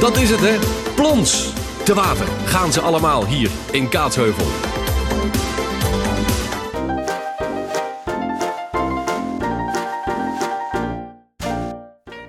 [0.00, 0.58] Dat is het, hè?
[0.94, 1.52] Plons.
[1.84, 4.46] Te water gaan ze allemaal hier in Kaatsheuvel.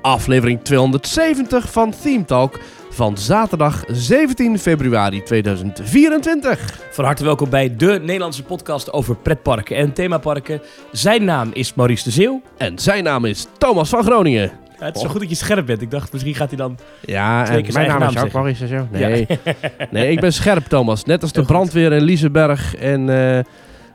[0.02, 2.60] Aflevering 270 van Theme Talk
[2.90, 6.80] van zaterdag 17 februari 2024.
[6.92, 10.62] Van harte welkom bij de Nederlandse podcast over pretparken en themaparken.
[10.92, 12.42] Zijn naam is Maurice de Zeeuw.
[12.58, 14.69] En zijn naam is Thomas van Groningen.
[14.80, 15.82] Ja, het is zo goed dat je scherp bent.
[15.82, 16.78] Ik dacht, misschien gaat hij dan...
[17.02, 18.76] Ja, en mijn naam is ook Maurice zo.
[18.76, 19.08] Ja.
[19.08, 19.28] Nee.
[19.92, 21.04] nee, ik ben scherp Thomas.
[21.06, 23.10] Net als de brandweer in Liseberg en...
[23.10, 23.44] eh,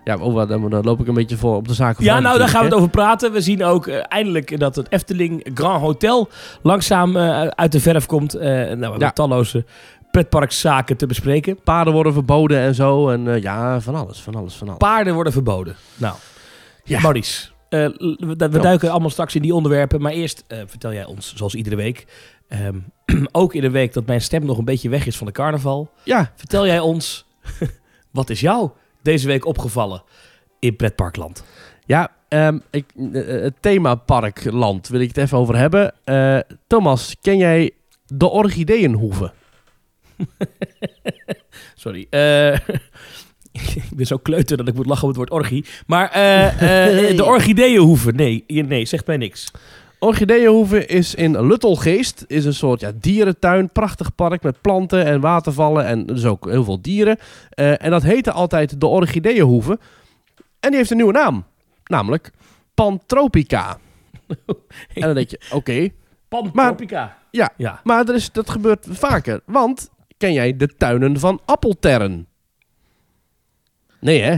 [0.04, 2.38] ja, oh, wat, dan, dan loop ik een beetje voor op de zaken Ja, nou,
[2.38, 3.32] daar gaan we het over praten.
[3.32, 6.28] We zien ook eh, eindelijk dat het Efteling Grand Hotel
[6.62, 8.32] langzaam eh, uit de verf komt.
[8.32, 9.10] Nou, we hebben Ja.
[9.10, 9.64] talloze
[10.10, 11.58] pretparkzaken te bespreken.
[11.64, 13.08] Paarden worden verboden en zo.
[13.08, 14.78] En ja, van alles, van alles, van alles.
[14.78, 15.76] Paarden worden verboden.
[15.96, 16.14] Nou,
[16.84, 17.00] Ja.
[17.00, 20.00] Maurice, eh, we, we duiken allemaal straks in die onderwerpen.
[20.00, 22.06] Maar eerst eh, vertel jij ons, zoals iedere week...
[22.48, 22.78] ehm,
[23.32, 25.90] ook in een week dat mijn stem nog een beetje weg is van de carnaval...
[26.04, 27.26] Ja, Vertel jij ons,
[28.10, 28.70] wat is jou
[29.02, 30.02] deze week opgevallen
[30.58, 31.44] in pretparkland?
[31.86, 35.94] Ja, ehm, ik, eh, het themaparkland wil ik het even over hebben.
[36.66, 37.70] Thomas, ken jij
[38.06, 39.32] de Orchideenhoeve?
[41.74, 42.06] Sorry.
[43.90, 45.64] ik ben zo kleuter dat ik moet lachen op het woord orgie.
[45.86, 46.46] Maar eh,
[47.10, 49.50] eh, de orchideeënhoeven, nee, nee, zegt mij niks.
[49.98, 52.24] Orchideenhoeve is in Luttelgeest.
[52.26, 53.70] Is een soort ja, dierentuin.
[53.70, 55.86] Prachtig park met planten en watervallen.
[55.86, 57.18] En dus ook heel veel dieren.
[57.50, 59.78] Eh, en dat heette altijd de Orchideenhoeve.
[60.60, 61.44] En die heeft een nieuwe naam.
[61.84, 62.30] Namelijk
[62.74, 63.78] Pantropica.
[64.94, 65.88] en dan denk je, oké.
[66.28, 67.16] Pantropica.
[67.30, 67.80] Ja, Ja.
[67.84, 69.40] Maar er is, dat gebeurt vaker.
[69.46, 72.26] Want, ken jij de tuinen van Appeltern?
[74.04, 74.36] Nee hè?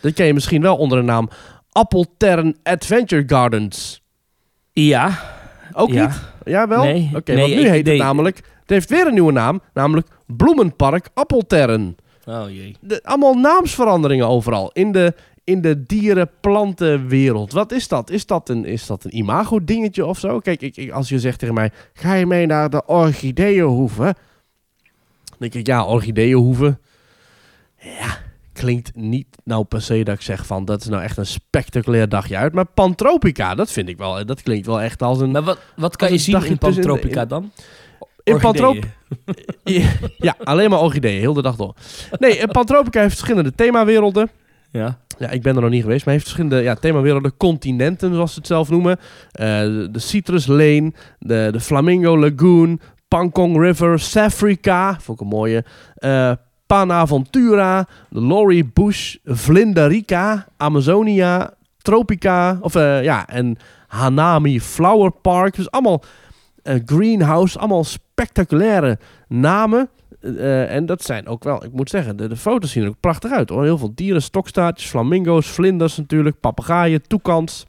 [0.00, 1.28] Dat ken je misschien wel onder de naam
[1.70, 4.02] Appeltern Adventure Gardens.
[4.72, 5.20] Ja.
[5.72, 6.06] Ook Ja.
[6.06, 6.20] niet?
[6.44, 6.82] Ja, wel?
[6.82, 7.10] Nee.
[7.14, 7.94] Oké, Nee, want nu ik- heet nee.
[7.94, 8.36] het namelijk...
[8.36, 11.96] Het heeft weer een nieuwe naam, namelijk Bloemenpark Appeltern.
[12.26, 12.76] Oh jee.
[12.80, 14.70] De, allemaal naamsveranderingen overal.
[14.72, 17.52] In de, in de dieren-plantenwereld.
[17.52, 18.10] Wat is dat?
[18.10, 20.38] Is dat een, is dat een imago-dingetje of zo?
[20.38, 21.70] Kijk, ik, ik, als je zegt tegen mij...
[21.92, 24.02] Ga je mee naar de orchideeënhoeve?
[25.24, 26.78] Dan denk ik, ja, orchideeënhoeve.
[27.78, 28.18] Ja,
[28.52, 30.64] klinkt niet nou per se dat ik zeg van...
[30.64, 32.52] Dat is nou echt een spectaculair dagje uit.
[32.52, 34.26] Maar Pantropica, dat vind ik wel...
[34.26, 35.30] Dat klinkt wel echt als een...
[35.30, 37.52] Maar wat, wat kan je zien in Pantropica dan?
[38.24, 38.64] In Orchideeën.
[38.64, 38.86] Pantrop-
[40.16, 41.74] ja, alleen maar orchideeën, heel de dag door.
[42.18, 44.30] Nee, eh, Pantropica heeft verschillende themawerelden.
[44.70, 44.98] Ja.
[45.18, 48.32] Ja, ik ben er nog niet geweest, maar hij heeft verschillende ja, themawerelden, continenten zoals
[48.32, 48.98] ze het zelf noemen.
[49.32, 55.64] Eh, de, Citrus Lane, de, de Flamingo Lagoon, Pangong River, Safrika, vond ik een mooie.
[55.94, 56.32] eh
[56.72, 63.56] Panaventura, Lorry Bush, Vlinderica, Amazonia, Tropica, of eh, ja, en
[63.86, 65.56] Hanami Flower Park.
[65.56, 66.02] Dus allemaal
[66.62, 69.88] eh, greenhouse, allemaal spectaculaire namen.
[70.20, 73.00] Eh, en dat zijn ook wel, ik moet zeggen, de, de foto's zien er ook
[73.00, 73.62] prachtig uit hoor.
[73.62, 77.66] Heel veel dieren, stokstaartjes, flamingo's, vlinders natuurlijk, papegaaien, toekans.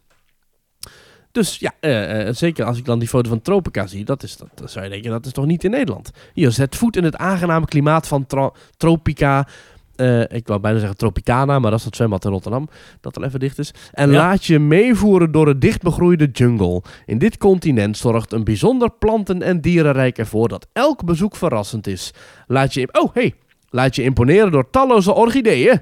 [1.33, 4.37] Dus ja, eh, eh, zeker als ik dan die foto van Tropica zie, dat is,
[4.37, 6.11] dat, dan zou je denken, dat is toch niet in Nederland.
[6.33, 9.47] Hier, zet voet in het aangename klimaat van Tro- Tropica.
[9.95, 12.69] Eh, ik wou bijna zeggen Tropicana, maar dat is het zwembad in Rotterdam,
[13.01, 13.73] dat al even dicht is.
[13.91, 14.17] En Ja.
[14.17, 16.81] laat je meevoeren door het dichtbegroeide jungle.
[17.05, 22.11] In dit continent zorgt een bijzonder planten- en dierenrijk ervoor dat elk bezoek verrassend is.
[22.47, 23.33] Laat je, oh hey,
[23.69, 25.81] laat je imponeren door talloze orchideeën.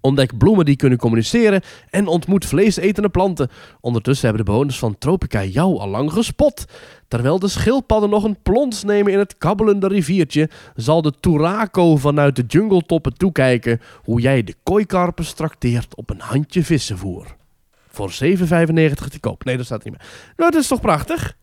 [0.00, 3.50] Ontdek bloemen die kunnen communiceren en ontmoet vleesetende planten.
[3.80, 6.64] Ondertussen hebben de bewoners van Tropica jou al lang gespot.
[7.08, 12.36] Terwijl de schildpadden nog een plons nemen in het kabbelende riviertje, zal de Turako vanuit
[12.36, 17.36] de jungletoppen toekijken hoe jij de kooikarpers trakteert op een handje vissenvoer.
[17.88, 18.16] Voor 7,95
[19.10, 19.44] te koop.
[19.44, 20.06] Nee, dat staat niet meer.
[20.36, 21.36] Nou, dat is toch prachtig?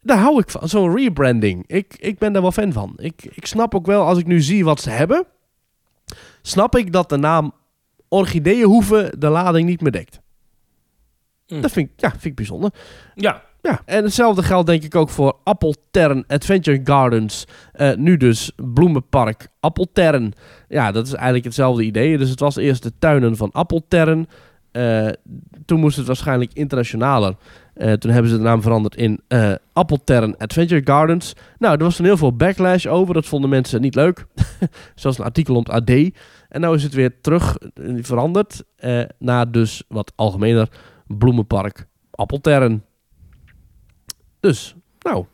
[0.00, 1.64] Daar hou ik van, zo'n rebranding.
[1.66, 2.92] Ik, ik ben daar wel fan van.
[2.96, 5.26] Ik, ik snap ook wel, als ik nu zie wat ze hebben,
[6.42, 7.52] snap ik dat de naam
[8.12, 10.20] Orchideeënhoeve de lading niet meer dekt.
[11.46, 11.60] Mm.
[11.60, 12.70] Dat vind ik, ja, vind ik bijzonder.
[13.14, 13.42] Ja.
[13.62, 17.46] Ja, en hetzelfde geldt denk ik ook voor Appeltern Adventure Gardens.
[17.72, 20.32] Eh, nu dus Bloemenpark Appeltern.
[20.68, 22.18] Ja, dat is eigenlijk hetzelfde idee.
[22.18, 24.28] Dus het was eerst de tuinen van Appeltern.
[24.72, 25.08] Eh,
[25.64, 27.34] toen moest het waarschijnlijk internationaler.
[27.74, 31.32] Eh, toen hebben ze de naam veranderd in eh Appeltern Adventure Gardens.
[31.58, 33.14] Nou, er was toen heel veel backlash over.
[33.14, 34.26] Dat vonden mensen niet leuk.
[34.94, 36.10] Zoals een artikel om het AD.
[36.52, 38.64] En nou is het weer terug eh, veranderd.
[38.76, 40.68] eh, naar dus wat algemener
[41.06, 42.84] Bloemenpark Appeltern.
[44.40, 45.24] Dus, nou,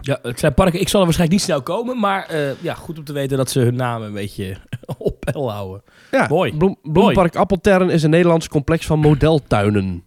[0.00, 0.80] Ja, het zijn parken.
[0.80, 3.50] Ik zal er waarschijnlijk niet snel komen, maar eh, ja, goed om te weten dat
[3.50, 4.56] ze hun naam een beetje
[4.98, 5.82] op peil houden.
[6.10, 6.26] ja.
[6.28, 6.56] Mooi.
[6.56, 10.04] Bloem, Bloempark Appeltern is een Nederlands complex van modeltuinen.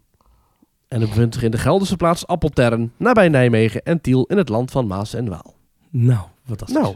[0.88, 4.50] En het bevindt zich in de Gelderse plaats Appeltern, nabij Nijmegen en Tiel in het
[4.50, 5.56] land van Maas en Waal.
[5.90, 6.78] Nou, fantastisch.
[6.78, 6.96] Nou,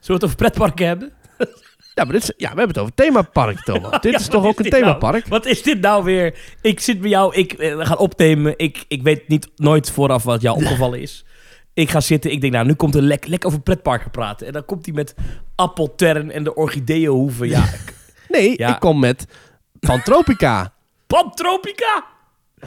[0.00, 1.12] Zullen we het over pretparken hebben?
[1.94, 4.00] ja, maar dit is, ja, we hebben het over themapark, Thomas.
[4.00, 4.82] dit Ja, is toch is ook een nou?
[4.82, 5.26] themapark?
[5.26, 6.38] Wat is dit nou weer?
[6.62, 8.54] Ik zit bij jou, ik eh, we gaan opnemen.
[8.56, 11.24] Ik, ik weet niet nooit vooraf wat jou opgevallen is.
[11.74, 14.46] Ik ga zitten, ik denk nou, nu komt er lek, lekker over pretparken praten.
[14.46, 15.14] En dan komt hij met
[15.54, 17.48] Appeltern en de orchideeënhoeven.
[17.48, 17.64] Ja,
[18.28, 18.68] Nee, Ja.
[18.74, 19.26] ik kom met
[19.80, 20.72] Pantropica.
[21.06, 22.04] Pantropica!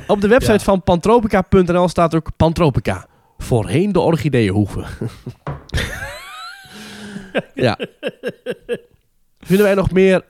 [0.08, 0.60] Op de website Ja.
[0.60, 3.08] van pantropica.nl staat ook Pantropica.
[3.38, 4.86] Voorheen de orchideeënhoeven.
[7.54, 7.78] ja.
[9.44, 10.22] Vinden wij nog meer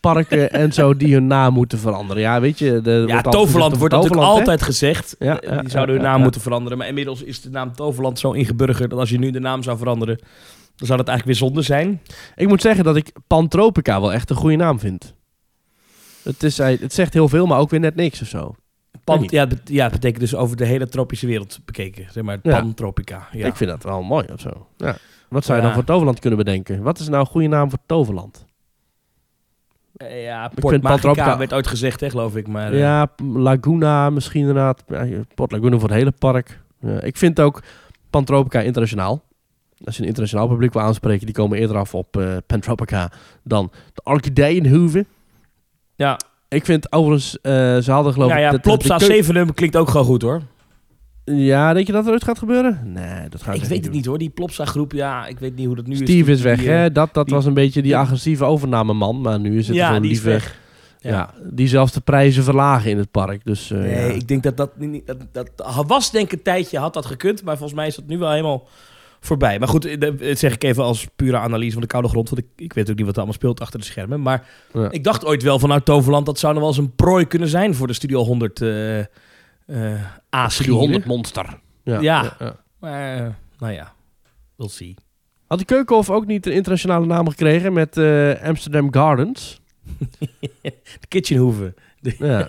[0.00, 2.22] parken en zo die hun naam moeten veranderen?
[2.22, 2.80] Ja, weet je...
[2.80, 4.28] De, Ja, wordt Toverland wordt natuurlijk hè?
[4.28, 5.16] altijd gezegd.
[5.18, 6.78] Ja, Eh, ja, die zouden hun naam moeten veranderen.
[6.78, 9.78] Maar inmiddels is de naam Toverland zo ingeburgerd dat als je nu de naam zou
[9.78, 10.16] veranderen,
[10.76, 12.00] dan zou dat eigenlijk weer zonde zijn.
[12.36, 15.14] Ik moet zeggen dat ik Pantropica wel echt een goede naam vind.
[16.22, 18.54] Het, is, hij- het zegt heel veel, maar ook weer net niks of zo.
[19.04, 22.06] Pan, ja, het ja, het betekent dus over de hele tropische wereld bekeken.
[22.12, 22.60] Zeg maar, Ja.
[22.60, 23.28] Pantropica.
[23.32, 23.46] Ja.
[23.46, 24.66] Ik vind dat wel mooi of zo.
[24.76, 24.96] Ja.
[25.28, 26.82] Wat zou je dan voor Toverland kunnen bedenken?
[26.82, 28.44] Wat is nou een goede naam voor Toverland?
[29.98, 32.46] Eh, ja, Port Magica werd ooit gezegd, hè, geloof ik.
[32.48, 34.84] Maar, eh, Ja, P- Laguna misschien inderdaad.
[34.88, 36.60] Ja, Port Laguna voor het hele park.
[36.80, 37.62] Ja, ik vind ook
[38.10, 39.22] Pantropica internationaal.
[39.84, 43.10] Als je een internationaal publiek wil aanspreken, die komen eerder af op eh Pantropica
[43.42, 45.06] dan de Orchideeënhoeven.
[45.94, 46.16] ja.
[46.50, 48.38] Ik vind overigens, eh, ze hadden geloof ik...
[48.38, 50.40] ja, dat- Plopsa de keu- Zevenum klinkt ook gewoon goed, hoor.
[51.30, 52.80] Ja, denk je dat er ooit gaat gebeuren?
[52.84, 54.18] Nee, dat gaat ik weet het niet, hoor.
[54.18, 55.98] Die Plopsa groep, ja, ik weet niet hoe dat nu is.
[55.98, 56.92] Steve is weg, Die, eh, hè?
[56.92, 59.20] Dat, dat die- was een beetje die agressieve overnameman.
[59.20, 60.58] Maar nu is het Ja, die is weg.
[61.00, 61.10] Ja.
[61.10, 61.30] Ja.
[61.50, 63.44] die zelfs de prijzen verlagen in het park.
[63.44, 64.14] Dus, eh, Nee, ja.
[64.14, 67.44] ik denk dat dat, niet, dat, dat was denk ik een tijdje, had dat gekund.
[67.44, 68.68] Maar volgens mij is dat nu wel helemaal
[69.20, 69.58] voorbij.
[69.58, 72.28] Maar goed, eh, dat zeg ik even als pure analyse van de koude grond.
[72.30, 74.22] Want ik, ik weet ook niet wat er allemaal speelt achter de schermen.
[74.22, 74.90] Maar Ja.
[74.90, 77.74] ik dacht ooit wel vanuit Toverland, dat zou nog wel eens een prooi kunnen zijn
[77.74, 78.68] voor de Studio 100 eh
[79.68, 81.58] eh a Studio 100 monster.
[81.82, 82.36] Ja, Ja.
[82.38, 82.56] ja.
[82.80, 83.26] Maar, eh,
[83.58, 83.92] nou ja,
[84.56, 84.94] we'll see.
[85.46, 89.60] Had de Keukenhof ook niet een internationale naam gekregen met eh, Amsterdam Gardens?
[91.00, 91.74] De Kitchenhoeven.
[92.00, 92.48] Ja.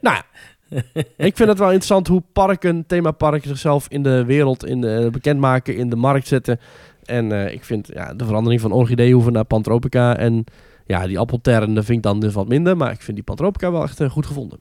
[0.00, 0.22] nou,
[0.68, 0.82] ja.
[1.16, 5.76] ik vind het wel interessant hoe parken, themaparken zichzelf in de wereld in de, bekendmaken,
[5.76, 6.60] in de markt zetten.
[7.04, 10.44] En eh, ik vind ja, de verandering van Orchideehoeven naar Pantropica en
[10.86, 12.76] ja, die appelterren, dat vind ik dan dus wat minder.
[12.76, 14.58] Maar ik vind die Pantropica wel echt eh, goed gevonden.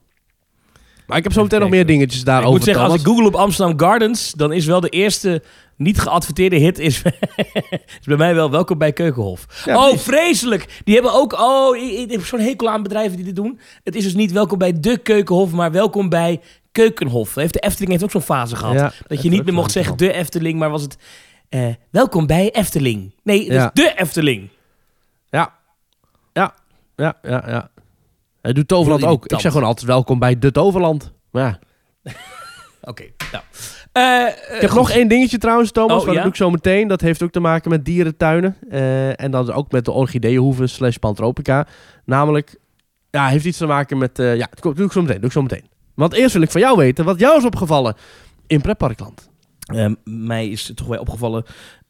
[1.08, 2.52] Maar ik heb zo meteen nog meer dingetjes ik daarover.
[2.52, 5.44] moet zeggen, als ik google op Amsterdam Gardens, dan is wel de eerste
[5.78, 7.02] niet geadverteerde hit is,
[8.00, 9.64] is bij mij wel welkom bij Keukenhof.
[9.66, 10.82] Ja, oh, vreselijk!
[10.84, 13.60] Die hebben ook, oh, ik, ik heb zo'n hekel aan bedrijven die dit doen.
[13.84, 17.36] Het is dus niet welkom bij de Keukenhof, maar welkom bij Keukenhof.
[17.36, 18.74] Heeft de Efteling heeft ook zo'n fase gehad.
[18.74, 20.98] Ja, dat je niet meer mocht zeggen de Efteling, maar was het
[21.50, 23.14] eh, welkom bij Efteling.
[23.24, 23.72] Nee, het Ja.
[23.74, 24.50] is de Efteling.
[25.30, 25.54] Ja.
[26.34, 26.54] Ja.
[26.96, 27.70] Ja, ja, ja.
[28.48, 29.26] Hij doet Toverland ook.
[29.26, 31.14] Ik zeg gewoon altijd welkom bij de Toverland.
[31.32, 31.60] Maar ja.
[32.92, 33.44] Oké, nou.
[33.92, 35.92] Eh, Ik heb nog één dingetje trouwens, Thomas.
[35.92, 36.22] Oh, maar dat ja?
[36.22, 36.88] doe ik zo meteen.
[36.88, 38.56] Dat heeft ook te maken met dierentuinen.
[38.70, 41.68] Eh, en dan ook met de orchideehoeven slash pantropica.
[42.06, 42.60] Namelijk,
[43.10, 44.20] ja, heeft iets te maken met...
[44.20, 45.18] eh, ja, dat doe ik zo meteen.
[45.18, 45.66] Doe ik zo meteen.
[45.94, 47.96] Want eerst wil ik van jou weten wat jou is opgevallen
[48.48, 49.30] in pretparkland.
[49.66, 51.44] Ehm, mij is toch wel opgevallen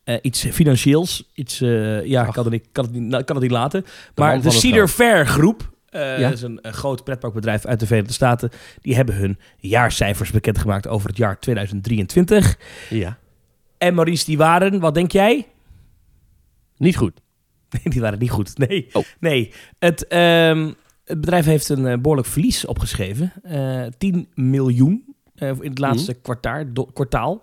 [0.03, 1.29] eh, iets financieels.
[1.33, 2.33] Iets, eh, ja, ik Ach.
[2.33, 3.85] kan het, niet, kan, het niet, nou, kan het niet laten.
[4.15, 4.87] maar de Cedar.
[4.87, 6.17] Fair groep, Ja.
[6.17, 8.49] dat is een, een groot pretparkbedrijf uit de Verenigde Staten,
[8.81, 12.57] die hebben hun jaarcijfers bekendgemaakt over het jaar 2023.
[12.89, 13.17] Ja.
[13.77, 15.47] En Maurice, die waren, wat denk jij?
[16.77, 17.19] Niet goed.
[17.69, 18.57] Nee, die waren niet goed.
[18.57, 19.03] Nee, Oh.
[19.19, 19.51] nee.
[19.79, 20.71] Het, ehm,
[21.05, 23.33] het bedrijf heeft een eh, behoorlijk verlies opgeschreven.
[23.43, 26.21] Eh 10 miljoen in het laatste Mhm.
[26.21, 26.63] kwartaal.
[26.73, 27.41] do- kwartaal.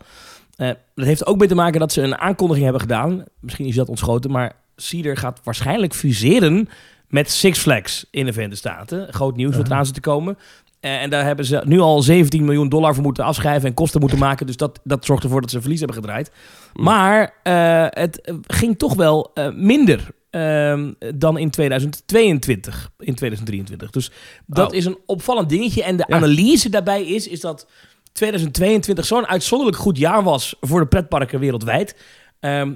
[0.57, 3.25] Dat heeft ook mee te maken dat ze een aankondiging hebben gedaan.
[3.41, 6.69] Misschien is dat ontschoten, maar Cedar gaat waarschijnlijk fuseren
[7.15, 9.13] met Six Flags in de Verenigde Staten.
[9.13, 10.39] Groot nieuws wat eraan zit te komen.
[10.81, 14.01] Eh, en daar hebben ze nu al 17 miljoen dollar voor moeten afschrijven en kosten
[14.01, 14.47] moeten maken.
[14.47, 16.31] Dus dat, dat zorgt ervoor dat ze verlies hebben gedraaid.
[16.73, 16.85] Mm.
[16.85, 23.91] Maar eh, het eh, ging toch wel minder ehm, dan in 2022, in 2023.
[23.91, 24.11] Dus
[24.47, 24.77] dat Oh.
[24.77, 25.83] is een opvallend dingetje.
[25.83, 26.17] En de Ja.
[26.17, 27.67] analyse daarbij is, is dat
[28.13, 31.97] 2022 zo'n uitzonderlijk goed jaar was voor de pretparken wereldwijd.
[32.45, 32.73] Ehm,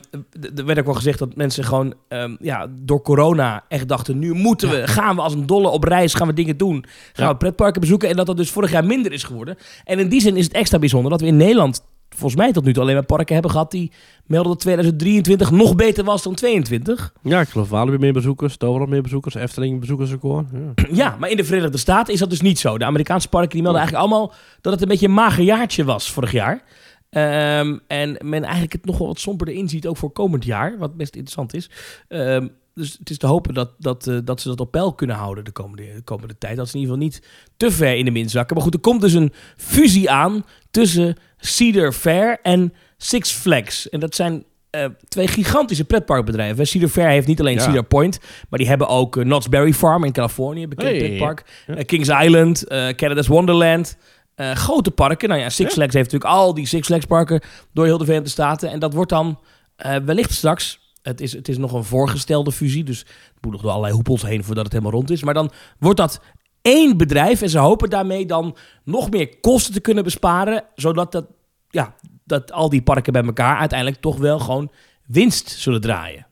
[0.57, 4.19] er werd ook wel gezegd dat mensen gewoon ehm, ja, door corona echt dachten...
[4.19, 6.85] nu moeten we, gaan we als een dolle op reis, gaan we dingen doen.
[7.13, 7.33] Gaan Ja.
[7.33, 8.09] we pretparken bezoeken.
[8.09, 9.57] En dat dat dus vorig jaar minder is geworden.
[9.85, 11.85] En in die zin is het extra bijzonder dat we in Nederland...
[12.09, 13.71] volgens mij tot nu toe alleen maar parken hebben gehad...
[13.71, 13.93] die
[14.27, 17.13] melden dat 2023 nog beter was dan 22.
[17.23, 20.47] Ja, ik geloof Walibi meer bezoekers, Toverland meer bezoekers, Efteling bezoekersrecord.
[20.53, 20.87] Ja.
[20.93, 22.79] Ja, maar in de Verenigde Staten is dat dus niet zo.
[22.79, 26.11] De Amerikaanse parken die melden eigenlijk allemaal dat het een beetje een mager jaartje was
[26.11, 26.63] vorig jaar.
[27.11, 30.97] Ehm, en men eigenlijk het nog wel wat somberder inziet, ook voor komend jaar, wat
[30.97, 31.71] best interessant is.
[32.09, 35.17] Ehm, dus het is te hopen dat, dat, eh, dat ze dat op peil kunnen
[35.17, 36.57] houden de komende, de komende tijd.
[36.57, 37.23] Dat ze in ieder geval niet
[37.57, 38.55] te ver in de min zakken.
[38.57, 43.89] Maar goed, er komt dus een fusie aan tussen Cedar Fair en Six Flags.
[43.89, 46.67] En dat zijn eh, twee gigantische pretparkbedrijven.
[46.67, 47.61] Cedar Fair heeft niet alleen Ja.
[47.63, 50.99] Cedar Point, maar die hebben ook eh, Knott's Berry Farm in Californië, bekend Hey.
[50.99, 51.45] pretpark.
[51.67, 51.83] Ja.
[51.83, 52.65] Kings Island,
[52.97, 53.97] Canada's Wonderland.
[54.39, 55.29] Eh, grote parken.
[55.29, 55.73] Nou ja, Six.
[55.73, 57.41] Flags heeft natuurlijk al die Six Flags parken
[57.73, 58.71] door heel de Verenigde Staten.
[58.71, 59.39] En dat wordt dan
[59.77, 60.95] eh, wellicht straks.
[61.03, 64.23] Het is, het is nog een voorgestelde fusie, dus het moet nog door allerlei hoepels
[64.23, 65.23] heen voordat het helemaal rond is.
[65.23, 66.21] Maar dan wordt dat
[66.63, 71.27] één bedrijf en ze hopen daarmee dan nog meer kosten te kunnen besparen, zodat dat,
[71.69, 74.71] ja, dat al die parken bij elkaar uiteindelijk toch wel gewoon
[75.07, 76.27] winst zullen draaien.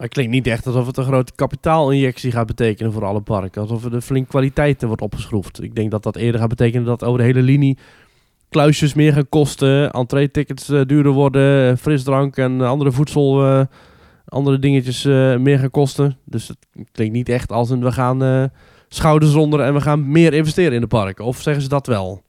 [0.00, 3.62] Het klinkt niet echt alsof het een grote kapitaalinjectie gaat betekenen voor alle parken.
[3.62, 5.62] Alsof er de flink kwaliteit wordt opgeschroefd.
[5.62, 7.78] Ik denk dat dat eerder gaat betekenen dat over de hele linie
[8.48, 13.64] kluisjes meer gaan kosten, entree-tickets eh, duurder worden, frisdrank en andere voedsel, eh,
[14.30, 16.16] andere dingetjes eh, meer gaan kosten.
[16.24, 16.58] Dus het
[16.92, 18.44] klinkt niet echt als een we gaan eh,
[18.88, 21.24] schouders onder en we gaan meer investeren in de parken.
[21.24, 22.22] Of zeggen ze dat wel?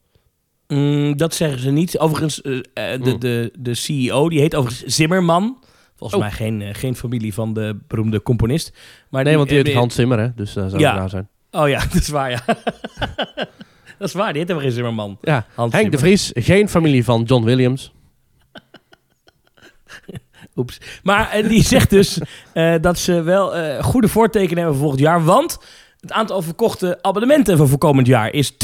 [0.68, 1.98] Mm, dat zeggen ze niet.
[1.98, 5.61] Overigens, eh, de, de, de CEO, die heet overigens Zimmerman.
[6.02, 6.28] Volgens Oh.
[6.28, 8.78] mij geen, eh, geen familie van de beroemde componist.
[9.10, 10.34] Maar Nee, want die eh, heet Hans Zimmer, hè?
[10.36, 11.02] Dus dat zou Ja.
[11.02, 11.28] het zijn.
[11.52, 12.44] Oh ja, dat is waar, ja.
[13.98, 15.18] dat is waar, die heet helemaal geen Zimmerman.
[15.22, 15.98] Ja, Hans Henk de.
[15.98, 17.94] Vries, geen familie van John Williams.
[20.56, 20.78] Oeps.
[21.04, 22.20] Maar eh, die zegt dus
[22.54, 25.24] eh, dat ze wel eh, goede voortekenen hebben voor volgend jaar.
[25.24, 25.60] Want
[26.00, 28.56] het aantal verkochte abonnementen voor, voor komend jaar is 20%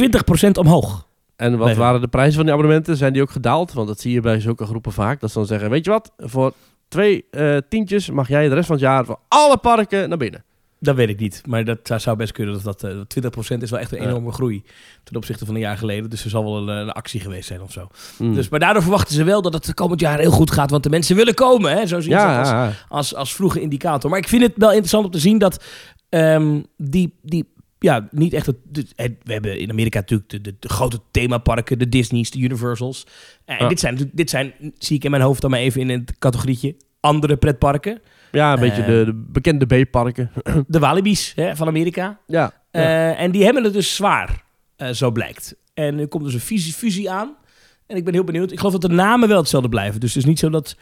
[0.60, 1.06] omhoog.
[1.36, 2.98] En wat waren de prijzen van die abonnementen?
[2.98, 3.74] Zijn die ook gedaald?
[3.74, 5.20] Want dat zie je bij zulke groepen vaak.
[5.20, 6.54] Dat ze dan zeggen, weet je wat, voor
[6.88, 10.44] twee eh, tientjes mag jij de rest van het jaar voor alle parken naar binnen.
[10.80, 11.42] Dat weet ik niet.
[11.46, 12.54] Maar dat zou- best kunnen.
[12.54, 14.08] Dat, dat, eh, 20% is wel echt een Ja.
[14.08, 14.64] enorme groei
[15.04, 16.10] ten opzichte van een jaar geleden.
[16.10, 17.88] Dus er zal wel een, een actie geweest zijn of zo.
[18.18, 18.34] Hmm.
[18.34, 20.70] Dus, maar daardoor verwachten ze wel dat het komend jaar heel goed gaat.
[20.70, 21.72] Want de mensen willen komen.
[21.72, 21.86] Hè?
[21.86, 22.72] Zo zien ja, als, ja, ja.
[22.88, 24.10] als, als vroege indicator.
[24.10, 25.64] Maar ik vind het wel interessant om te zien dat
[26.10, 28.46] ehm, die, die ja, niet echt...
[28.46, 28.94] Het,
[29.24, 33.06] we hebben in Amerika natuurlijk de, de, de grote themaparken, de Disney's, de Universals.
[33.46, 33.68] En Ja.
[33.68, 36.76] dit, zijn, dit zijn, zie ik in mijn hoofd dan maar even in het categorietje,
[37.00, 38.02] andere pretparken.
[38.32, 38.88] ja, een beetje Eh.
[38.88, 40.32] de, de bekende B-parken.
[40.68, 42.20] De Walibi's hè, van Amerika.
[42.28, 42.82] ja, ja.
[43.16, 44.44] Eh, en die hebben het dus zwaar,
[44.76, 45.56] eh, zo blijkt.
[45.74, 47.36] En er komt dus een fusie, fusie aan.
[47.88, 48.52] En ik ben heel benieuwd.
[48.52, 50.00] Ik geloof dat de namen wel hetzelfde blijven.
[50.00, 50.78] Dus het is niet zo dat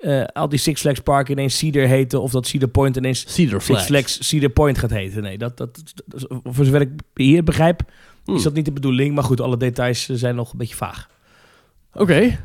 [0.00, 2.22] eh, al die Six Flags parken ineens Cedar heten...
[2.22, 4.28] of dat Cedar Point ineens Cedar Six Flags.
[4.28, 5.22] Cedar Point gaat heten.
[5.22, 7.80] Nee, dat, dat, dat- voor zover ik hier begrijp,
[8.24, 8.36] Hmm.
[8.36, 9.14] is dat niet de bedoeling.
[9.14, 11.08] Maar goed, alle details eh, zijn nog een beetje vaag.
[11.92, 12.38] Oké,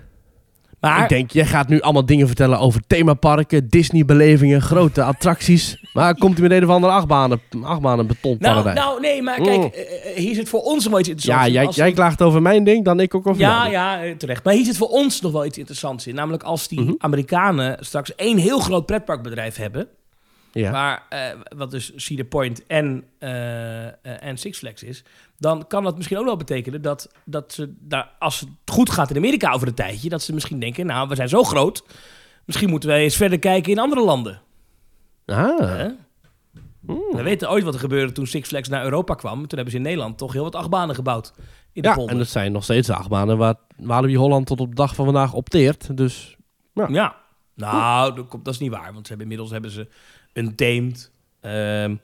[0.94, 5.78] Maar ik denk, jij gaat nu allemaal dingen vertellen over themaparken, Disney-belevingen, grote attracties.
[5.94, 8.76] Maar komt hij met een of andere achtbanen, achtbanen nou, betonparadijs?
[8.76, 9.70] nou, nee, maar kijk, Mm.
[9.74, 11.54] eh, eh, hier zit voor ons nog wel iets interessants ja, in.
[11.58, 14.12] jij, Als jij we- klaagt over mijn ding, dan ik ook over Ja, ja, eh,
[14.16, 14.44] terecht.
[14.44, 16.16] Maar hier zit voor ons nog wel iets interessants in.
[16.16, 16.94] Namelijk als die Mhm.
[16.98, 19.88] Amerikanen straks één heel groot pretparkbedrijf hebben...
[20.52, 20.72] Ja.
[20.72, 21.04] waar,
[21.58, 23.84] wat dus Cedar Point en, eh,
[24.24, 25.04] en Six Flags is...
[25.38, 29.10] dan kan dat misschien ook wel betekenen dat, dat ze daar, als het goed gaat
[29.10, 30.10] in Amerika over een tijdje...
[30.10, 31.84] dat ze misschien denken, nou, we zijn zo groot...
[32.46, 34.42] misschien moeten wij eens verder kijken in andere landen.
[35.26, 35.88] Ah.
[37.12, 39.36] We weten ooit wat er gebeurde toen Six Flags naar Europa kwam.
[39.40, 41.34] Toen hebben ze in Nederland toch heel wat achtbanen gebouwd.
[41.74, 42.12] In de Ja, polder.
[42.14, 45.06] en dat zijn nog steeds de achtbanen waar Walibi Holland tot op de dag van
[45.06, 45.98] vandaag opteert.
[45.98, 46.36] Dus
[46.74, 47.16] Ja.
[47.54, 48.94] Nou, dat, komt, dat is niet waar.
[48.94, 49.88] Want ze hebben, inmiddels hebben ze
[50.34, 51.12] Untamed,
[51.42, 51.96] ehm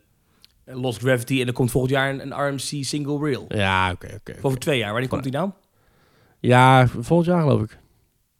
[0.73, 1.41] Lost Gravity...
[1.41, 3.45] en er komt volgend jaar een, een RMC Single Reel.
[3.47, 4.35] ja, oké, oké.
[4.41, 4.91] Over twee jaar.
[4.91, 5.49] Wanneer komt die nou?
[6.39, 7.79] Ja, volgend jaar geloof ik.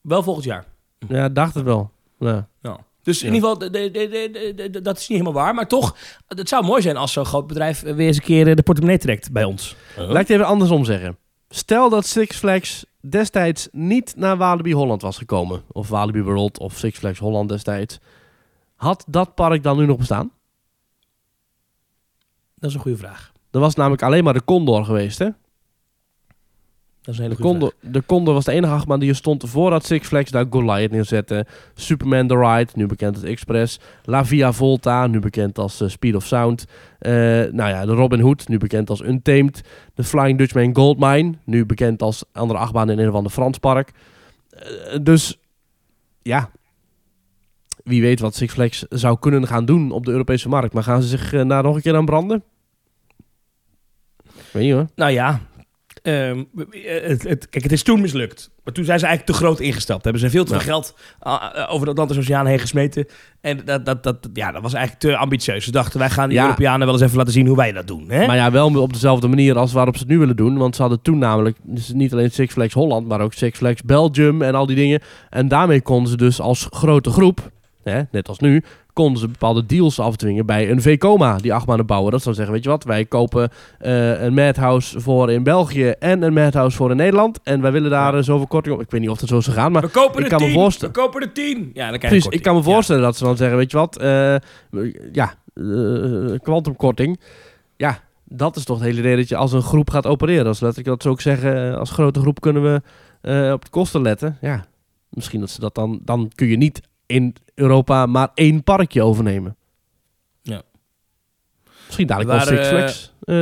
[0.02, 0.66] Wel volgend jaar.
[1.08, 1.92] Ja, dacht het wel.
[2.20, 2.48] Ja.
[2.62, 2.78] Ja.
[3.04, 5.54] Dus in ieder geval, de, de, de, de- de- de- dat is niet helemaal waar.
[5.56, 5.96] Maar toch,
[6.28, 7.82] het zou mooi zijn als zo'n groot bedrijf...
[7.82, 9.76] weer eens een keer eh, de portemonnee trekt bij ons.
[9.98, 11.18] Laat ik het even andersom zeggen.
[11.50, 15.62] Stel dat Six Flags destijds niet naar Walibi Holland was gekomen.
[15.72, 18.00] Of Walibi World of Six Flags Holland destijds.
[18.76, 20.32] Had dat park dan nu nog bestaan?
[22.62, 23.32] Dat is een goede vraag.
[23.51, 25.25] Er was namelijk alleen maar de Condor geweest, hè?
[27.01, 29.50] Dat is een hele De Condor, de Condor was de enige achtbaan die er stond
[29.50, 31.46] voordat Six Flags daar Goliath neerzette.
[31.74, 33.80] Superman The Ride, nu bekend als Express.
[34.03, 36.65] La Via Volta, nu bekend als eh, Speed of Sound.
[37.00, 37.12] Eh,
[37.51, 39.62] nou ja, de Robin Hood, nu bekend als Untamed.
[39.94, 43.91] De Flying Dutchman Goldmine, nu bekend als andere achtbaan in een of ander Frans park.
[44.50, 44.65] Eh,
[45.01, 45.38] dus
[46.22, 46.50] ja,
[47.84, 50.74] wie weet wat Six Flags zou kunnen gaan doen op de Europese markt.
[50.74, 52.44] Maar gaan ze zich eh, daar nog een keer aan branden?
[54.52, 54.88] Weet je hoor.
[54.96, 55.40] Nou ja,
[56.02, 56.44] ehm,
[57.04, 58.50] het, het- kijk, het is toen mislukt.
[58.64, 60.04] Maar toen zijn ze eigenlijk te groot ingestapt.
[60.04, 60.66] Hebben ze veel te veel Ja.
[60.66, 63.06] geld ah, over de Atlantische Oceaan heen gesmeten.
[63.42, 65.64] En dat, dat, dat, ja, dat was eigenlijk te ambitieus.
[65.66, 66.44] Ze dachten, wij gaan die Ja.
[66.44, 68.10] Europeanen wel eens even laten zien hoe wij dat doen.
[68.10, 68.26] Hè?
[68.26, 70.58] Maar ja, wel op dezelfde manier als waarop ze het nu willen doen.
[70.58, 73.82] Want ze hadden toen namelijk dus niet alleen Six Flags Holland, maar ook Six Flags
[73.84, 75.02] Belgium en al die dingen.
[75.30, 77.52] En daarmee konden ze dus als grote groep
[77.84, 82.12] hè, net als nu, konden ze bepaalde deals afdwingen bij een VCOMA, die achtbanen bouwen.
[82.12, 86.22] Dat zou zeggen, weet je wat, wij kopen eh, een madhouse voor in België en
[86.22, 87.40] een madhouse voor in Nederland.
[87.44, 88.82] En wij willen daar eh, zoveel korting op.
[88.82, 90.54] Ik weet niet of dat zo zou gaan, maar We kopen ik kan me tien.
[90.54, 91.72] voorstellen- We kopen de tien.
[91.74, 92.66] Ja, dan krijg je precies, ik kan me Ja.
[92.66, 94.36] voorstellen dat ze dan zeggen, weet je wat, eh,
[95.12, 95.34] ja,
[96.42, 97.20] kwantumkorting.
[97.78, 100.46] ja, dat is toch het hele idee dat je als een groep gaat opereren.
[100.46, 102.82] Als letterlijk dat ze ook zeggen, als grote groep kunnen we
[103.54, 104.38] op de kosten letten.
[104.42, 104.66] Ja,
[105.10, 109.56] misschien dat ze dat dan, dan kun je niet in Europa maar één parkje overnemen.
[110.41, 110.62] Ja.
[111.86, 113.36] Misschien dadelijk wel Six eh, Flags eh,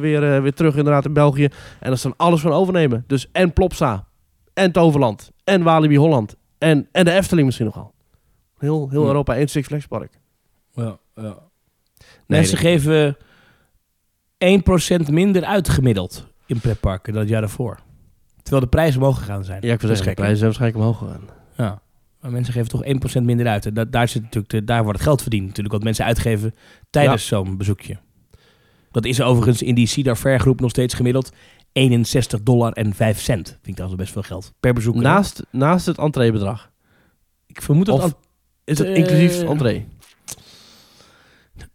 [0.00, 1.48] weer, weer terug inderdaad in België.
[1.80, 3.04] En dat ze dan alles van overnemen.
[3.06, 4.06] Dus en Plopsa,
[4.54, 7.94] en Toverland, en Walibi Holland, en, en de Efteling misschien nogal.
[8.58, 9.06] Heel, heel Ja.
[9.06, 10.20] Europa één Six Flags park.
[10.74, 11.38] Ja, ja.
[12.26, 12.78] Mensen nee.
[12.78, 13.16] geven
[15.08, 17.78] 1% minder uitgemiddeld in pretparken dan het jaar daarvoor.
[18.42, 19.66] Terwijl de prijzen omhoog gegaan zijn.
[19.66, 21.28] Ja, ik wil zeggen, de prijzen zijn waarschijnlijk omhoog gegaan.
[21.56, 21.80] Ja.
[22.26, 22.84] Maar mensen geven toch
[23.20, 23.66] 1% minder uit.
[23.66, 25.74] En da- daar, zit natuurlijk de- daar wordt het geld verdiend natuurlijk.
[25.74, 26.54] Wat mensen uitgeven
[26.90, 27.96] tijdens zo'n bezoekje.
[28.90, 31.32] Dat is overigens in die Cedar Fair groep nog steeds gemiddeld
[31.72, 33.48] 61 dollar en 5 cent.
[33.48, 34.52] Vind ik trouwens best veel geld.
[34.60, 35.02] Per bezoeker.
[35.02, 36.70] Naast, naast het entreebedrag.
[37.46, 38.14] ik vermoed dat of-
[38.64, 39.86] Is het Eh, inclusief entree?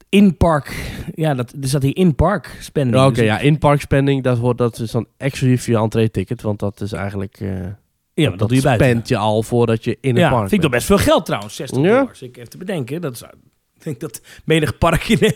[0.10, 0.91] in-park...
[1.15, 2.98] Ja, dat, er zat hier in-park spending.
[2.98, 6.41] Ja, Oké, Dus ja, in-park spending, dat, wordt, dat is dan exclusief je entree-ticket.
[6.41, 7.39] Want dat is eigenlijk...
[7.39, 7.65] eh,
[8.13, 8.88] Ja, maar dat doe je buiten.
[8.88, 11.25] spend je al voordat je in het ja, park vind ik toch best veel geld
[11.25, 11.84] trouwens, 60 Ja.
[11.88, 12.08] dollar.
[12.08, 13.32] Dus ik even te bedenken, dat zou,
[13.75, 15.34] ik denk dat menig park in,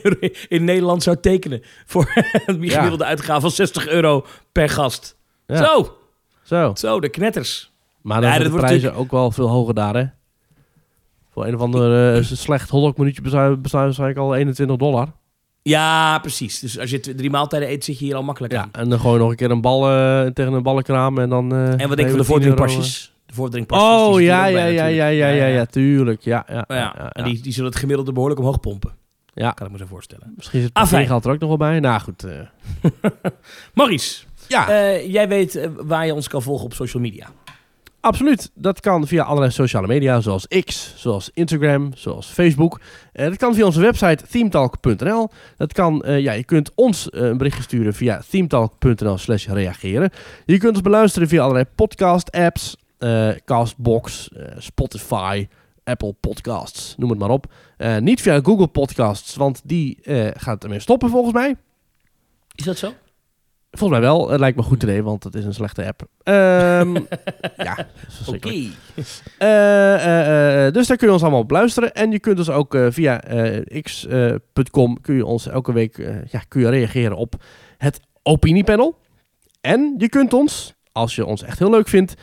[0.47, 2.11] in Nederland zou tekenen voor
[2.45, 5.17] een gemiddelde uitgave van 60 euro per gast.
[5.47, 5.55] Ja.
[5.57, 5.97] Zo,
[6.43, 6.71] Zo.
[6.75, 7.71] zo, de knetters.
[8.01, 10.05] Maar dan Ja, zijn de prijzen ook wel veel hoger daar, hè?
[11.31, 15.07] Voor een of ander eh, slecht hotdog-minuutje bestaan waarschijnlijk al 21 dollar.
[15.69, 16.59] Ja, precies.
[16.59, 18.69] Dus als je drie maaltijden eet, zit je hier al makkelijk Ja, aan.
[18.71, 21.51] en dan je nog een keer een bal eh, tegen een ballenkraam en dan...
[21.51, 23.13] eh, En wat denk je van de nemen we 10 euro, voordrinkpasjes?
[23.25, 23.89] De voordrinkpasjes.
[23.89, 26.21] die Oh, ja, ja, bij ja, ja, ja, ja, ja, tuurlijk.
[26.21, 27.11] Ja, ja, ja.
[27.11, 28.93] En die, die zullen het gemiddelde behoorlijk omhoog pompen.
[29.33, 29.51] Ja.
[29.51, 30.33] Kan ik me zo voorstellen.
[30.35, 31.79] Misschien zit Ah, het geld er ook nog wel bij.
[31.79, 32.23] Nou goed.
[32.23, 32.39] eh.
[33.73, 37.27] Maurice, ja, eh, jij weet eh, waar je ons kan volgen op social media.
[38.05, 38.51] Absoluut.
[38.53, 42.79] Dat kan via allerlei sociale media, zoals X, zoals Instagram, zoals Facebook.
[43.13, 45.29] Eh, dat kan via onze website themetalk.nl.
[45.57, 50.09] Dat kan, eh, ja, je kunt ons eh, een berichtje sturen via themetalk.nl slash reageren.
[50.45, 52.75] Je kunt ons beluisteren via allerlei podcast-apps,
[53.45, 55.47] Castbox, Spotify,
[55.83, 57.45] Apple Podcasts, noem het maar op.
[57.99, 59.97] Niet via Google Podcasts, want die
[60.33, 61.55] gaat ermee stoppen volgens mij.
[62.55, 62.93] Is dat zo?
[63.77, 64.29] Volgens mij wel.
[64.29, 66.07] Het lijkt me een goed idee, want het is een slechte app.
[66.23, 66.95] Ehm,
[67.67, 67.87] ja,
[68.25, 68.49] Oké.
[69.37, 71.93] Eh, eh, eh, dus daar kun je ons allemaal op luisteren.
[71.93, 73.21] En je kunt dus ook via
[73.81, 77.43] x.com kun je ons elke week ja, kun je reageren op
[77.77, 78.97] het opiniepanel.
[79.61, 82.13] En je kunt ons, als je ons echt heel leuk vindt,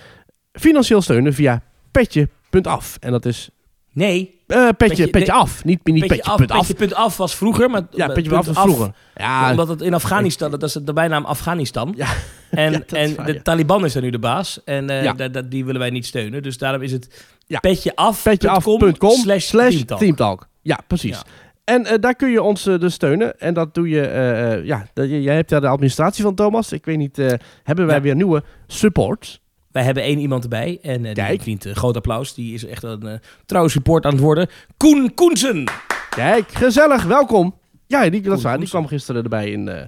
[0.53, 2.97] financieel steunen via petje.af.
[3.01, 3.51] En dat is
[3.93, 5.41] Nee, eh, petje, Petje- petje, nee.
[5.41, 5.65] af.
[5.65, 6.59] Niet, niet petje, petje, af, punt af.
[6.59, 8.93] petje punt af was vroeger, maar Ja, petje punt af was vroeger.
[9.15, 11.95] Ja, Omdat het in Afghanistan, dat is de bijnaam Afghanistan.
[11.97, 12.07] Ja.
[12.51, 13.41] En, Ja, dat en waar, de ja.
[13.43, 14.61] Taliban is er nu de baas.
[14.65, 15.13] En eh, Ja.
[15.13, 16.43] da- da- die willen wij niet steunen.
[16.43, 17.59] Dus daarom is het Ja.
[17.61, 19.99] petjeaf.com petjeaf.com slash teamtalk.
[20.01, 20.49] teamtalk.
[20.63, 21.23] Ja, precies.
[21.65, 23.41] En eh, daar kun je ons eh, dus steunen.
[23.41, 26.73] En dat doe je, eh, ja, dat, jij hebt daar de administratie van, Thomas.
[26.73, 27.17] Ik weet niet,
[27.63, 28.01] hebben wij Ja.
[28.03, 29.41] weer nieuwe support?
[29.73, 30.79] Wij hebben één iemand erbij.
[30.83, 32.35] En eh, die verdient een groot applaus.
[32.35, 34.49] Die is echt een eh trouwe support aan het worden.
[34.77, 35.65] Koen Koensen.
[36.11, 37.55] Kijk, gezellig, welkom.
[37.87, 39.83] Ja, die, dat waar, die kwam gisteren erbij in, eh,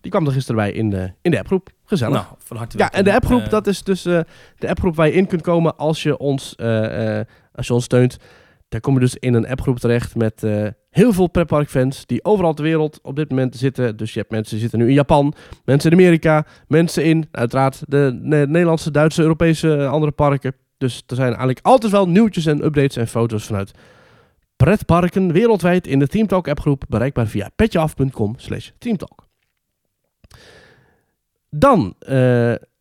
[0.00, 1.68] die kwam er gisteren bij in, de in de appgroep.
[1.84, 2.14] Gezellig.
[2.14, 4.20] Nou, van harte ja, en de appgroep, Eh, dat is dus eh,
[4.58, 7.84] de appgroep waar je in kunt komen als je ons, eh, eh, als je ons
[7.84, 8.16] steunt.
[8.74, 12.54] Daar kom je dus in een appgroep terecht met eh, heel veel pretparkfans die overal
[12.54, 13.96] ter wereld op dit moment zitten.
[13.96, 15.34] Dus je hebt mensen die zitten nu in Japan,
[15.64, 20.54] mensen in Amerika, mensen in uiteraard de Ne- Nederlandse, Duitse, Europese eh, andere parken.
[20.78, 23.70] Dus er zijn eigenlijk altijd wel nieuwtjes en updates en foto's vanuit
[24.56, 29.26] pretparken wereldwijd in de Teamtalk appgroep bereikbaar via petjeaf.com slash teamtalk.
[31.50, 32.08] Dan eh,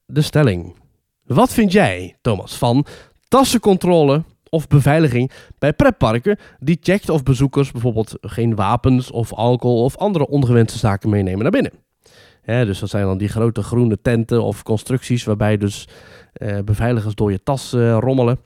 [0.05, 0.75] de stelling.
[1.23, 2.85] Wat vind jij, Thomas, van
[3.27, 9.97] tassencontrole of beveiliging bij pretparken die checkt of bezoekers bijvoorbeeld geen wapens of alcohol of
[9.97, 11.71] andere ongewenste zaken meenemen naar binnen?
[12.45, 15.87] Dus dat zijn dan die grote groene tenten of constructies waarbij dus
[16.33, 18.39] eh, beveiligers door je tas eh, rommelen.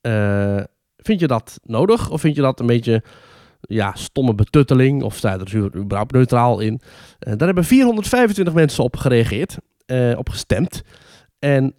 [0.00, 0.60] Eh,
[0.96, 3.02] vind je dat nodig of vind je dat een beetje
[3.60, 6.80] ja, stomme betutteling of sta je er überhaupt neutraal in?
[7.18, 9.56] Daar hebben 425 mensen op gereageerd,
[10.16, 10.82] op gestemd.
[11.38, 11.74] En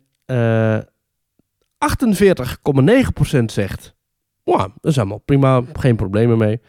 [1.79, 3.95] 48,9% zegt,
[4.43, 6.61] ja, dat is helemaal prima, geen problemen mee.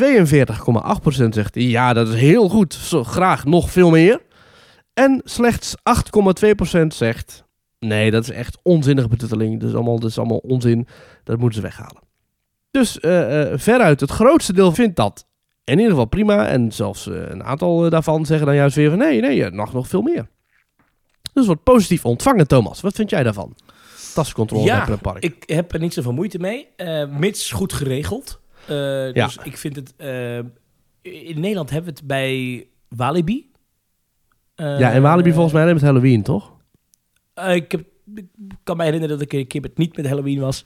[0.00, 4.20] 42,8% zegt, ja, dat is heel goed, zo, graag nog veel meer.
[4.94, 5.74] En slechts
[6.76, 7.44] 8,2% zegt,
[7.78, 9.60] nee, dat is echt onzinnige betutteling.
[9.60, 10.86] Dat is allemaal, dat is allemaal onzin,
[11.24, 12.02] dat moeten ze weghalen.
[12.70, 15.26] Dus eh, eh, veruit het grootste deel vindt dat
[15.64, 16.46] in ieder geval prima.
[16.46, 19.72] En zelfs eh, een aantal daarvan zeggen dan juist weer van nee, nee, er mag
[19.72, 20.28] nog veel meer.
[21.32, 22.80] Dus wordt positief ontvangen, Thomas.
[22.80, 23.54] Wat vind jij daarvan?
[24.14, 25.22] Tascontrole Ja, bij pretpark.
[25.24, 28.40] Ik heb er niet zoveel moeite mee, eh, mits goed geregeld.
[28.68, 29.24] Eh, Ja.
[29.24, 29.94] Dus ik vind het...
[29.96, 30.38] eh,
[31.02, 33.50] in Nederland hebben we het bij Walibi.
[34.56, 36.52] Ja, en Walibi volgens mij met Halloween, toch?
[37.34, 38.26] ik, heb, ik
[38.62, 40.64] kan me herinneren dat ik een keer met, niet met Halloween was.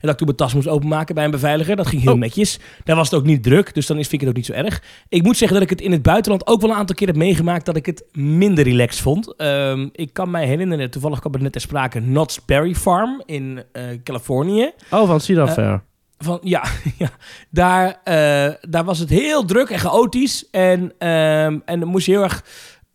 [0.00, 1.76] dat ik toen mijn tas moest openmaken bij een beveiliger.
[1.76, 2.18] Dat ging heel Oh.
[2.18, 2.58] netjes.
[2.84, 4.64] Daar was het ook niet druk, dus dan is, vind ik het ook niet zo
[4.64, 4.82] erg.
[5.08, 7.16] Ik moet zeggen dat ik het in het buitenland ook wel een aantal keer heb
[7.16, 7.66] meegemaakt...
[7.66, 9.36] dat ik het minder relaxed vond.
[9.36, 12.00] Ehm, ik kan mij herinneren, toevallig kwam het net ter sprake...
[12.00, 14.70] Knott's Berry Farm in eh, Californië.
[14.90, 15.82] Oh, van Cedar Eh, Fair.
[16.18, 16.64] Van, ja,
[16.98, 17.10] ja.
[17.50, 20.48] Daar, eh, daar was het heel druk en chaotisch.
[20.50, 22.44] En, ehm, en dan moest je heel erg...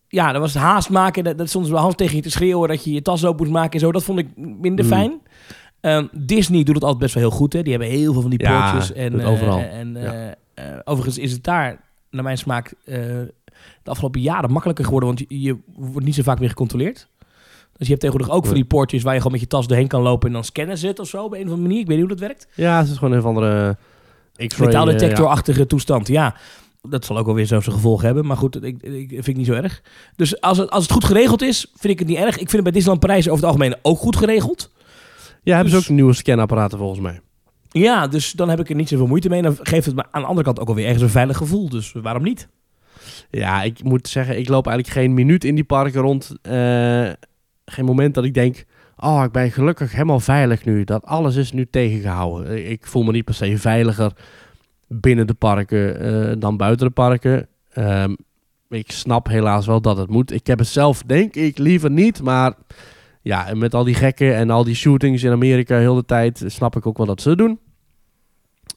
[0.08, 1.24] Ja, dan was het haast maken.
[1.24, 3.52] Dat, dat stond bij hand tegen je te schreeuwen dat je je tas open moest
[3.52, 3.92] maken en zo.
[3.92, 4.92] Dat vond ik minder Mm.
[4.92, 5.22] fijn.
[5.82, 7.54] Ehm, Disney doet het altijd best wel heel goed.
[7.54, 7.62] Hè.
[7.62, 8.94] Die hebben heel veel van die Ja, poortjes.
[8.94, 9.60] En, doet eh, overal.
[9.60, 13.32] en eh, eh, overigens is het daar, naar mijn smaak, de
[13.84, 15.10] afgelopen jaren makkelijker geworden.
[15.10, 17.08] Want je, je wordt niet zo vaak meer gecontroleerd.
[17.78, 19.88] Dus je hebt tegenwoordig ook van die poortjes waar je gewoon met je tas doorheen
[19.88, 21.80] kan lopen en dan scannen ze het of zo op een of andere manier.
[21.80, 22.48] Ik weet niet hoe dat werkt.
[22.56, 23.78] Ja, het is gewoon een of andere
[24.36, 24.48] X-ray.
[24.50, 26.36] eh, Metaaldetectorachtige toestand, ja.
[26.82, 28.26] Dat zal ook wel weer zo zijn gevolg hebben.
[28.26, 29.82] Maar goed, ik, ik vind ik niet zo erg.
[30.16, 32.30] Dus als het, als het goed geregeld is, vind ik het niet erg.
[32.32, 34.72] Ik vind het bij Disneyland Parijs over het algemeen ook goed geregeld.
[35.44, 35.56] Ja.
[35.56, 37.20] hebben Dus- ze ook nieuwe scanapparaten volgens mij.
[37.70, 39.38] Ja, dus dan heb ik er niet zoveel moeite mee.
[39.38, 41.70] En dan geeft het me aan de andere kant ook alweer ergens een veilig gevoel.
[41.70, 42.48] Dus waarom niet?
[43.30, 46.36] Ja, ik moet zeggen, ik loop eigenlijk geen minuut in die parken rond.
[46.42, 47.10] Eh,
[47.66, 48.66] geen moment dat ik denk,
[48.98, 50.84] oh, ik ben gelukkig helemaal veilig nu.
[50.84, 52.70] Dat alles is nu tegengehouden.
[52.70, 54.12] Ik voel me niet per se veiliger
[54.88, 57.48] binnen de parken eh, dan buiten de parken.
[57.74, 58.16] Ehm,
[58.70, 60.32] ik snap helaas wel dat het moet.
[60.32, 62.22] Ik heb het zelf, denk ik, liever niet.
[62.22, 62.54] Maar
[63.22, 66.44] ja, en met al die gekken en al die shootings in Amerika heel de tijd,
[66.46, 67.60] snap ik ook wel dat ze het doen.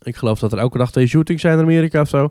[0.03, 2.31] Ik geloof dat er elke dag twee shootings zijn in Amerika of zo.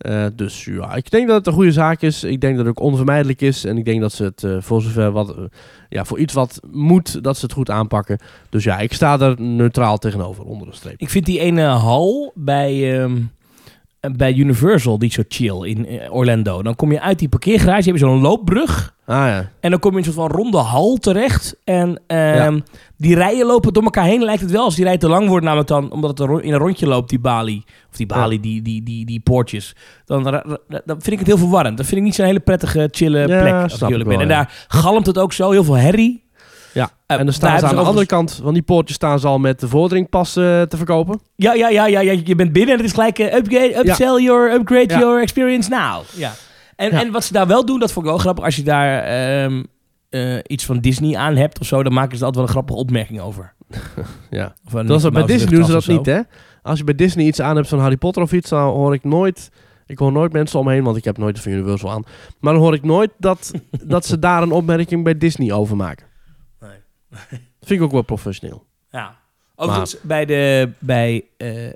[0.00, 2.24] Eh, dus ja, ik denk dat het een goede zaak is.
[2.24, 3.64] Ik denk dat het ook onvermijdelijk is.
[3.64, 5.44] En ik denk dat ze het eh, voor zover wat, eh,
[5.88, 8.18] ja, voor iets wat moet, dat ze het goed aanpakken.
[8.48, 11.00] Dus ja, ik sta er neutraal tegenover, onder de streep.
[11.00, 13.22] Ik vind die ene hal bij, ehm, eh,
[14.00, 16.62] bij Universal, die zo chill in eh, Orlando.
[16.62, 18.94] Dan kom je uit die parkeergarage, heb je zo'n loopbrug.
[19.06, 21.56] Ah ja, En dan kom je in een soort van ronde hal terecht.
[21.64, 22.60] En ehm,
[22.96, 24.64] die rijen lopen door elkaar heen, lijkt het wel.
[24.64, 27.08] Als die rij te lang wordt, namelijk dan, omdat het er in een rondje loopt,
[27.08, 27.64] die balie.
[27.90, 29.76] Of die balie, die, die, die, die poortjes.
[30.04, 30.22] Dan,
[30.68, 31.76] dan vind ik het heel verwarrend.
[31.76, 33.54] Dat vind ik niet zo'n hele prettige, chille plek.
[33.62, 34.06] Als ik ben.
[34.06, 36.28] wel, En daar galmt het ook zo, heel veel herrie.
[36.72, 36.90] Ja.
[37.06, 39.38] Eh, en dan staan ze aan de andere kant van die poortjes staan ze al
[39.38, 41.20] met de vorderingpas eh, te verkopen.
[41.36, 44.52] Ja, ja, ja, ja, je bent binnen en het is gelijk eh, upgrade, upsell your,
[44.52, 46.02] upgrade your experience now.
[46.14, 46.32] Ja.
[46.76, 48.44] En, en wat ze daar wel doen, dat vond ik wel grappig.
[48.44, 49.62] Als je daar ehm,
[50.10, 52.78] eh, iets van Disney aan hebt of zo, dan maken ze altijd wel een grappige
[52.78, 53.52] opmerking over.
[54.30, 54.54] Ja.
[54.70, 56.20] Dat is, bij Disney doen ze dat niet, hè?
[56.62, 59.04] Als je bij Disney iets aan hebt van Harry Potter of iets, dan hoor ik
[59.04, 59.50] nooit...
[59.86, 62.02] Ik hoor nooit mensen omheen, want ik heb nooit van Universal aan.
[62.40, 63.50] Maar dan hoor ik nooit dat,
[63.84, 66.06] dat ze daar een opmerking bij Disney over maken.
[67.60, 68.64] Vind ik ook wel professioneel.
[68.90, 69.18] Ja.
[69.56, 71.72] Overigens, bij, de, bij eh, eh,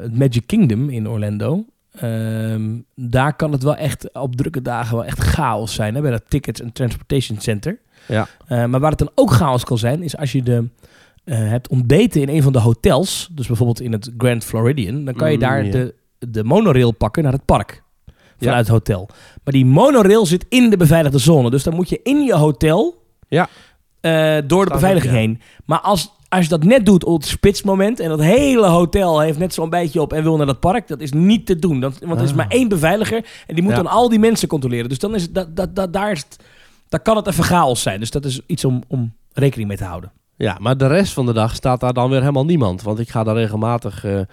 [0.00, 5.04] het Magic Kingdom in Orlando, ehm, daar kan het wel echt op drukke dagen wel
[5.04, 5.94] echt chaos zijn.
[5.94, 7.78] Hè, bij dat Tickets and Transportation Center.
[8.08, 8.28] Ja.
[8.46, 10.68] Eh, maar waar het dan ook chaos kan zijn, is als je de,
[11.24, 15.30] hebt ontbeten in een van de hotels, dus bijvoorbeeld in het Grand Floridian, dan kan
[15.30, 17.82] je Mm, daar de, de monorail pakken naar het park.
[18.06, 18.12] Ja.
[18.38, 19.08] Vanuit het hotel.
[19.44, 21.50] Maar die monorail zit in de beveiligde zone.
[21.50, 23.48] Dus dan moet je in je hotel Ja.
[24.06, 25.18] Eh, door de beveiliging ja.
[25.18, 25.40] heen.
[25.64, 29.38] Maar als, als je dat net doet op het spitsmoment en dat hele hotel heeft
[29.38, 31.80] net zo'n beetje op en wil naar dat park, dat is niet te doen.
[31.80, 32.36] Dat, want er is Ah.
[32.36, 33.82] maar één beveiliger en die moet Ja.
[33.82, 34.88] dan al die mensen controleren.
[34.88, 36.38] Dus dan is het, dat, dat, dat, daar, is het,
[36.88, 38.00] daar kan het even chaos zijn.
[38.00, 40.12] Dus dat is iets om, om rekening mee te houden.
[40.36, 42.82] Ja, maar de rest van de dag staat daar dan weer helemaal niemand.
[42.82, 44.26] Want ik ga daar regelmatig eh, eh,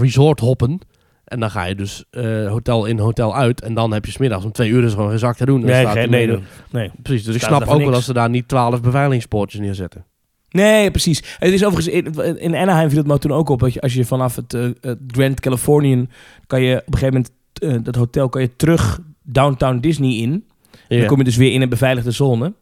[0.00, 0.80] resort hoppen.
[1.26, 3.60] En dan ga je dus eh, hotel in, hotel uit.
[3.62, 5.60] En dan heb je smiddags om twee uur is gewoon geen zak te doen.
[5.60, 6.90] Dan staat nee, meer- nee.
[7.02, 10.04] Precies, dus ik snap ook wel dat ze daar niet twaalf beveiligingspoortjes neerzetten.
[10.50, 11.36] Nee, precies.
[11.38, 13.94] Het is overigens in, in Anaheim viel het me toen ook op dat je als
[13.94, 16.08] je vanaf het, eh, het Grand Californian
[16.46, 20.44] kan je op een gegeven moment eh, dat hotel kan je terug downtown Disney in.
[20.88, 20.98] Ja.
[20.98, 22.52] Dan kom je dus weer in een beveiligde zone.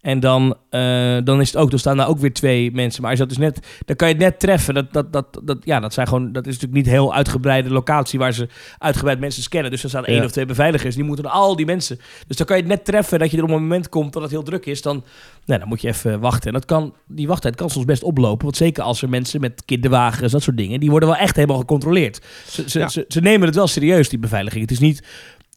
[0.00, 3.02] En dan, eh, dan is het ook, dan staan daar ook weer twee mensen.
[3.02, 4.74] Maar als dat dus net, dan kan je het net treffen.
[4.74, 7.70] Dat, dat, dat, dat, ja, dat, zijn gewoon, dat is natuurlijk niet een heel uitgebreide
[7.70, 9.70] locatie waar ze uitgebreid mensen scannen.
[9.70, 10.94] Dus er staan één of twee beveiligers.
[10.94, 11.98] Die moeten al die mensen.
[12.26, 14.22] Dus dan kan je het net treffen dat je er op een moment komt dat
[14.22, 14.82] het heel druk is.
[14.82, 15.04] Dan,
[15.44, 16.46] nou, dan moet je even wachten.
[16.46, 18.44] En dat kan, die wachttijd kan soms best oplopen.
[18.44, 21.58] Want zeker als er mensen met kinderwagens, dat soort dingen, die worden wel echt helemaal
[21.58, 22.20] gecontroleerd.
[22.48, 22.88] Ze, ze, Ja.
[22.88, 24.62] ze, ze nemen het wel serieus, die beveiliging.
[24.62, 25.02] Het is niet.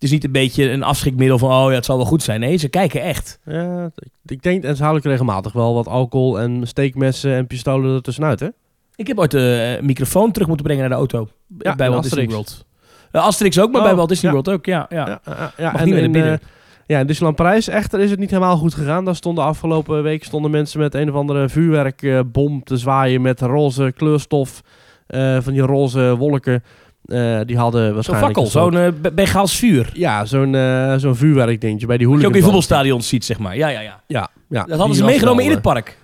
[0.02, 2.40] Het is niet een beetje een afschrikmiddel van, oh ja, het zal wel goed zijn.
[2.40, 3.40] Nee, ze kijken echt.
[3.46, 3.92] Ja,
[4.26, 8.02] ik- denk, en ze halen ook regelmatig wel wat alcohol en steekmessen en pistolen er
[8.02, 8.48] tussenuit, hè?
[8.96, 11.28] Ik heb ooit de eh, microfoon terug moeten brengen naar de auto.
[11.60, 12.26] Ja, bij Walt Disney.
[12.28, 12.66] World.
[13.12, 14.38] Uh, Asterix ook, maar Oh, bij Walt Disney ja.
[14.42, 14.86] World ook, ja.
[14.90, 15.22] ja.
[15.26, 16.32] Ja, ja, en niet meer naar in, binnen.
[16.34, 16.46] eh,
[16.88, 19.06] ja, in Disneyland Parijs echter is het niet helemaal goed gegaan.
[19.06, 23.94] Daar stonden afgelopen week stonden mensen met een of andere vuurwerkbom te zwaaien met roze
[23.96, 24.62] kleurstof.
[25.08, 26.64] eh, van die roze wolken.
[27.06, 28.26] Eh, die hadden Zo'n waarschijnlijk...
[28.26, 29.90] fakkel, een soort- zo'n Be- Bengaals vuur.
[29.94, 32.44] Ja, zo'n eh zo'n vuurwerkdingetje bij die Dat je ook in hooligans.
[32.44, 33.58] voetbalstadions ziet, zeg maar.
[33.58, 34.02] Ja, ja, ja.
[34.08, 34.64] Ja, ja.
[34.64, 35.98] Dat hadden ze meegenomen in het eh, park.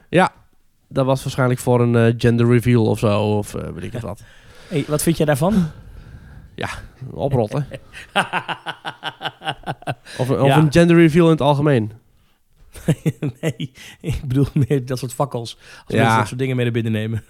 [0.90, 3.22] Dat was waarschijnlijk voor een gender reveal of zo.
[3.22, 4.22] Of weet ik het wat.
[4.68, 5.70] Hey, wat vind jij daarvan?
[7.14, 7.68] Oprotten.
[10.18, 10.58] Of, of Ja.
[10.58, 11.92] een gender reveal in het algemeen.
[13.42, 15.58] nee, ik bedoel meer dat soort fakkels.
[15.86, 15.98] Als Ja.
[15.98, 17.24] mensen dat soort dingen mee naar binnen nemen.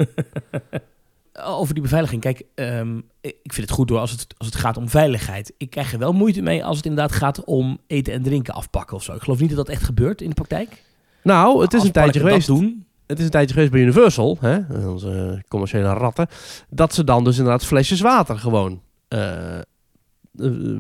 [1.44, 2.22] Over die beveiliging.
[2.22, 5.54] Kijk, ehm, ik vind het goed door als het, als het gaat om veiligheid.
[5.58, 8.96] Ik krijg er wel moeite mee als het inderdaad gaat om eten en drinken afpakken
[8.96, 9.14] of zo.
[9.14, 10.84] Ik geloof niet dat dat echt gebeurt in de praktijk.
[11.24, 12.48] Nou, het is een tijdje geweest.
[12.48, 12.86] doen.
[13.06, 16.28] Het is een tijdje geweest bij Universal, hè, onze commerciële ratten,
[16.70, 19.64] dat ze dan dus inderdaad flesjes water gewoon eh, eh,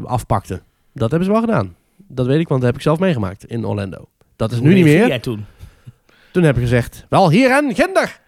[0.04, 0.62] afpakten.
[0.94, 1.76] Dat hebben ze wel gedaan.
[2.08, 4.10] Dat weet ik, want dat heb ik zelf meegemaakt in Orlando.
[4.36, 5.08] Dat is Hoe nu niet meer.
[5.08, 5.46] jij toen?
[6.32, 8.20] Toen heb ik gezegd, wel hier en ginder.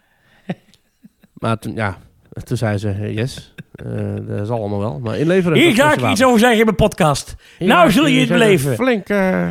[1.33, 1.97] maar toen, ja,
[2.43, 3.85] toen zei ze, eh, yes, eh,
[4.21, 4.99] dat is allemaal wel.
[5.03, 5.57] Maar inleveren...
[5.57, 7.35] Hier ga ik iets over zeggen in mijn podcast.
[7.57, 8.75] Hier Nou, zullen je jullie het beleven?
[8.75, 9.47] Flink, eh,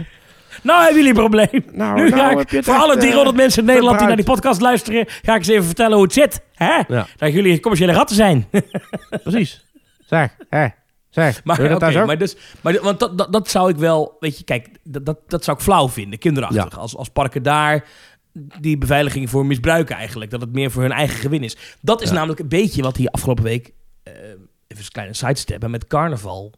[0.62, 1.64] Nou hebben jullie een probleem.
[1.72, 4.16] nou, nu nou ga ik voor echt, alle eh, 300 mensen in Nederland die naar
[4.16, 5.04] die podcast luisteren...
[5.08, 6.40] ga ik eens even vertellen hoe het zit.
[6.54, 6.82] Hè?
[6.88, 8.48] Ja, Dat jullie commerciële ratten zijn.
[9.22, 9.66] precies.
[10.06, 10.66] Zeg, hè,
[11.10, 11.44] zeg.
[11.44, 14.68] Maar, dat maar, dus, maar want dat, dat, dat zou ik wel, weet je, kijk,
[14.82, 16.78] dat, dat, dat zou ik flauw vinden, kinderachtig.
[16.78, 17.84] Als, als parken daar
[18.60, 20.30] die beveiliging voor misbruiken eigenlijk.
[20.30, 21.56] Dat het meer voor hun eigen gewin is.
[21.80, 22.14] Dat is Ja.
[22.14, 23.72] namelijk een beetje wat hier afgelopen week,
[24.02, 24.12] eh,
[24.66, 26.52] even een kleine sidestep, met carnaval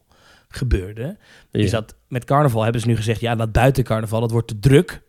[0.49, 1.17] gebeurde.
[1.51, 1.61] Ja.
[1.61, 4.59] Is dat met carnaval hebben ze nu gezegd, ja, dat buiten carnaval, dat wordt te
[4.59, 5.03] druk.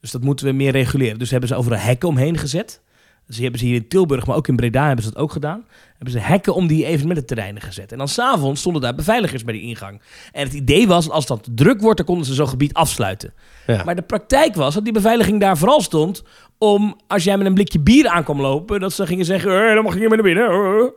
[0.00, 1.18] Dus dat moeten we meer reguleren.
[1.18, 2.80] Dus hebben ze over een hekken omheen gezet.
[3.26, 5.64] Die hebben ze hier in Tilburg, maar ook in Breda hebben ze dat ook gedaan.
[5.92, 7.92] Hebben ze hekken om die evenemententerreinen gezet.
[7.92, 10.00] En dan s'avonds stonden daar beveiligers bij die ingang.
[10.32, 13.32] En het idee was, als dat druk wordt, dan konden ze zo'n gebied afsluiten.
[13.66, 13.84] Ja.
[13.84, 16.22] Maar de praktijk was dat die beveiliging daar vooral stond
[16.58, 19.84] om, als jij met een blikje bier aankwam lopen, dat ze gingen zeggen, eh, dan
[19.84, 20.50] mag je niet meer naar binnen.
[20.50, 20.90] eh."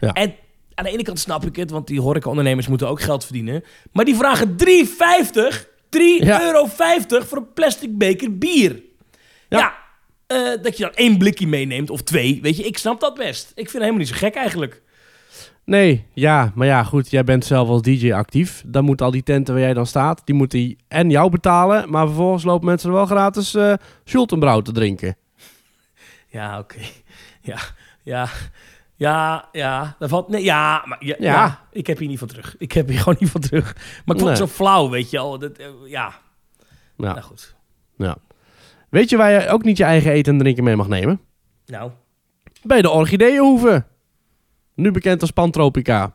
[0.00, 0.12] Ja.
[0.12, 0.34] En
[0.74, 3.64] aan de ene kant snap ik het, want die horecaondernemers moeten ook geld verdienen.
[3.92, 6.42] Maar die vragen 3,50, 3,50 Ja.
[6.42, 8.82] euro voor een plastic beker bier.
[9.48, 9.74] Ja,
[10.30, 10.52] Ja.
[10.54, 13.48] eh, dat je dan één blikje meeneemt of twee, weet je, ik snap dat best.
[13.48, 14.82] Ik vind het helemaal niet zo gek eigenlijk.
[15.64, 18.62] Nee, ja, maar ja, goed, jij bent zelf als DJ actief.
[18.66, 21.90] Dan moeten al die tenten waar jij dan staat, die moeten die en jou betalen,
[21.90, 25.16] maar vervolgens lopen mensen er wel gratis eh Schultenbrouw te drinken.
[26.28, 26.78] Ja, oké.
[27.42, 27.58] Ja,
[28.02, 28.28] ja,
[28.96, 29.96] ja, ja.
[29.98, 31.32] Dat valt, nee, ja, maar ja, Ja.
[31.32, 32.54] ja, ik heb hier niet van terug.
[32.58, 33.74] Ik heb hier gewoon niet van terug.
[34.04, 35.38] Maar ik vond het zo flauw, weet je wel.
[35.38, 36.12] Dat, eh, ja,
[36.96, 37.12] Ja.
[37.12, 37.54] nou goed.
[38.90, 41.20] Weet je waar je ook niet je eigen eten en drinken mee mag nemen?
[41.66, 41.90] Nou,
[42.62, 43.84] Bij de Orchideeënhoeve.
[44.74, 46.14] Nu bekend als Pantropica.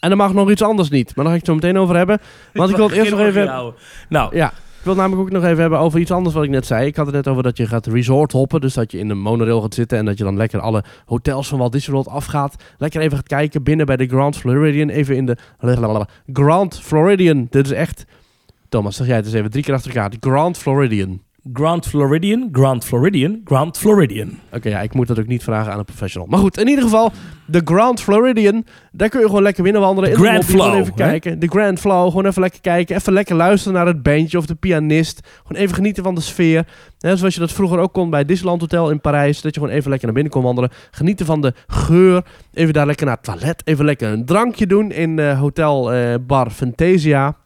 [0.00, 1.96] En dan mag nog iets anders niet, maar daar ga ik het zo meteen over
[1.96, 2.20] hebben.
[2.52, 3.48] Want ik wil het eerst nog even...
[3.48, 3.80] Houden.
[4.08, 6.50] Nou, Ja, ik wil het namelijk ook nog even hebben over iets anders wat ik
[6.50, 6.86] net zei.
[6.86, 8.60] Ik had het net over dat je gaat resort hoppen.
[8.60, 11.48] Dus dat je in de monorail gaat zitten en dat je dan lekker alle hotels
[11.48, 12.64] van Walt Disney World afgaat.
[12.78, 14.88] Lekker even gaat kijken binnen bij de Grand Floridian.
[14.88, 15.36] Even in de
[16.32, 17.46] Grand Floridian.
[17.50, 18.04] Dit is echt...
[18.68, 20.10] Thomas, zeg jij het eens even drie keer achter elkaar.
[20.10, 21.20] De Grand Floridian.
[21.52, 24.38] Grand Floridian, Grand Floridian, Grand Floridian.
[24.52, 26.28] Oké, ja, ik moet dat ook niet vragen aan een professional.
[26.28, 27.12] Maar goed, in ieder geval,
[27.46, 28.64] de Grand Floridian.
[28.92, 30.10] Daar kun je gewoon lekker binnenwandelen.
[30.10, 31.10] in de Grand gewoon Flow, even hè?
[31.10, 31.38] kijken.
[31.38, 32.96] De Grand Flow, gewoon even lekker kijken.
[32.96, 35.28] Even lekker luisteren naar het bandje of de pianist.
[35.42, 36.66] Gewoon even genieten van de sfeer.
[36.98, 39.40] Zoals je dat vroeger ook kon bij Disneyland Hotel in Parijs.
[39.40, 40.70] Dat je gewoon even lekker naar binnen kon wandelen.
[40.90, 42.24] Genieten van de geur.
[42.52, 43.62] Even daar lekker naar het toilet.
[43.64, 47.36] Even lekker een drankje doen in eh, Hotel eh, Bar Fantasia.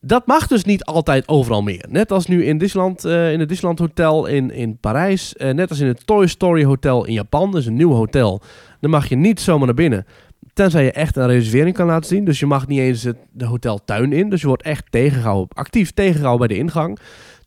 [0.00, 1.86] Dat mag dus niet altijd overal meer.
[1.88, 5.36] Net als nu in, Disneyland, eh, in het Disneyland Hotel in, in Parijs.
[5.36, 7.56] eh, net als in het Toy Story Hotel in Japan.
[7.56, 8.42] Is een nieuw hotel.
[8.80, 10.06] Dan mag je niet zomaar naar binnen.
[10.52, 12.24] Tenzij je echt een reservering kan laten zien.
[12.24, 14.30] Dus je mag niet eens het, de hoteltuin in.
[14.30, 16.98] Dus je wordt echt tegengehouden, actief tegengehouden bij de ingang.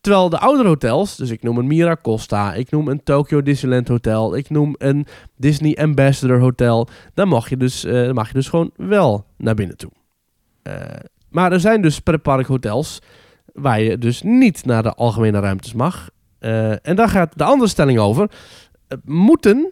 [0.02, 4.36] Terwijl de oudere hotels, dus ik noem een Miracosta, ik noem een Tokyo Disneyland Hotel,
[4.36, 5.06] ik noem een
[5.38, 6.88] Disney Ambassador Hotel.
[7.14, 9.92] Dan mag je dus, dan mag je dus gewoon wel naar binnen toe.
[10.64, 10.76] Eh,
[11.34, 13.02] maar er zijn dus pretparkhotels
[13.54, 16.10] waar je dus niet naar de algemene ruimtes mag.
[16.40, 18.30] Eh, en daar gaat de andere stelling over.
[18.88, 19.72] Eh, moeten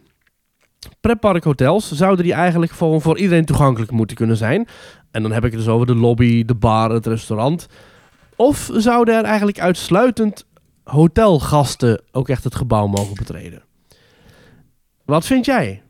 [1.00, 4.68] pretparkhotels, zouden die eigenlijk voor, voor iedereen toegankelijk moeten kunnen zijn?
[5.10, 7.66] En dan heb ik het dus over de lobby, de bar, het restaurant.
[8.36, 10.46] Of zouden er eigenlijk uitsluitend
[10.84, 13.62] hotelgasten ook echt het gebouw mogen betreden?
[15.04, 15.82] Wat vind jij?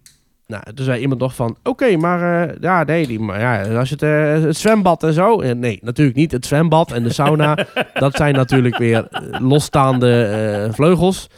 [0.53, 3.89] Nou, toen zei iemand nog van, oké, maar eh, ja, nee, die, maar ja, als
[3.89, 6.33] je het, eh, het zwembad en zo, eh, nee, natuurlijk niet.
[6.33, 11.29] Het zwembad en de sauna, dat zijn natuurlijk weer losstaande eh, vleugels.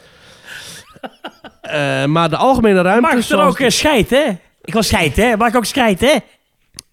[2.07, 3.15] Maar de algemene ruimte...
[3.15, 4.23] Mag ik er ook uh, scheid, hè?
[4.61, 5.37] Ik wil scheid, hè?
[5.37, 6.15] Mag ik ook scheid, hè?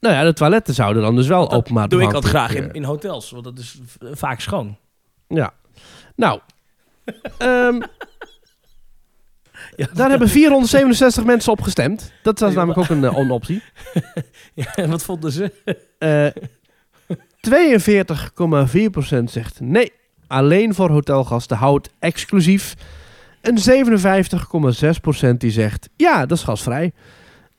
[0.00, 2.84] Nou ja, de toiletten zouden dan dus wel openbaar doe ik altijd graag in, in
[2.84, 4.76] hotels, want dat is vaak schoon.
[5.28, 5.52] Ja.
[6.16, 6.40] Nou.
[7.38, 7.80] ehm,
[9.76, 12.12] Ja, daar hebben 467 mensen op gestemd.
[12.22, 13.62] Dat was namelijk ook een, een optie.
[14.54, 15.52] Ja, en wat vonden ze?
[15.98, 16.26] Eh
[17.50, 19.92] 42,4% zegt nee.
[20.26, 22.74] Alleen voor hotelgasten houdt exclusief.
[23.40, 23.58] En
[25.30, 26.92] 57,6% die zegt ja, dat is gasvrij.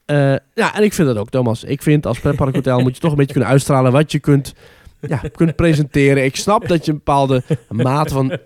[0.06, 1.64] Eh, ja, en ik vind dat ook, Thomas.
[1.64, 4.54] Ik vind als pretparkhotel moet je toch een beetje kunnen uitstralen wat je kunt,
[5.00, 6.24] ja, kunt presenteren.
[6.24, 8.38] Ik snap dat je een bepaalde mate van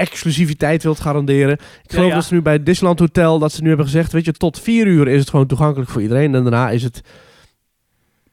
[0.00, 1.58] exclusiviteit wilt garanderen.
[1.82, 2.14] Ik geloof ja.
[2.14, 4.60] dat ze nu bij het Disneyland Hotel, dat ze nu hebben gezegd, weet je, tot
[4.60, 6.34] vier uur is het gewoon toegankelijk voor iedereen.
[6.34, 7.00] En daarna is het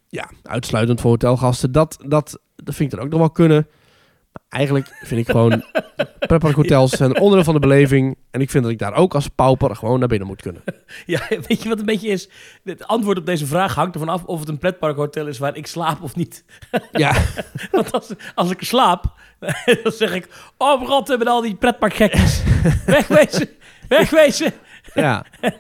[0.08, 1.72] ja, uitsluitend voor hotelgasten.
[1.72, 3.68] Dat, dat, dat vind ik er ook nog wel kunnen.
[4.50, 5.64] Eigenlijk vind ik gewoon,
[6.28, 8.18] pretparkhotels zijn een onderdeel van de beleving.
[8.32, 10.64] En ik vind dat ik daar ook als pauper gewoon naar binnen moet kunnen.
[11.06, 12.30] Ja, weet je wat een beetje is?
[12.64, 15.68] Het antwoord op deze vraag hangt ervan af of het een pretparkhotel is waar ik
[15.68, 16.44] slaap of niet.
[16.92, 17.16] Ja,
[17.72, 19.06] Want als, als ik slaap,
[19.84, 20.28] dan zeg ik...
[20.58, 22.44] Oh, rotten met al die pretparkgekkies.
[22.86, 23.50] Wegwezen,
[23.88, 24.54] wegwezen.
[24.94, 25.26] Ja.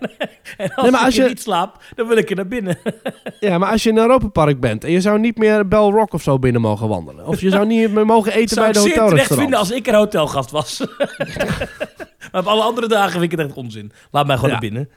[0.58, 2.78] En als, Nee, maar als ik je- niet slaap, dan wil ik er naar binnen.
[3.40, 6.14] ja, maar als je in een Europapark bent en je zou niet meer Bell Rock
[6.14, 7.26] of zo binnen mogen wandelen.
[7.26, 9.42] Of je zou niet meer mogen eten zou bij de ik zeer terecht hotelrestaurant.
[9.42, 10.84] vinden als ik er hotelgast was.
[12.32, 13.92] maar op alle andere dagen vind ik het echt onzin.
[14.12, 14.60] Laat mij gewoon Ja.
[14.60, 14.90] naar binnen.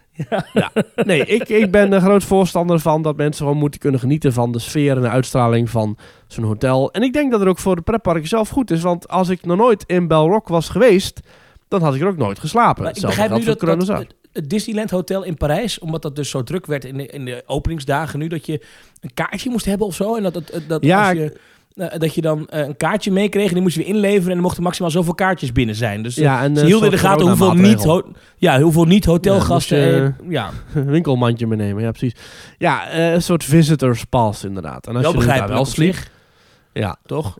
[0.53, 0.71] Ja.
[1.05, 4.53] Nee, ik, ik ben een groot voorstander van dat mensen gewoon moeten kunnen genieten van
[4.53, 6.90] de sfeer en de uitstraling van zo'n hotel.
[6.93, 8.83] En ik denk dat het ook voor de pretpark zelf goed is.
[8.83, 11.21] Want als ik nog nooit in Bell Rock was geweest,
[11.69, 12.83] dan had ik er ook nooit geslapen.
[12.83, 14.07] Maar ik begrijp nu dat.
[14.33, 17.43] Het- Disneyland Hotel in Parijs, omdat dat dus zo druk werd in de, in de
[17.47, 18.61] openingsdagen nu, dat je
[19.01, 20.16] een kaartje moest hebben of zo.
[20.16, 21.37] En dat, dat, dat, Ja, als je,
[21.75, 24.31] eh, dat je dan eh, een kaartje meekreeg en die moest je weer inleveren.
[24.31, 26.03] En er mochten maximaal zoveel kaartjes binnen zijn.
[26.03, 28.03] Dus eh, Ja, en ze hielden in de gaten hoeveel niet,
[28.37, 29.79] ja, hoeveel niet hotelgasten.
[29.79, 32.12] Ja, Ja, ja, winkelmandje meenemen, ja precies.
[32.59, 34.87] Ja, een soort visitors pass inderdaad.
[34.87, 36.11] En als wel je begrijpelijk wel sliep, zich,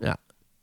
[0.00, 0.16] ja.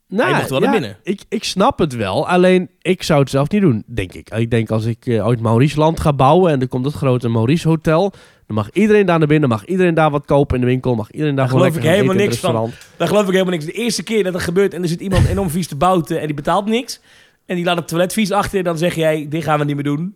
[0.08, 0.96] Nou, je mocht wel naar binnen.
[1.02, 4.30] Ik, ik snap het wel, alleen ik zou het zelf niet doen, denk ik.
[4.30, 7.68] Ik denk als ik eh, ooit Mauriceland ga bouwen en er komt het grote Maurice
[7.68, 8.10] Hotel,
[8.46, 11.10] dan mag iedereen daar naar binnen, mag iedereen daar wat kopen in de winkel, mag
[11.10, 12.50] iedereen daar Daar gewoon geloof ik helemaal niks van.
[12.50, 12.74] restaurant.
[12.96, 13.64] Daar geloof ik helemaal niks.
[13.64, 16.26] De eerste keer dat dat gebeurt en er zit iemand enorm vies te bouten en
[16.26, 17.00] die betaalt niks.
[17.46, 19.84] En die laat het toilet vies achter, dan zeg jij, dit gaan we niet meer
[19.84, 20.14] doen.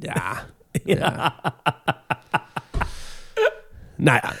[0.00, 0.46] Ja.
[0.84, 1.34] ja.
[3.96, 4.32] nou ja,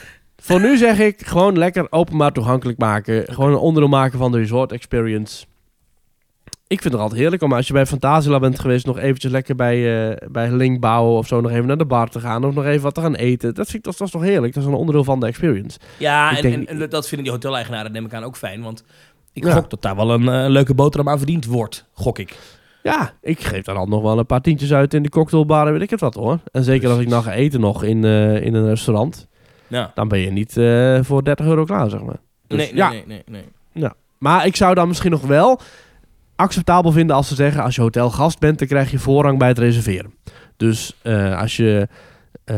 [0.48, 3.24] voor nu zeg ik gewoon lekker openbaar toegankelijk maken.
[3.34, 5.44] Gewoon een onderdeel maken van de resort experience.
[6.66, 8.86] Ik vind het altijd heerlijk om als je bij Fantasieland bent geweest...
[8.86, 11.40] nog eventjes lekker bij, eh bij Link bouwen of zo...
[11.40, 13.54] nog even naar de bar te gaan of nog even wat te gaan eten.
[13.54, 14.54] Dat, vind ik, dat, dat is toch heerlijk?
[14.54, 15.78] Dat is een onderdeel van de experience.
[15.98, 18.62] Ja, en, denk en, niet- en dat vinden die hoteleigenaren neem ik aan ook fijn.
[18.62, 18.84] Want
[19.32, 19.52] ik Ja.
[19.52, 21.84] gok dat daar wel een eh, leuke boterham aan verdiend wordt.
[21.92, 22.36] Gok ik.
[22.82, 25.72] Ja, ik geef daar dan nog wel een paar tientjes uit in de cocktailbar en
[25.72, 26.38] weet ik het wat hoor.
[26.52, 29.27] En zeker als ik nou ga eten nog in, eh, in een restaurant...
[29.68, 29.90] Ja.
[29.94, 32.16] dan ben je niet eh, voor 30 euro klaar, zeg maar.
[32.46, 33.44] Dus nee, nee, ja, nee, nee, nee.
[34.18, 35.60] Maar ik zou dan misschien nog wel
[36.36, 37.62] acceptabel vinden als ze zeggen...
[37.62, 40.14] als je hotelgast bent, dan krijg je voorrang bij het reserveren.
[40.56, 41.88] Dus eh, als je...
[42.44, 42.56] eh,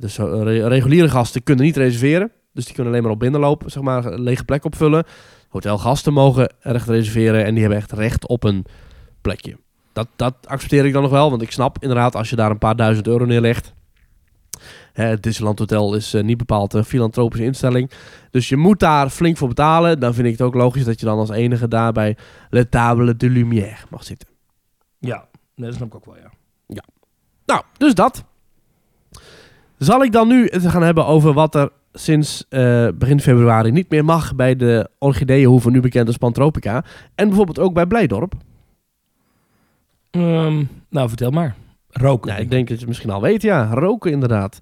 [0.00, 2.30] dus re- reguliere gasten kunnen niet reserveren.
[2.52, 5.04] Dus die kunnen alleen maar op binnenlopen, zeg maar, een lege plek opvullen.
[5.48, 8.64] Hotelgasten mogen recht reserveren en die hebben echt recht op een
[9.20, 9.56] plekje.
[9.92, 12.58] Dat, dat accepteer ik dan nog wel, want ik snap inderdaad als je daar een
[12.58, 13.72] paar duizend euro neerlegt...
[14.92, 17.90] Het Disneyland Hotel is eh, niet bepaald een filantropische instelling.
[18.30, 20.00] Dus je moet daar flink voor betalen.
[20.00, 22.16] Dan vind ik het ook logisch dat je dan als enige daar bij
[22.50, 24.28] Le Table de Lumière mag zitten.
[24.98, 26.30] Ja, dat snap ik ook wel, ja.
[27.46, 28.24] Nou, dus dat.
[29.78, 33.90] Zal ik dan nu het gaan hebben over wat er sinds eh, begin februari niet
[33.90, 36.84] meer mag bij de orchideeënhoeven, nu bekend als Pantropica.
[37.14, 38.34] En bijvoorbeeld ook bij Blijdorp.
[40.10, 41.54] Ehm, nou, vertel maar.
[41.92, 42.32] Roken.
[42.32, 43.74] Ja, ik denk dat je het misschien al weet, ja.
[43.74, 44.58] Roken inderdaad.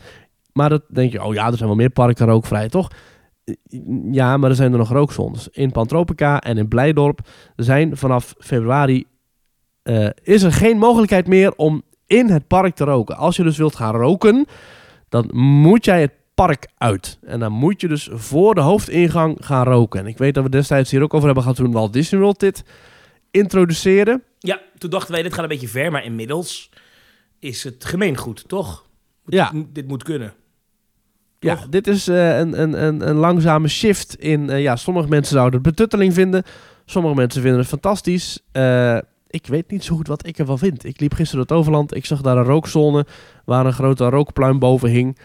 [0.52, 2.90] Maar dat denk je, oh ja, er zijn wel meer parken rookvrij, toch?
[4.10, 5.48] Ja, maar er zijn er nog rookzones.
[5.48, 7.20] In Pantropica en in Blijdorp
[7.56, 9.04] zijn vanaf februari...
[9.82, 13.16] eh, is er geen mogelijkheid meer om in het park te roken.
[13.16, 14.46] Als je dus wilt gaan roken,
[15.08, 17.18] dan moet jij het park uit.
[17.22, 20.00] En dan moet je dus voor de hoofdingang gaan roken.
[20.00, 22.40] En ik weet dat we destijds hier ook over hebben gehad toen Walt Disney World
[22.40, 22.64] dit
[23.30, 24.22] introduceerde.
[24.38, 26.69] Ja, toen dachten wij, dit gaat een beetje ver, maar inmiddels
[27.40, 28.86] is het gemeengoed, toch?
[29.26, 29.52] Ja.
[29.72, 30.34] Dit moet kunnen.
[31.38, 31.68] Ja, Toch?
[31.68, 34.50] dit is eh, een, een, een, een langzame shift in...
[34.50, 36.42] eh, ja, sommige mensen zouden het betutteling vinden.
[36.84, 38.38] Sommige mensen vinden het fantastisch.
[38.52, 40.84] Eh, ik weet niet zo goed wat ik ervan vind.
[40.84, 41.94] Ik liep gisteren door het Overland.
[41.94, 43.06] Ik zag daar een rookzone
[43.44, 45.18] waar een grote rookpluim boven hing.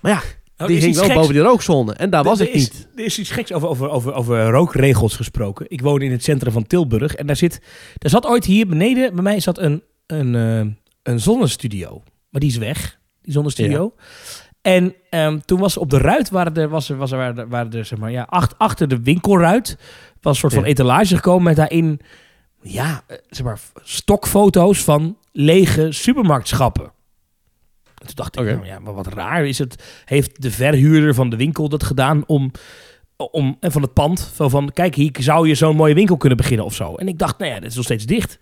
[0.00, 0.20] Maar ja,
[0.60, 1.18] Oh, die hing iets wel geks.
[1.20, 1.92] boven die rookzone.
[1.92, 2.88] En daar was ik is- niet.
[2.96, 5.66] Er is iets geks over, over, over, over rookregels gesproken.
[5.68, 7.60] Ik woon in het centrum van Tilburg en daar, zit,
[7.98, 10.34] daar zat ooit hier beneden, bij mij zat een, een,
[11.08, 12.02] een zonnestudio.
[12.30, 13.94] Maar die is weg, die zonnestudio.
[14.62, 17.48] En ehm, toen was op de ruit, waren er, was er, was er, waren er,
[17.48, 19.76] waren er zeg maar, ja, ach- achter de winkelruit,
[20.20, 20.68] was een soort van Ja.
[20.68, 22.00] etalage gekomen met daarin,
[22.62, 26.84] ja, eh, zeg maar, stokfoto's van lege supermarktschappen.
[27.84, 30.02] En toen dacht ik, nou ja, maar wat raar is het.
[30.04, 32.50] Heeft de verhuurder van de winkel dat gedaan om,
[33.16, 36.38] om en van het pand, zo van, kijk, hier zou je zo'n mooie winkel kunnen
[36.38, 36.94] beginnen of zo.
[36.94, 38.38] En ik dacht, nou ja, dit is nog steeds dicht.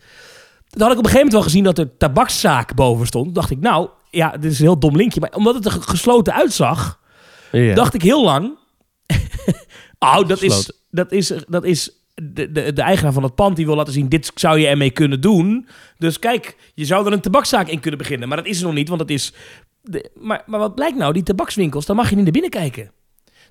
[0.69, 3.25] Toen had ik op een gegeven moment wel gezien dat er tabakszaak boven stond.
[3.25, 5.21] Toen dacht ik, nou, ja, dit is een heel dom linkje.
[5.21, 7.01] Maar omdat het er ge- gesloten uitzag,
[7.53, 7.75] Ja.
[7.75, 8.59] dacht ik heel lang...
[9.99, 13.67] oh, dat is, dat is, dat is de, de, de eigenaar van het pand die
[13.67, 14.09] wil laten zien...
[14.09, 15.69] dit zou je ermee kunnen doen.
[15.99, 18.29] Dus kijk, je zou er een tabakszaak in kunnen beginnen.
[18.29, 19.33] Maar dat is er nog niet, want het is...
[19.83, 21.13] De, maar, maar wat blijkt nou?
[21.13, 22.91] Die tabakswinkels, daar mag je niet naar binnen kijken.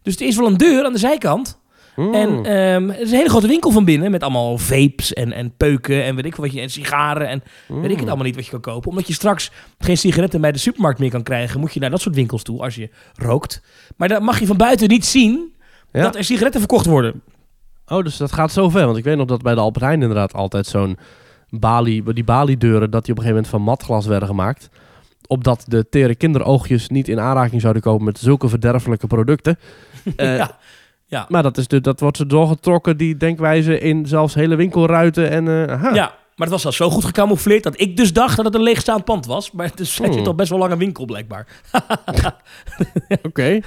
[0.02, 1.64] Dus er is wel een deur aan de zijkant...
[1.96, 2.14] Mm.
[2.14, 5.54] En ehm, het is een hele grote winkel van binnen met allemaal vapes en, en
[5.58, 8.46] peuken en weet ik wat je en sigaren en weet ik het allemaal niet wat
[8.46, 8.90] je kan kopen.
[8.90, 12.02] Omdat je straks geen sigaretten bij de supermarkt meer kan krijgen, moet je naar dat
[12.02, 13.62] soort winkels toe als je rookt.
[13.98, 15.54] Maar dan mag je van buiten niet zien
[15.92, 16.02] Ja.
[16.02, 17.22] dat er sigaretten verkocht worden.
[17.88, 18.86] Oh, dus dat gaat zo ver.
[18.86, 20.98] Want ik weet nog dat bij de Albert Heijn inderdaad altijd zo'n
[21.50, 24.70] balie, die baliedeuren, dat die op een gegeven moment van matglas werden gemaakt.
[25.28, 29.58] Opdat de tere kinderoogjes niet in aanraking zouden komen met zulke verderfelijke producten.
[30.16, 30.58] Eh, ja.
[31.06, 31.26] Ja.
[31.30, 35.30] Maar dat, is de, dat wordt ze doorgetrokken, die denkwijze, in zelfs hele winkelruiten.
[35.30, 35.94] En, eh, aha.
[35.94, 38.62] ja, maar het was al zo goed gecamoufleerd dat ik dus dacht dat het een
[38.62, 39.52] leegstaand pand was.
[39.52, 40.26] Maar het is, zit Hmm.
[40.26, 41.48] al best wel lang een winkel blijkbaar.
[43.24, 43.60] Oké.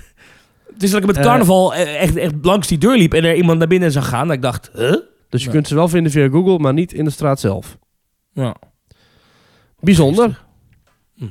[0.73, 1.23] Het is dat ik met Eh.
[1.23, 4.27] carnaval eh, echt, echt langs die deur liep en er iemand naar binnen zag gaan.
[4.27, 4.95] Dat ik dacht, huh?
[5.29, 7.77] Dus je kunt ze wel vinden via Google, maar niet in de straat zelf.
[8.33, 8.55] Ja.
[9.81, 10.45] Bijzonder.
[11.17, 11.25] Hm.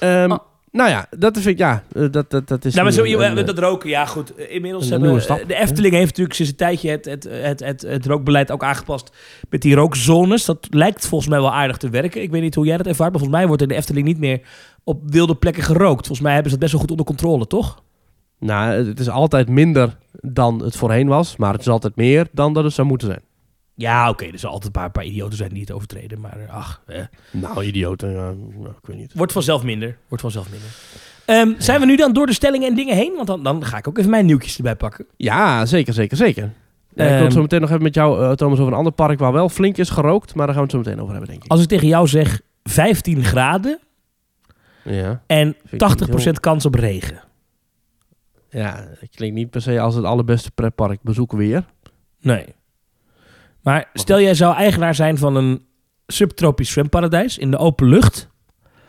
[0.00, 0.38] Ehm, Ah.
[0.72, 2.72] Nou ja, dat vind ik, ja, eh, dat, dat, dat is...
[2.72, 4.34] Nou, maar zo, een- een, dat roken, ja goed.
[4.34, 7.60] Eh, Inmiddels hebben stap, eh, de Efteling heeft natuurlijk sinds een tijdje het, het, het,
[7.60, 9.10] het, het rookbeleid ook aangepast
[9.48, 10.44] met die rookzones.
[10.44, 12.22] Dat lijkt volgens mij wel aardig te werken.
[12.22, 14.18] Ik weet niet hoe jij dat ervaart, maar volgens mij wordt in de Efteling niet
[14.18, 14.40] meer
[14.84, 16.06] op wilde plekken gerookt.
[16.06, 17.82] Volgens mij hebben ze het best wel goed onder controle, toch?
[18.38, 22.52] Nou, het is altijd minder dan het voorheen was, maar het is altijd meer dan
[22.52, 23.20] dat het zou moeten zijn.
[23.80, 26.54] Ja, oké, er zullen altijd een paar, paar idioten zijn die het overtreden, maar eh,
[26.54, 29.12] ach, eh, Nou, idioten, ja, nou, ik weet niet.
[29.14, 29.96] wordt vanzelf minder.
[30.08, 30.68] Wordt vanzelf minder.
[31.24, 33.12] Ehm, zijn we nu dan door de stellingen en dingen heen?
[33.14, 35.06] Want dan, dan ga ik ook even mijn nieuwtjes erbij pakken.
[35.16, 36.42] Ja, zeker, zeker, zeker.
[36.42, 37.24] Ja, ik wil Ehm.
[37.24, 39.48] het zo meteen nog even met jou, eh, Thomas, over een ander park waar wel
[39.48, 41.50] flink is gerookt, maar daar gaan we het zo meteen over hebben, denk ik.
[41.50, 43.78] Als ik tegen jou zeg 15 graden
[44.84, 47.20] Ja, en ik 80% kans op regen.
[48.50, 51.64] ja, het klinkt niet per se als het allerbeste pretpark bezoeken weer.
[52.20, 52.44] Nee.
[53.62, 55.62] Maar stel jij zou eigenaar zijn van een
[56.06, 58.28] subtropisch zwemparadijs in de open lucht.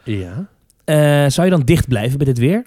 [0.03, 0.49] Ja.
[0.85, 2.63] eh, zou je dan dicht blijven bij dit weer?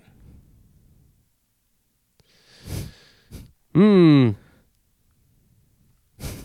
[3.72, 4.36] Hmm.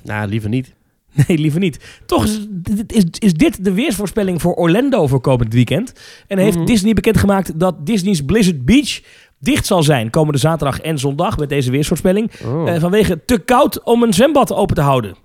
[0.04, 0.74] Nou, liever niet.
[1.28, 2.02] Nee, liever niet.
[2.06, 5.94] Toch is, dit- is, is dit de weersvoorspelling voor Orlando voor komend weekend.
[6.28, 6.66] En heeft Mhm.
[6.66, 9.02] Disney bekendgemaakt dat Disney's Blizzard Beach
[9.40, 12.32] dicht zal zijn komende zaterdag en zondag met deze weersvoorspelling.
[12.46, 12.70] Oh.
[12.70, 15.16] eh, vanwege te koud om een zwembad open te houden.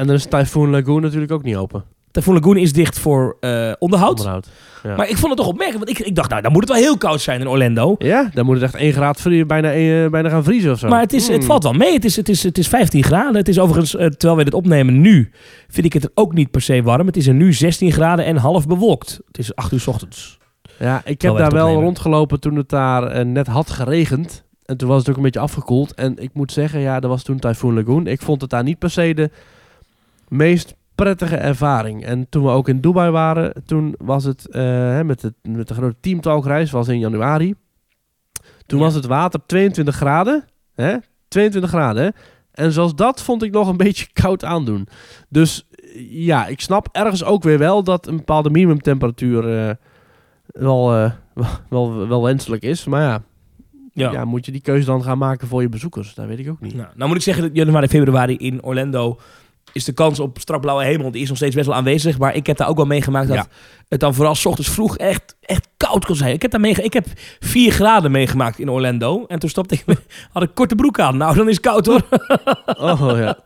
[0.00, 1.84] En dan is Typhoon Lagoon natuurlijk ook niet open.
[2.10, 4.18] Typhoon Lagoon is dicht voor eh, onderhoud.
[4.18, 4.48] Onderhoud.
[4.82, 4.96] Ja.
[4.96, 6.80] Maar ik vond het toch opmerkelijk, want ik, ik dacht, nou, dan moet het wel
[6.80, 7.94] heel koud zijn in Orlando.
[7.98, 10.88] ja, dan moet het echt 1 graad bijna, eh, bijna gaan vriezen of zo.
[10.88, 11.46] Maar het, is, het Hmm.
[11.46, 11.92] valt wel mee.
[11.92, 13.36] Het is, het, is, het is 15 graden.
[13.36, 15.30] Het is overigens, eh, terwijl we dit opnemen nu,
[15.68, 17.06] vind ik het er ook niet per se warm.
[17.06, 19.20] Het is er nu 16 graden en half bewolkt.
[19.26, 20.38] Het is 8 uur 's ochtends.
[20.78, 21.84] Ja, ik heb daar wel opnemen.
[21.84, 24.44] rondgelopen toen het daar net had geregend.
[24.64, 25.94] En toen was het ook een beetje afgekoeld.
[25.94, 28.06] En ik moet zeggen, ja, dat was toen Typhoon Lagoon.
[28.06, 29.30] Ik vond het daar niet per se de
[30.30, 32.04] meest prettige ervaring.
[32.04, 35.74] En toen we ook in Dubai waren, toen was het eh, met, de, met de
[35.74, 37.54] grote teamtalkreis, was in januari.
[38.66, 38.84] Toen Ja.
[38.84, 40.44] was het water 22 graden.
[40.74, 40.96] Hè?
[41.28, 42.12] 22 graden.
[42.52, 44.86] En zelfs dat vond ik nog een beetje koud aandoen.
[45.28, 49.74] Dus eh, ja, ik snap ergens ook weer wel dat een bepaalde minimumtemperatuur eh,
[50.46, 50.88] wel,
[51.68, 52.84] wel, wel wenselijk is.
[52.84, 53.22] Maar ja,
[53.92, 54.12] Ja.
[54.12, 54.24] ja.
[54.24, 56.14] moet je die keuze dan gaan maken voor je bezoekers?
[56.14, 56.74] Dat weet ik ook niet.
[56.74, 59.18] Nou, nou moet ik zeggen, dat januari, februari in Orlando
[59.72, 62.18] is de kans op strak blauwe hemel, die is nog steeds best wel aanwezig.
[62.18, 63.46] Maar ik heb daar ook wel meegemaakt dat Ja.
[63.88, 66.34] het dan vooral 's ochtends vroeg echt, echt koud kon zijn.
[66.34, 67.06] Ik heb, daar ik heb
[67.40, 69.24] 4 graden meegemaakt in Orlando.
[69.26, 69.84] En toen stopte ik,
[70.32, 71.16] had ik korte broek aan.
[71.16, 72.02] Nou, dan is het koud hoor.
[72.66, 73.38] Oh ja.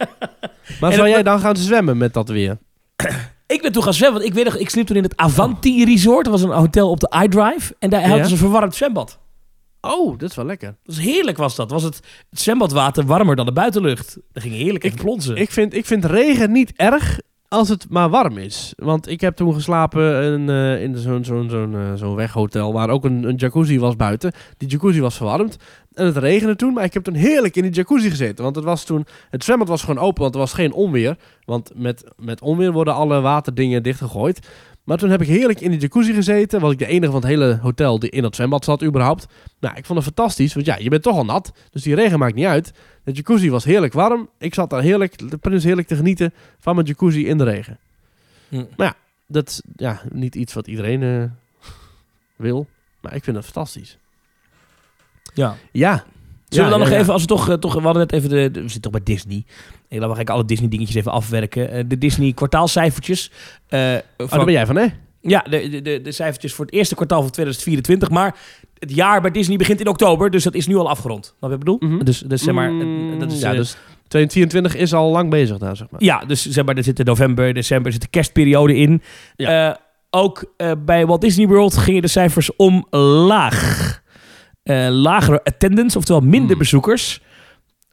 [0.80, 2.58] maar zou jij dan gaan zwemmen met dat weer?
[3.46, 5.84] Ik ben toen gaan zwemmen, want ik weet nog, ik sliep toen in het Avanti
[5.84, 6.24] Resort.
[6.24, 7.74] Dat was een hotel op de iDrive.
[7.78, 9.18] En daar hadden ze een verwarmd zwembad.
[9.84, 10.76] Oh, dat is wel lekker.
[10.82, 11.70] Dat heerlijk was dat.
[11.70, 14.18] Was het, het zwembadwater warmer dan de buitenlucht.
[14.32, 15.36] Dat ging heerlijk in plonzen.
[15.36, 17.20] Ik vind, ik vind regen niet erg
[17.54, 18.72] als het maar warm is.
[18.76, 22.88] Want ik heb toen geslapen in, eh, in zo'n zo'n zo'n eh, zo'n weghotel waar
[22.90, 24.32] ook een, een jacuzzi was buiten.
[24.56, 25.56] Die jacuzzi was verwarmd.
[25.92, 28.44] En het regende toen, maar ik heb toen heerlijk in die jacuzzi gezeten.
[28.44, 31.16] Want het was toen, het zwembad was gewoon open, want er was geen onweer.
[31.44, 34.48] Want met, met onweer worden alle waterdingen dichtgegooid.
[34.84, 36.60] Maar toen heb ik heerlijk in de jacuzzi gezeten.
[36.60, 39.26] Was ik de enige van het hele hotel die in dat zwembad zat überhaupt.
[39.60, 40.54] Nou, ik vond het fantastisch.
[40.54, 41.52] Want ja, je bent toch al nat.
[41.70, 42.72] Dus die regen maakt niet uit.
[43.04, 44.28] De jacuzzi was heerlijk warm.
[44.38, 47.78] Ik zat daar heerlijk, de prins heerlijk te genieten van mijn jacuzzi in de regen.
[48.48, 48.64] Hm.
[49.26, 51.24] Dat is ja, niet iets wat iedereen eh,
[52.36, 52.66] wil.
[53.00, 53.98] Maar ik vind het fantastisch.
[55.34, 55.56] Ja.
[55.72, 56.04] Ja.
[56.54, 57.00] Zullen we dan Ja, nog ja, ja.
[57.00, 58.92] even, als we toch, eh, toch, we hadden net even de, de- we zitten toch
[58.92, 59.36] bij Disney.
[59.36, 59.44] Ik
[59.88, 61.70] we eigenlijk alle Disney dingetjes even afwerken.
[61.70, 63.30] Eh, de Disney kwartaalcijfertjes.
[63.70, 63.78] Oh,
[64.16, 64.86] van- daar ben jij van, hè?
[65.20, 68.10] Ja, de, de, de, de cijfertjes voor het eerste kwartaal van 2024.
[68.10, 68.36] Maar
[68.78, 71.34] het jaar bij Disney begint in oktober, dus dat is nu al afgerond.
[71.40, 71.76] Wat ik bedoel?
[71.80, 72.04] Mhm.
[72.04, 73.76] Dus, dus zeg maar, Mm, dat is, ja, dus
[74.08, 76.02] 2024 is al lang bezig daar, zeg maar.
[76.02, 79.02] ja, dus zeg maar, er zitten november, december, er zit de kerstperiode in.
[79.36, 79.70] Eh,
[80.10, 84.02] ook bij Walt Disney World gingen de cijfers omlaag.
[84.64, 86.58] Eh lagere attendance, oftewel minder Hmm.
[86.58, 87.20] bezoekers.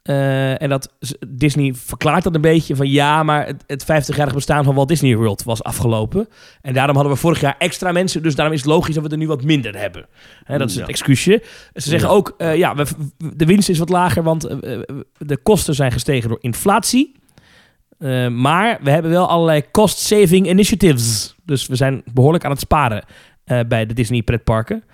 [0.02, 0.94] Eh, en dat
[1.28, 5.16] Disney verklaart dat een beetje van ja, maar het, het 50-jarig bestaan van Walt Disney
[5.16, 6.28] World was afgelopen.
[6.62, 9.10] En daarom hadden we vorig jaar extra mensen, dus daarom is het logisch dat we
[9.10, 10.06] er nu wat minder hebben.
[10.44, 10.80] Hè, dat is Ja.
[10.80, 11.42] het excuusje.
[11.74, 12.14] Ze zeggen Ja.
[12.14, 12.84] ook, eh, ja, we,
[13.36, 14.40] de winst is wat lager, want
[15.18, 17.20] de kosten zijn gestegen door inflatie.
[18.30, 21.34] Maar we hebben wel allerlei cost-saving initiatives.
[21.44, 23.04] Dus we zijn behoorlijk aan het sparen
[23.68, 24.84] bij de Disney pretparken.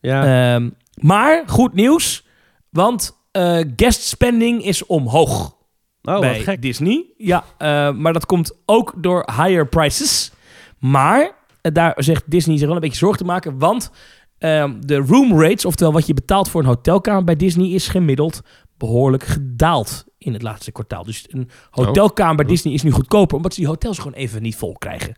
[0.00, 0.54] Ja.
[0.54, 0.68] Ehm,
[1.00, 2.26] maar goed nieuws,
[2.70, 5.56] want eh guest spending is omhoog
[6.02, 6.62] oh, bij gek.
[6.62, 7.04] Disney.
[7.16, 10.32] Ja, eh, maar dat komt ook door higher prices.
[10.78, 13.90] Maar eh, daar zegt Disney zich wel een beetje zorgen te maken, want
[14.38, 18.40] ehm, de room rates, oftewel wat je betaalt voor een hotelkamer bij Disney, is gemiddeld
[18.76, 21.04] behoorlijk gedaald in het laatste kwartaal.
[21.04, 22.50] Dus een hotelkamer bij Oh.
[22.50, 25.14] Disney is nu goedkoper, omdat ze die hotels gewoon even niet vol krijgen.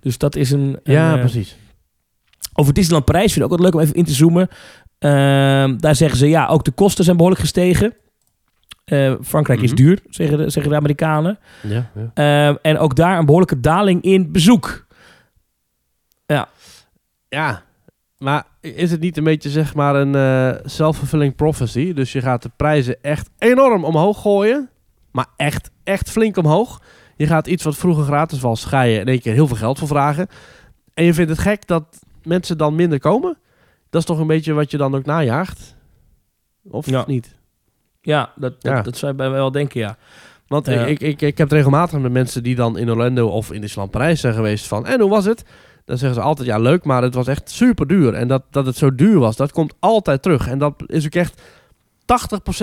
[0.00, 0.78] Dus dat is een...
[0.82, 1.56] een, Ja, precies.
[2.52, 4.48] over Disneyland Parijs vind ik ook wat leuk om even in te zoomen.
[5.00, 7.94] Ehm, daar zeggen ze, ja, ook de kosten zijn behoorlijk gestegen.
[8.84, 9.82] Eh, Frankrijk is Mhm.
[9.82, 11.38] duur, zeggen de, zeggen de Amerikanen.
[11.62, 12.10] Ja, ja.
[12.48, 14.86] Ehm, en ook daar een behoorlijke daling in bezoek.
[17.28, 17.62] Ja,
[18.18, 21.92] maar is het niet een beetje zeg maar een eh self-fulfilling prophecy?
[21.92, 24.68] Dus je gaat de prijzen echt enorm omhoog gooien.
[25.10, 26.82] Maar echt, echt flink omhoog.
[27.16, 29.78] Je gaat iets wat vroeger gratis was, ga je in één keer heel veel geld
[29.78, 30.26] voor vragen.
[30.94, 31.84] En je vindt het gek dat
[32.22, 33.38] mensen dan minder komen?
[33.90, 35.76] Dat is toch een beetje wat je dan ook najaagt?
[36.70, 37.04] Of Ja.
[37.06, 37.34] niet?
[38.00, 38.82] Ja, dat, dat, Ja.
[38.82, 39.96] dat zou bij mij wel denken, ja.
[40.46, 43.90] Want ik, ik, ik heb regelmatig met mensen die dan in Orlando of in Disneyland
[43.90, 44.86] Parijs zijn geweest van...
[44.86, 45.44] En hoe was het?
[45.84, 48.14] Dan zeggen ze altijd, ja leuk, maar het was echt super duur.
[48.14, 50.48] En dat, dat het zo duur was, dat komt altijd terug.
[50.48, 51.42] En dat is ook echt 80%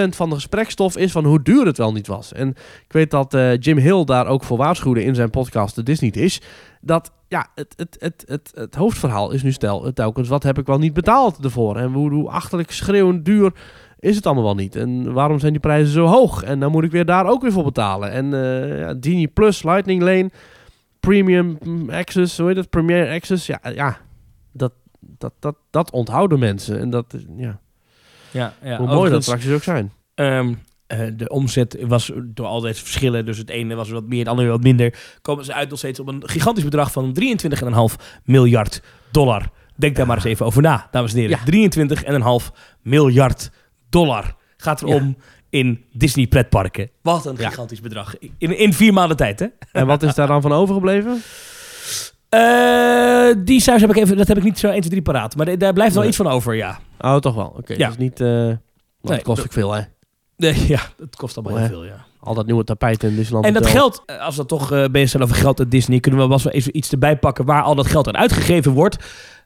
[0.09, 2.33] van de gesprekstof is van hoe duur het wel niet was.
[2.33, 2.49] En
[2.85, 6.09] ik weet dat eh, Jim Hill daar ook voor waarschuwde in zijn podcast The Disney
[6.11, 6.37] Dish.
[6.81, 10.65] Dat ja, het, het, het, het, het hoofdverhaal is nu stel, telkens wat heb ik
[10.65, 11.77] wel niet betaald ervoor.
[11.77, 13.51] En hoe, hoe achterlijk schreeuwend duur
[13.99, 14.75] is het allemaal wel niet.
[14.75, 16.43] En waarom zijn die prijzen zo hoog?
[16.43, 18.11] En dan moet ik weer daar ook weer voor betalen.
[18.11, 20.29] En eh ja, Genie Plus, Lightning Lane,
[20.99, 21.57] Premium
[21.89, 22.69] Access, hoe heet het?
[22.69, 23.45] Premier Access.
[23.47, 23.97] Ja, ja
[24.51, 26.79] dat, dat, dat, dat onthouden mensen.
[26.79, 27.59] En dat, ja,
[28.31, 28.77] ja, ja.
[28.77, 29.91] hoe mooi dat Overigens, attracties ook zijn.
[30.15, 30.53] ehm,
[30.87, 34.27] eh, de omzet was door al deze verschillen, dus het ene was wat meer, het
[34.27, 37.17] andere wat minder, komen ze uit nog steeds op een gigantisch bedrag van
[37.89, 38.81] 23,5 miljard
[39.11, 39.49] dollar.
[39.75, 41.39] Denk daar maar eens even over na, dames en heren.
[42.43, 43.49] 23,5 miljard
[43.89, 44.95] dollar gaat er Ja.
[44.95, 45.17] om
[45.49, 46.89] in Disney pretparken.
[47.01, 47.49] Wat een Ja.
[47.49, 48.15] gigantisch bedrag.
[48.37, 49.47] In, in vier maanden tijd, hè?
[49.71, 51.21] En wat is daar dan van overgebleven?
[52.29, 55.35] Eh, die cijfers heb ik even, dat heb ik niet zo 1, 2, 3 paraat.
[55.35, 56.11] Maar daar blijft wel Nee.
[56.11, 56.79] iets van over, ja.
[56.99, 57.55] Oh, toch wel.
[57.57, 57.87] Oké, Ja.
[57.87, 58.21] dus niet...
[58.21, 58.57] eh Nee,
[59.01, 59.81] het kost dat- ook veel, hè?
[60.37, 61.69] Nee, ja, het kost allemaal heel Ja.
[61.71, 62.05] veel, ja.
[62.19, 63.79] Al dat nieuwe tapijt in Disneyland En dat Hotel.
[63.81, 66.37] geld, eh, als we toch eh, bezig zijn over geld uit Disney, kunnen we wel
[66.37, 68.97] eens even iets erbij pakken waar al dat geld aan uitgegeven wordt.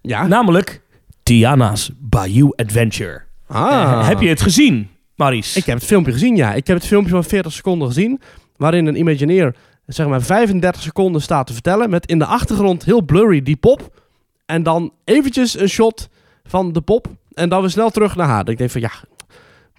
[0.01, 0.27] Ja.
[0.27, 0.81] Namelijk
[1.23, 3.21] Tiana's Bayou Adventure.
[3.47, 3.71] ah.
[3.71, 5.57] Eh, heb je het gezien, Maurice?
[5.59, 6.53] Ik heb het filmpje gezien, ja.
[6.53, 8.21] Ik heb het filmpje van 40 seconden gezien.
[8.57, 11.89] Waarin een Imagineer, zeg maar 35 seconden staat te vertellen.
[11.89, 14.01] Met in de achtergrond heel blurry die pop.
[14.45, 16.09] En dan eventjes een shot
[16.43, 17.07] van de pop.
[17.33, 18.49] En dan weer snel terug naar haar.
[18.49, 18.91] Ik denk van ja,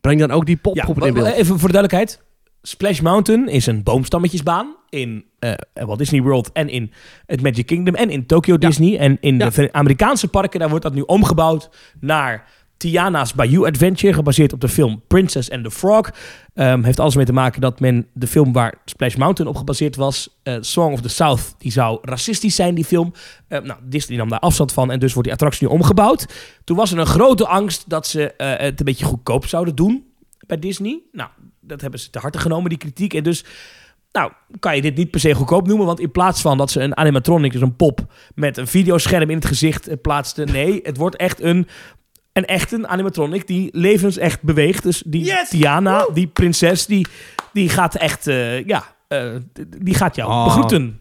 [0.02, 1.26] breng dan ook die pop ja, op wa- in beeld.
[1.26, 2.20] even voor de duidelijkheid.
[2.62, 6.92] Splash Mountain is een boomstammetjesbaan in eh, Walt Disney World en in
[7.26, 8.68] het Magic Kingdom en in Tokyo Ja.
[8.68, 8.98] Disney.
[8.98, 9.50] En in Ja.
[9.50, 12.48] de Amerikaanse parken, daar wordt dat nu omgebouwd naar
[12.82, 16.10] Tiana's Bayou Adventure, gebaseerd op de film Princess and the Frog.
[16.54, 19.96] Ehm, heeft alles mee te maken dat men de film waar Splash Mountain op gebaseerd
[19.96, 23.12] was, eh, Song of the South, die zou racistisch zijn, die film.
[23.48, 26.26] Eh, nou, Disney nam daar afstand van en dus wordt die attractie nu omgebouwd.
[26.64, 30.04] Toen was er een grote angst dat ze eh, het een beetje goedkoop zouden doen
[30.46, 31.00] bij Disney.
[31.12, 31.30] Nou,
[31.60, 33.14] dat hebben ze te harte genomen, die kritiek.
[33.14, 33.44] En dus,
[34.12, 35.86] nou, kan je dit niet per se goedkoop noemen.
[35.86, 39.36] Want in plaats van dat ze een animatronic, dus een pop, met een videoscherm in
[39.36, 40.52] het gezicht eh, plaatsten.
[40.52, 41.68] Nee, het wordt echt een,
[42.32, 44.82] een echte animatronic die levensecht beweegt.
[44.82, 45.48] Dus die Yes!
[45.48, 47.06] Tiana, die prinses, die,
[47.52, 49.26] die gaat echt, eh, ja, eh,
[49.78, 50.44] die gaat jou Oh.
[50.44, 51.00] begroeten.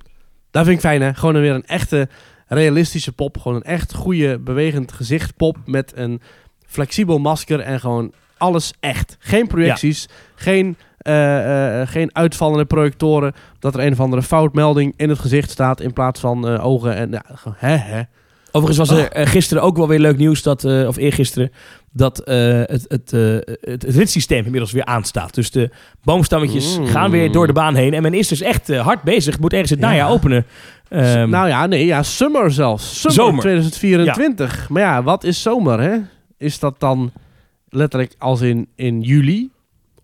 [0.51, 1.13] Dat vind ik fijn, hè?
[1.13, 2.09] Gewoon weer een echte
[2.47, 3.37] realistische pop.
[3.37, 6.21] Gewoon een echt goede, bewegend gezicht pop met een
[6.65, 9.15] flexibel masker en gewoon alles echt.
[9.19, 13.33] Geen projecties, geen, eh, eh, geen uitvallende projectoren.
[13.59, 16.95] Dat er een of andere foutmelding in het gezicht staat in plaats van eh, ogen.
[16.95, 18.01] En ja, gewoon, hè, hè.
[18.51, 21.51] Overigens was er eh, gisteren ook wel weer leuk nieuws, dat, eh, of eergisteren,
[21.91, 22.35] dat eh,
[22.65, 23.11] het, het,
[23.61, 25.33] het, ritssysteem inmiddels weer aanstaat.
[25.33, 25.69] Dus de
[26.03, 26.85] boomstammetjes Mm.
[26.85, 27.93] gaan weer door de baan heen.
[27.93, 29.39] En men is dus echt hard bezig.
[29.39, 29.85] Moet ergens het Ja.
[29.85, 30.45] najaar openen.
[30.89, 32.99] Ehm, nou ja, nee, ja, summer zelfs.
[32.99, 33.41] Summer, Zomer.
[33.41, 34.69] 2024.
[34.69, 35.97] Maar ja, wat is zomer, hè?
[36.37, 37.11] Is dat dan
[37.69, 39.49] letterlijk als in, in juli?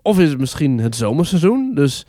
[0.01, 1.71] Of is het misschien het zomerseizoen?
[1.75, 2.05] Dus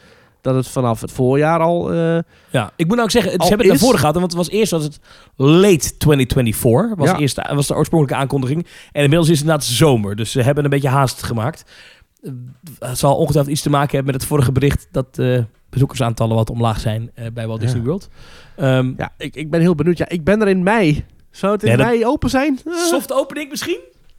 [0.54, 1.92] dat het vanaf het voorjaar al...
[1.92, 2.18] eh,
[2.50, 4.14] ja, ik moet nou ook zeggen, ze hebben het naar voren gehad.
[4.14, 5.00] Want het was eerst was het
[5.36, 6.94] late 2024.
[6.96, 7.18] Was, Ja.
[7.18, 8.66] eerst, was de oorspronkelijke aankondiging.
[8.92, 10.16] En inmiddels is het inderdaad zomer.
[10.16, 11.64] Dus ze hebben een beetje haast gemaakt.
[12.22, 12.30] Eh,
[12.78, 14.88] Het zal ongetwijfeld iets te maken hebben met het vorige bericht...
[14.90, 15.38] dat eh,
[15.70, 17.66] bezoekersaantallen wat omlaag zijn bij Walt Ja.
[17.66, 18.08] Disney World.
[18.56, 19.98] Ehm, ja, ik, ik ben heel benieuwd.
[19.98, 21.04] Ja, ik ben er in mei.
[21.30, 22.58] Zou het in Ja, dat- mei open zijn?
[22.90, 23.78] Soft opening misschien?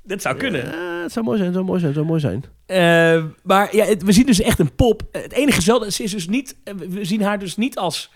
[0.09, 0.73] Dat zou kunnen.
[0.73, 2.43] eh, het zou mooi zijn, zou mooi zijn, zou mooi zijn.
[2.65, 5.01] Eh, maar ja, het- we zien dus echt een pop.
[5.11, 8.11] Het enige zelden, ze is dus niet, eh, we zien haar dus niet als,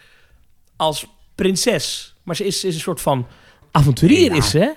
[0.76, 2.16] als prinses.
[2.24, 3.28] Maar ze is, is een soort van
[3.72, 4.38] avonturier, Ja.
[4.38, 4.70] is ze, hè?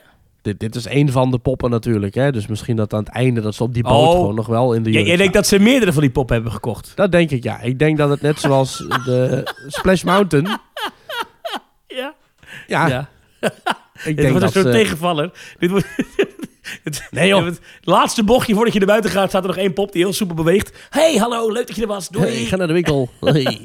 [0.43, 2.15] Dit, dit is één van de poppen natuurlijk.
[2.15, 2.33] Hè?
[2.33, 4.13] Dus misschien dat aan het einde dat ze op die boot Oh.
[4.13, 6.93] gewoon nog wel in de jij denkt dat ze meerdere van die pop hebben gekocht.
[6.95, 7.61] Dat denk ik, ja.
[7.61, 10.59] Ik denk dat het net zoals de Splash Mountain...
[11.87, 12.15] Ja.
[12.67, 13.09] Ja, ja.
[14.05, 14.71] Ik Dit wordt een soort ze...
[14.71, 15.31] tegenvaller.
[15.59, 15.87] Dit wordt...
[16.83, 17.45] het, Nee, joh.
[17.45, 20.13] Het laatste bochtje voordat je naar buiten gaat, staat er nog één pop die heel
[20.13, 20.87] soepel beweegt.
[20.91, 22.09] hey, hallo, leuk dat je er was.
[22.09, 22.27] Doei.
[22.27, 23.09] Hey, ga naar de winkel.
[23.21, 23.63] Hey.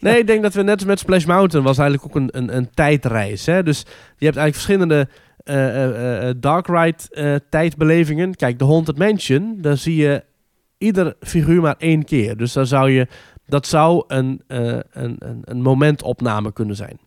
[0.00, 2.70] Nee, ik denk dat we net met Splash Mountain was eigenlijk ook een, een, een
[2.74, 3.46] tijdreis.
[3.46, 3.62] Hè?
[3.62, 3.78] Dus
[4.16, 5.08] je hebt eigenlijk verschillende
[5.44, 8.34] eh, dark ride tijdbelevingen.
[8.34, 10.24] Kijk, de Haunted Mansion, daar zie je
[10.78, 12.36] ieder figuur maar één keer.
[12.36, 13.06] Dus daar zou je,
[13.46, 16.98] dat zou een, een, een, een momentopname kunnen zijn.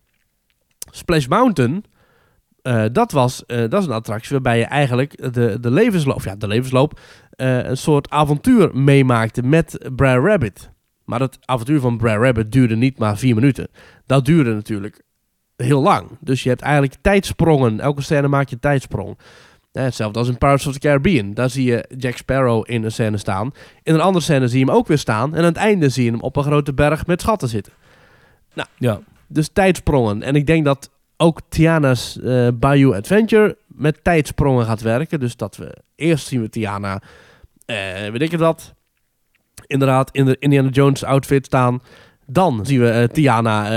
[0.91, 1.83] Splash Mountain,
[2.61, 6.35] eh, dat, was, eh, dat is een attractie waarbij je eigenlijk de, de levensloop, ja,
[6.35, 6.99] de levensloop,
[7.29, 10.69] eh, een soort avontuur meemaakte met Brer Rabbit.
[11.05, 13.67] Maar het avontuur van Brer Rabbit duurde niet maar vier minuten.
[14.05, 15.01] Dat duurde natuurlijk
[15.55, 16.07] heel lang.
[16.19, 17.79] Dus je hebt eigenlijk tijdsprongen.
[17.79, 19.17] Elke scène maak je een tijdsprong.
[19.71, 21.33] Hetzelfde als in Pirates of the Caribbean.
[21.33, 23.51] Daar zie je Jack Sparrow in een scène staan.
[23.83, 25.31] In een andere scène zie je hem ook weer staan.
[25.33, 27.73] En aan het einde zie je hem op een grote berg met schatten zitten.
[28.77, 28.99] Ja.
[29.27, 30.23] Dus tijdsprongen.
[30.23, 30.89] En ik denk dat
[31.21, 35.19] ook Tiana's eh, Bayou Adventure met tijdsprongen gaat werken.
[35.19, 37.01] Dus dat we eerst zien we Tiana,
[37.65, 37.75] eh,
[38.11, 38.73] weet ik het wat,
[39.67, 41.81] inderdaad in de Indiana Jones outfit staan.
[42.25, 43.71] Dan zien we eh, Tiana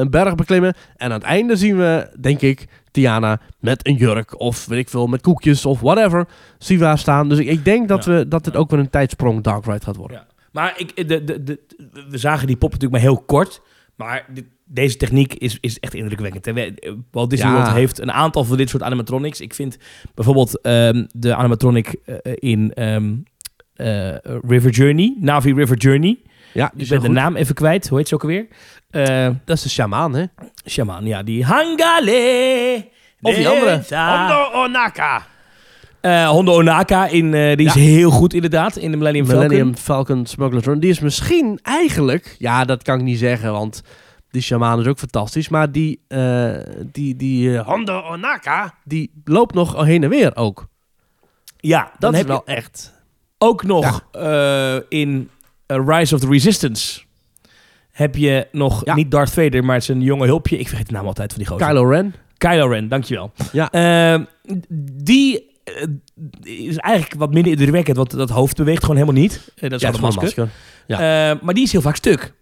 [0.00, 0.74] een berg beklimmen.
[0.96, 4.88] En aan het einde zien we, denk ik, Tiana met een jurk of weet ik
[4.88, 6.26] veel, met koekjes of whatever.
[6.58, 7.28] Zien we haar staan.
[7.28, 8.12] Dus ik, ik denk dat, Ja.
[8.12, 10.16] we, dat het ook weer een tijdsprong Dark Ride gaat worden.
[10.16, 10.26] Ja.
[10.52, 11.60] Maar ik, de, de, de,
[12.08, 13.60] we zagen die pop natuurlijk maar heel kort.
[13.96, 16.44] Maar dit- deze techniek is, is echt indrukwekkend.
[16.44, 16.52] hè.
[16.52, 16.74] We-
[17.10, 17.56] Walt Disney Ja.
[17.56, 19.40] World heeft een aantal van dit soort animatronics.
[19.40, 19.78] Ik vind
[20.14, 23.14] bijvoorbeeld ehm, de animatronic eh, in ehm,
[23.74, 24.14] eh,
[24.48, 26.18] River Journey, Navi River Journey.
[26.52, 27.88] Ja, Ik ben de naam even kwijt.
[27.88, 28.46] Hoe heet ze ook alweer?
[28.90, 30.24] Eh Dat is de shamaan, hè?
[30.68, 31.22] Shaman, ja.
[31.22, 32.84] Die Hangale.
[33.20, 33.82] Of die andere.
[33.88, 35.26] Hondo Onaka.
[36.00, 40.06] Eh, Hondo Onaka, in, eh, die is heel goed inderdaad, in de Millennium, Millennium Falcon.
[40.06, 40.78] Falcon Smuggler's Run.
[40.80, 42.36] Die is misschien eigenlijk...
[42.38, 43.82] Ja, dat kan ik niet zeggen, want
[44.36, 45.48] die shaman is ook fantastisch.
[45.48, 46.52] Maar die, eh
[46.92, 50.66] die, die Hondo Onaka, die loopt nog heen en weer ook.
[51.56, 52.92] Ja, dan Dat is heb wel je echt...
[53.38, 55.30] ook nog eh, in
[55.66, 57.02] Rise of the Resistance
[57.90, 58.94] heb je nog Ja.
[58.94, 60.58] niet Darth Vader, maar het is een jonge hulpje.
[60.58, 61.66] Ik vergeet de naam altijd van die gozer.
[61.66, 62.14] Kylo Ren.
[62.38, 63.32] Kylo Ren, dankjewel.
[63.52, 63.70] Ja.
[63.70, 64.20] Eh,
[65.02, 65.54] die
[66.42, 69.52] is eigenlijk wat minder indrukwekkend, want dat hoofd beweegt gewoon helemaal niet.
[69.54, 70.48] Dat is Ja, een gewoon masker.
[70.86, 72.32] een Eh, maar die is heel vaak stuk.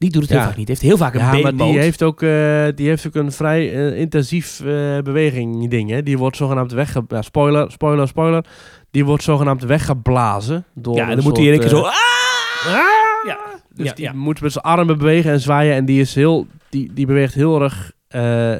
[0.00, 0.68] Die doet het heel vaak niet.
[0.68, 3.72] Heeft heel vaak een Ja, maar die heeft, ook, eh, die heeft ook een vrij
[3.72, 5.90] eh, intensief eh, beweging ding.
[5.90, 6.02] Hè?
[6.02, 7.04] Die wordt zogenaamd wegge...
[7.08, 8.44] Ja, spoiler, spoiler, spoiler.
[8.90, 10.64] Die wordt zogenaamd weggeblazen.
[10.74, 11.80] Door ja, een dan moet hij in één keer zo...
[11.80, 11.92] Ah!
[13.26, 13.38] Ja,
[13.74, 14.12] Dus ja, die ja.
[14.12, 15.74] moet met zijn armen bewegen en zwaaien.
[15.74, 17.92] En die, is heel, die, die beweegt heel erg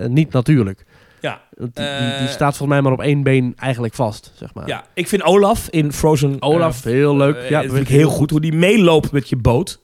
[0.09, 0.85] niet natuurlijk.
[1.21, 1.41] Ja.
[1.57, 4.69] Want Die, die, die staat volgens mij maar op één been eigenlijk vast, zeg maar.
[4.69, 6.37] Ja, ik vind Olaf in Frozen...
[6.43, 7.49] Olaf, heel leuk.
[7.49, 8.31] ja, dat vind ik heel goed.
[8.31, 9.81] Hoe die meeloopt met je boot.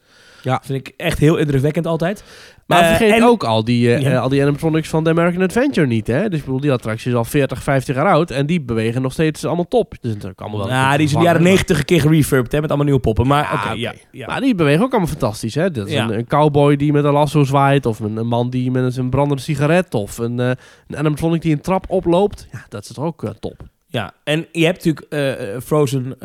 [0.47, 0.61] Ja.
[0.65, 2.25] Vind ik echt heel indrukwekkend altijd.
[2.67, 3.99] Maar Eh, vergeet en- ook al die, Ja.
[3.99, 6.29] eh, al die animatronics van de American Adventure niet, hè?
[6.29, 8.31] Dus ik bedoel, die attractie is al 40, 50 jaar oud.
[8.31, 9.95] En die bewegen nog steeds allemaal top.
[10.01, 10.69] Dus natuurlijk allemaal wel...
[10.69, 13.27] Ja, die is in de jaren 90 een keer gerefurbed, hè, met allemaal nieuwe poppen.
[13.27, 13.95] Maar Ja, ja.
[14.11, 14.27] ja.
[14.27, 15.71] Maar die bewegen ook allemaal fantastisch, hè?
[15.71, 16.05] Dat is Ja.
[16.05, 17.87] een, een cowboy die met een lasso zwaait.
[17.87, 19.95] Of een, een man die met een brandende sigaret.
[19.95, 20.51] Of een, eh,
[20.89, 22.49] een animatronic die een trap oploopt.
[22.53, 23.61] Ja, dat is toch ook top.
[23.97, 26.17] Ja, en je hebt natuurlijk eh, eh, Frozen,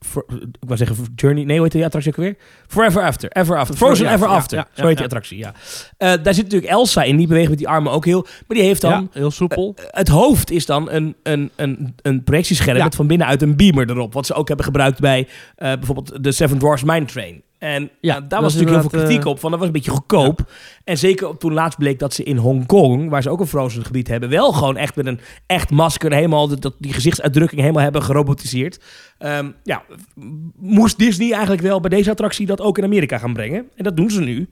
[0.00, 2.36] for- ik wou zeggen Journey, nee, hoe heet die attractie ook weer?
[2.66, 5.52] Forever After, Ever After, Frozen Ever After, ja, zo heet die attractie, ja.
[5.98, 8.80] Daar zit natuurlijk Elsa in, die beweegt met die armen ook heel, maar die heeft
[8.80, 9.74] dan, heel soepel.
[9.90, 14.12] het hoofd is dan een, een, een, een projectiescherm met van binnenuit een beamer erop,
[14.12, 17.42] wat ze ook hebben gebruikt bij bijvoorbeeld de Seven Dwarfs Mine Train.
[17.58, 19.74] En ja, Ja, daar was natuurlijk heel veel kritiek eh, op, van dat was een
[19.74, 20.50] beetje goedkoop.
[20.84, 24.08] En zeker toen laatst bleek dat ze in Hongkong, waar ze ook een Frozen gebied
[24.08, 28.80] hebben, wel gewoon echt met een echt masker helemaal dat, die gezichtsuitdrukking helemaal hebben gerobotiseerd.
[29.18, 29.82] Ehm, ja,
[30.56, 33.68] moest Disney eigenlijk wel bij deze attractie dat ook in Amerika gaan brengen.
[33.76, 34.48] En dat doen ze nu.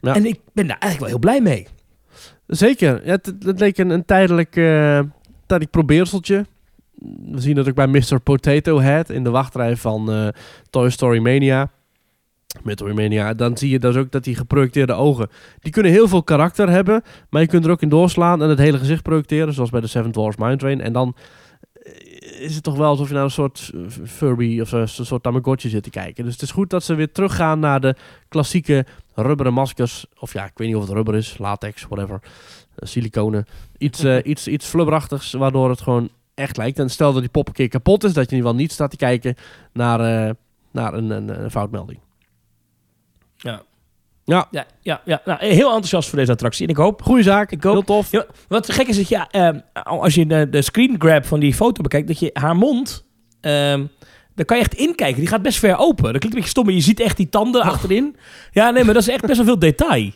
[0.00, 0.14] Ja.
[0.14, 1.66] En ik ben daar eigenlijk wel heel blij mee.
[2.46, 3.00] Zeker.
[3.04, 5.00] Ja, het, het leek een, een tijdelijk, eh
[5.46, 6.46] tijdelijk probeerseltje.
[7.24, 8.20] We zien dat ook bij Mr.
[8.22, 10.28] Potato Head in de wachtrij van eh,
[10.70, 11.70] Toy Story Mania.
[12.62, 13.34] Met Toy Mania.
[13.34, 15.28] Dan zie je dus ook dat die geprojecteerde ogen...
[15.60, 17.02] Die kunnen heel veel karakter hebben.
[17.30, 19.54] Maar je kunt er ook in doorslaan en het hele gezicht projecteren.
[19.54, 20.80] Zoals bij de Seven Dwarfs Mine Train.
[20.80, 21.16] En dan
[21.72, 25.22] eh, is het toch wel alsof je naar een soort eh, Furby of een soort
[25.22, 26.24] Tamagotchi zit te kijken.
[26.24, 27.94] Dus het is goed dat ze weer teruggaan naar de
[28.28, 30.06] klassieke rubberen maskers.
[30.18, 32.20] Of ja, ik weet niet of het rubber is, latex, whatever.
[32.74, 33.46] Eh, siliconen.
[33.78, 36.78] Iets, eh, iets, iets flubberachtigs, waardoor het gewoon echt lijkt.
[36.78, 38.72] En stel dat die pop een keer kapot is, dat je in ieder geval niet
[38.72, 39.34] staat te kijken
[39.72, 40.34] naar,
[40.70, 41.98] naar een, een, een foutmelding.
[43.42, 43.62] Ja.
[44.24, 44.46] Ja.
[44.50, 45.22] Ja, ja, ja.
[45.24, 46.64] Nou, heel enthousiast voor deze attractie.
[46.66, 47.72] En ik hoop Goeie zaak, Ik ook.
[47.72, 48.10] heel tof.
[48.10, 51.54] Ja, wat gek is dat je, eh, als je de, de screen grab van die
[51.54, 53.06] foto bekijkt, dat je haar mond,
[53.40, 53.84] ehm
[54.34, 55.18] daar kan je echt inkijken.
[55.20, 56.02] Die gaat best ver open.
[56.02, 58.16] Dat klinkt een beetje stom, maar je ziet echt die tanden achterin.
[58.50, 60.10] Ja, nee, maar dat is echt best wel veel detail.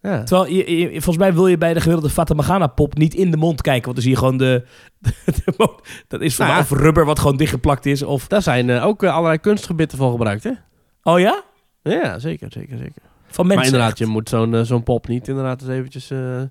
[0.00, 0.22] Ja.
[0.22, 3.30] Terwijl, je, je- volgens mij wil je bij de gemiddelde Fata Morgana pop niet in
[3.30, 4.66] de mond kijken, want dan zie je gewoon de...
[5.44, 5.68] de
[6.08, 8.26] dat is van Nou of rubber wat gewoon dichtgeplakt is, of...
[8.26, 10.50] Daar zijn eh, ook eh, allerlei kunstgebitten voor gebruikt, hè?
[11.02, 11.42] Oh ja?
[11.92, 13.02] Ja, zeker, zeker, zeker.
[13.26, 13.54] Van mensen.
[13.56, 13.98] maar inderdaad, echt.
[13.98, 16.42] je moet zo'n eh, zo'n pop niet inderdaad eens eventjes eh,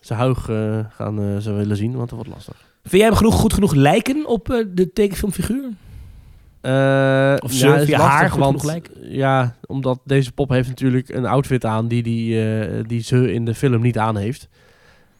[0.00, 2.56] zijn huig eh, gaan zo willen zien, want dat wordt lastig.
[2.82, 5.64] Vind jij hem genoeg, goed genoeg lijken op de tekenfilmfiguur?
[5.64, 8.90] Of ja, ze je lastig, haar goed want, genoeg lijkt?
[9.00, 12.42] Ja, omdat deze pop heeft natuurlijk een outfit aan die, die,
[12.86, 14.48] die ze in de film niet aan heeft.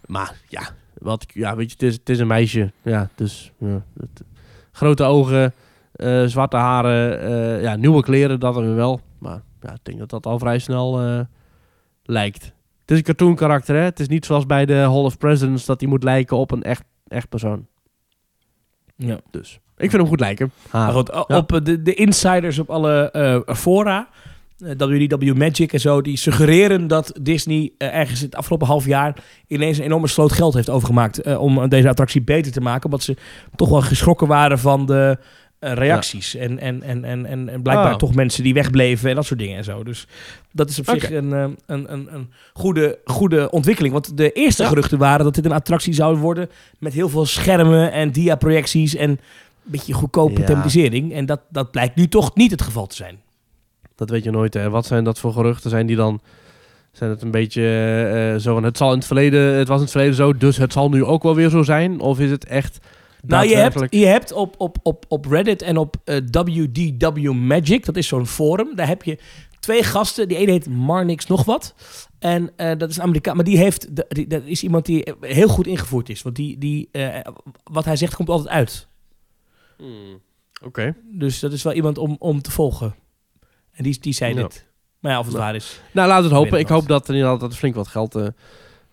[0.06, 0.62] Maar ja,
[0.98, 2.72] wat, ja weet je, het is, het is een meisje.
[2.82, 4.22] Ja, dus ja, het-
[4.72, 5.52] grote ogen,
[6.26, 9.00] zwarte haren, ja, nieuwe kleren, dat er wel.
[9.20, 11.20] Maar ja, ik denk dat dat al vrij snel eh,
[12.02, 12.44] lijkt.
[12.80, 13.82] Het is een cartoon karakter, hè.
[13.82, 16.62] Het is niet zoals bij de Hall of Presidents dat hij moet lijken op een
[16.62, 17.66] echt, echt persoon.
[18.96, 19.20] Ja.
[19.30, 20.52] Dus ik vind hem goed lijken.
[20.72, 21.36] Maar goed, Ja.
[21.36, 24.08] op eh, de, de insiders op alle eh, fora,
[24.58, 29.16] eh, WDW Magic en zo, die suggereren dat Disney eh, ergens het afgelopen half jaar
[29.46, 32.84] ineens een enorme sloot geld heeft overgemaakt eh, om deze attractie beter te maken.
[32.84, 33.16] Omdat ze
[33.54, 35.18] toch wel geschrokken waren van de
[35.60, 36.34] reacties.
[36.34, 37.98] En, en, en, en, en, en blijkbaar Oh.
[37.98, 39.82] toch mensen die wegbleven en dat soort dingen en zo.
[39.82, 40.06] Dus
[40.52, 43.92] dat is op zich een, eh, een, een, een goede, goede ontwikkeling.
[43.92, 44.68] Want de eerste Ja.
[44.68, 49.10] geruchten waren dat dit een attractie zou worden met heel veel schermen en diaprojecties en
[49.10, 49.18] een
[49.62, 50.46] beetje goedkope Ja.
[50.46, 51.12] thematisering.
[51.12, 53.18] En dat, dat blijkt nu toch niet het geval te zijn.
[53.96, 54.54] Dat weet je nooit.
[54.54, 54.70] Hè.
[54.70, 55.70] Wat zijn dat voor geruchten?
[55.70, 56.20] Zijn die dan...
[56.92, 57.62] Zijn het een beetje
[58.34, 58.64] eh, zo van...
[58.64, 61.04] Het, zal in het, verleden, het was in het verleden zo, dus het zal nu
[61.04, 62.00] ook wel weer zo zijn?
[62.00, 62.78] Of is het echt
[63.26, 67.84] Nou, je hebt, je hebt op, op, op, op Reddit en op eh, WDW Magic,
[67.84, 69.18] dat is zo'n forum, daar heb je
[69.60, 70.28] twee gasten.
[70.28, 71.74] Die ene heet Marnix nog wat.
[72.18, 75.14] En eh, dat is een Amerikaan, maar die heeft, de- die- dat is iemand die
[75.20, 76.22] heel goed ingevoerd is.
[76.22, 77.20] Want die, die, eh,
[77.64, 78.88] wat hij zegt komt altijd uit.
[79.76, 80.20] Hmm,
[80.64, 80.94] Oké.
[81.12, 82.94] Dus dat is wel iemand om, om te volgen.
[83.72, 84.42] En die, die zei Ja.
[84.42, 84.66] dit.
[84.98, 85.44] Maar ja, of het Nou.
[85.46, 85.80] waar is.
[85.92, 86.58] Nou, laten we het hopen.
[86.58, 88.26] Ik hoop dat er inderdaad dat er flink wat geld eh,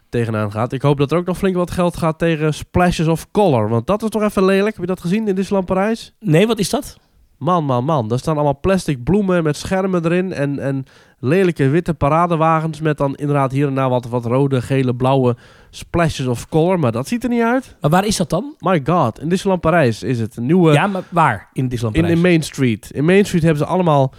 [0.09, 0.73] tegenaan gaat.
[0.73, 3.69] Ik hoop dat er ook nog flink wat geld gaat tegen Splashes of Color.
[3.69, 4.75] Want dat is toch even lelijk.
[4.75, 6.15] Heb je dat gezien in Disneyland Parijs?
[6.19, 6.97] Nee, wat is dat?
[7.37, 8.07] Man, man, man.
[8.07, 10.33] Daar staan allemaal plastic bloemen met schermen erin.
[10.33, 10.83] En, en
[11.19, 15.35] lelijke witte paradewagens met dan inderdaad hier en daar wat, wat rode, gele, blauwe
[15.69, 16.79] splashes of color.
[16.79, 17.75] Maar dat ziet er niet uit.
[17.81, 18.55] Maar waar is dat dan?
[18.59, 20.37] My god, in Disneyland Parijs is het.
[20.37, 20.73] Een nieuwe...
[20.73, 21.49] ja, maar waar?
[21.53, 22.19] In Disneyland in, Parijs?
[22.19, 22.91] in Main Street.
[22.91, 24.13] In Main Street hebben ze allemaal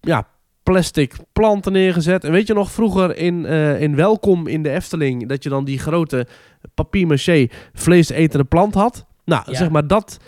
[0.00, 0.26] ja,
[0.72, 2.24] plastic planten neergezet.
[2.24, 5.28] En weet je nog, vroeger in, eh, in Welkom in de Efteling...
[5.28, 6.26] dat je dan die grote
[6.74, 9.06] papier-maché vleesetende plant had?
[9.24, 9.54] Nou, Ja.
[9.56, 10.18] zeg maar dat...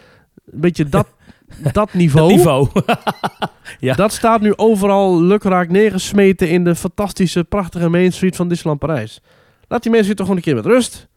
[0.53, 1.07] Een beetje dat,
[1.73, 2.29] dat niveau.
[2.29, 2.69] Dat niveau.
[3.81, 3.95] Ja.
[3.95, 9.21] Dat staat nu overal lukraak neergesmeten in de fantastische, prachtige Main Street van Disneyland Parijs.
[9.69, 11.09] Laat die mensen toch gewoon een keer met rust.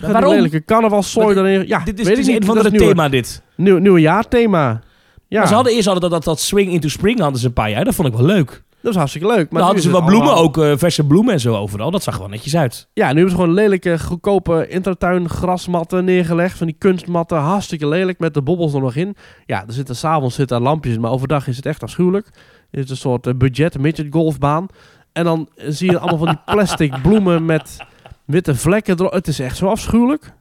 [0.00, 0.34] Waarom?
[0.34, 1.66] lelijke carnavalzooi Maar erin.
[1.66, 2.48] Ja, dit is, weet dit ik is niet.
[2.48, 3.42] een van de nieuwe- thema dit.
[3.56, 4.80] Nieuw, nieuwe jaarthema.
[5.28, 7.52] Ja, Maar ze hadden eerst hadden dat, dat, dat Swing into Spring hadden ze een
[7.52, 7.84] paar jaar.
[7.84, 8.62] Dat vond ik wel leuk.
[8.82, 9.50] Dat was hartstikke leuk.
[9.50, 11.90] Maar hadden ze wat bloemen, allemaal- ook eh, verse bloemen en zo overal.
[11.90, 12.88] Dat zag er wel netjes uit.
[12.92, 16.58] Ja, nu hebben ze gewoon lelijke, goedkope intertuin grasmatten neergelegd.
[16.58, 19.16] Van die kunstmatten, hartstikke lelijk met de bobbels er nog in.
[19.46, 22.26] Ja, er zitten s'avonds zitten er lampjes in, maar overdag is het echt afschuwelijk.
[22.70, 24.66] Het is een soort eh, budget midget golfbaan.
[25.12, 27.76] En dan eh, zie je allemaal van die plastic bloemen met
[28.24, 29.12] witte vlekken erop.
[29.12, 30.32] Het is echt zo afschuwelijk.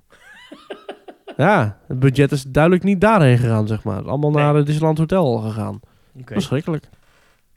[1.38, 4.04] Ja, het budget is duidelijk niet daarheen gegaan, zeg maar.
[4.08, 4.44] Allemaal Nee.
[4.44, 5.80] naar het Disneyland Hotel gegaan.
[6.20, 6.34] Oké.
[6.34, 6.90] Verschrikkelijk.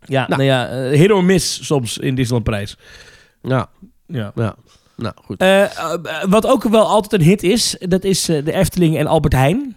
[0.05, 0.28] Ja, Nou.
[0.28, 2.76] nou, ja, eh, hit or miss soms in Disneyland Parijs.
[3.42, 3.66] Ja,
[4.07, 4.32] Ja.
[4.34, 4.55] ja.
[4.96, 5.40] Nou, goed.
[5.40, 5.94] Eh, eh,
[6.28, 9.76] wat ook wel altijd een hit is, dat is de Efteling en Albert Heijn.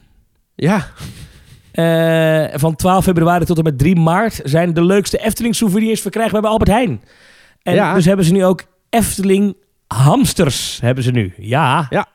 [0.55, 0.87] Ja,
[2.59, 6.49] van 12 februari tot en met 3 maart zijn de leukste Efteling souvenirs verkrijgbaar bij
[6.49, 7.01] Albert Heijn.
[7.61, 7.93] En Ja.
[7.93, 9.55] dus hebben ze nu ook Efteling
[9.87, 11.33] hamsters, hebben ze nu.
[11.37, 11.87] Ja.
[11.89, 12.05] Ja.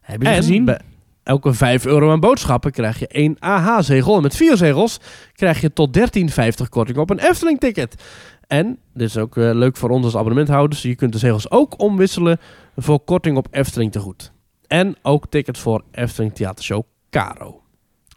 [0.00, 0.64] Hebben ze en gezien?
[0.64, 0.80] bij
[1.22, 4.16] elke 5 euro aan boodschappen krijg je één AH-zegel.
[4.16, 4.98] En met vier zegels
[5.34, 8.02] krijg je tot 13,50 korting op een Efteling-ticket.
[8.46, 11.80] En, dit is ook eh, leuk voor ons als abonnementhouders, je kunt de zegels ook
[11.80, 12.38] omwisselen
[12.76, 14.32] voor korting op Efteling tegoed.
[14.66, 17.62] En ook tickets voor Efteling Theatershow Caro.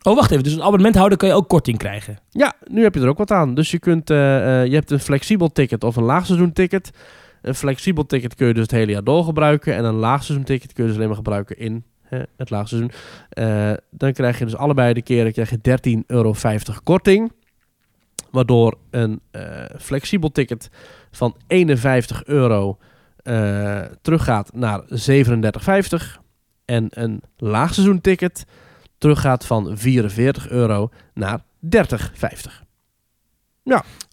[0.04, 0.44] Oh, wacht even.
[0.44, 2.18] Dus een abonnementhouder kan je ook korting krijgen.
[2.30, 3.56] Ja, nu heb je er ook wat aan.
[3.56, 6.92] Dus je, kunt, eh, eh, je hebt een flexibel ticket of een laagseizoen ticket.
[7.42, 9.76] Een flexibel ticket kun je dus het hele jaar door gebruiken.
[9.76, 12.92] En een laagseizoen ticket kun je dus alleen maar gebruiken in het laagseizoen.
[13.30, 16.36] Eh, dan krijg je dus allebei de keren krijg je 13,50 euro
[16.84, 17.32] korting.
[18.32, 20.70] Waardoor een eh, flexibel ticket
[21.12, 22.78] van 51 euro
[23.18, 24.88] eh, teruggaat naar 37,50.
[26.66, 28.46] En een laagseizoen ticket
[28.98, 31.40] teruggaat van 44 euro naar
[31.76, 32.64] 30,50.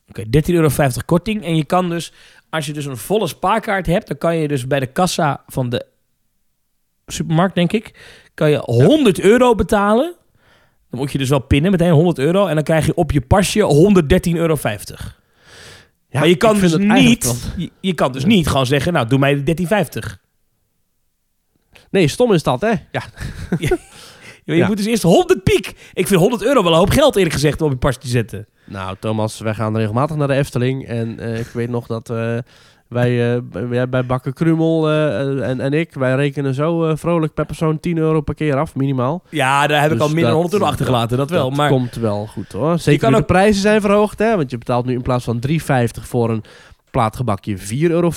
[0.09, 0.69] Oké, 13,50 euro
[1.05, 1.45] korting.
[1.45, 2.13] En je kan dus,
[2.51, 5.69] als je dus een volle spaarkaart hebt, dan kan je dus bij de kassa van
[5.69, 5.87] de
[7.13, 7.95] supermarkt, denk ik,
[8.35, 10.15] kan je 100 euro betalen.
[10.91, 12.47] Dan moet je dus wel pinnen, meteen 100 euro.
[12.47, 14.57] En dan krijg je op je pasje 113,50 euro.
[16.09, 19.19] Ja, maar je kan dus niet, je, je kan dus niet gewoon zeggen, nou, doe
[19.19, 20.21] mij de 13,50.
[21.91, 22.69] Nee, stom is dat, hè?
[22.91, 23.03] Ja,
[23.59, 23.79] Je,
[24.45, 24.67] je Ja.
[24.67, 25.75] moet dus eerst 100 piek.
[25.93, 28.09] Ik vind 100 euro wel een hoop geld, eerlijk gezegd, om op je pasje te
[28.09, 28.47] zetten.
[28.65, 30.87] Nou, Thomas, wij gaan regelmatig naar de Efteling.
[30.87, 32.39] En eh, ik weet nog dat eh,
[32.93, 37.47] wij eh, bij, Bakker Krumel eh, en, en ik, wij rekenen zo eh, vrolijk per
[37.47, 39.23] persoon 10 euro per keer af, minimaal.
[39.29, 41.49] Ja, daar heb ik Dus al meer dan dat- 100 euro achtergelaten, dat wel.
[41.49, 42.79] Dat maar komt wel goed hoor.
[42.79, 44.37] Zeker kan nu ook- de prijzen zijn verhoogd, hè?
[44.37, 46.43] Want je betaalt nu in plaats van 3,50 voor een
[46.91, 48.11] plaatgebakje 4,50 euro.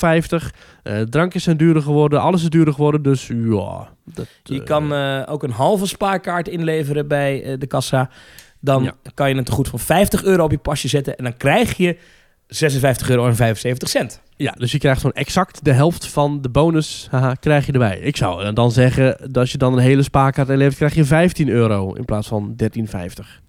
[0.84, 3.02] Eh drankjes zijn duurder geworden, alles is duurder geworden.
[3.02, 3.88] Dus ja.
[4.04, 8.10] Dat, Je eh, kan eh, ook een halve spaarkaart inleveren bij eh, de kassa.
[8.60, 8.94] Dan Ja.
[9.14, 11.18] kan je een tegoed van 50 euro op je pasje zetten.
[11.18, 11.98] En dan krijg je
[12.48, 14.22] 56 euro en 75 cent.
[14.38, 18.00] Ja, dus je krijgt gewoon exact de helft van de bonus haha, krijg je erbij.
[18.00, 21.50] Ik zou dan zeggen dat als je dan een hele spaarkaart inlevert, krijg je 15
[21.50, 23.42] euro in plaats van 13,50.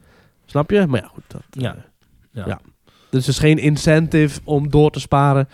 [0.47, 0.87] Snap je?
[0.87, 1.23] Maar ja, goed.
[1.27, 1.75] Dat, Ja.
[1.75, 1.81] eh,
[2.33, 2.45] Ja.
[2.47, 2.61] Ja.
[3.11, 5.49] dus er is geen incentive om door te sparen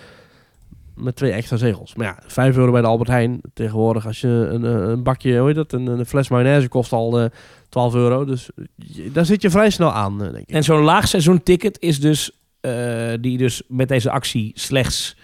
[0.94, 1.94] met twee extra zegels.
[1.94, 3.40] Maar ja, 5 euro bij de Albert Heijn.
[3.54, 6.92] Tegenwoordig als je een, eh, een bakje, hoe heet dat, een, een fles mayonaise kost
[6.92, 7.30] al eh
[7.68, 8.24] 12 euro.
[8.24, 10.54] Dus je- daar zit je vrij snel aan, eh, denk ik.
[10.54, 12.30] En zo'n laagseizoen ticket is dus,
[12.62, 15.16] eh, die dus met deze actie slechts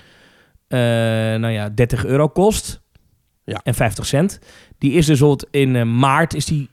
[0.68, 0.78] eh,
[1.38, 2.80] nou ja, 30 euro kost.
[3.44, 3.60] Ja.
[3.62, 4.38] En 50 cent.
[4.78, 6.68] Die is dus in eh, maart is die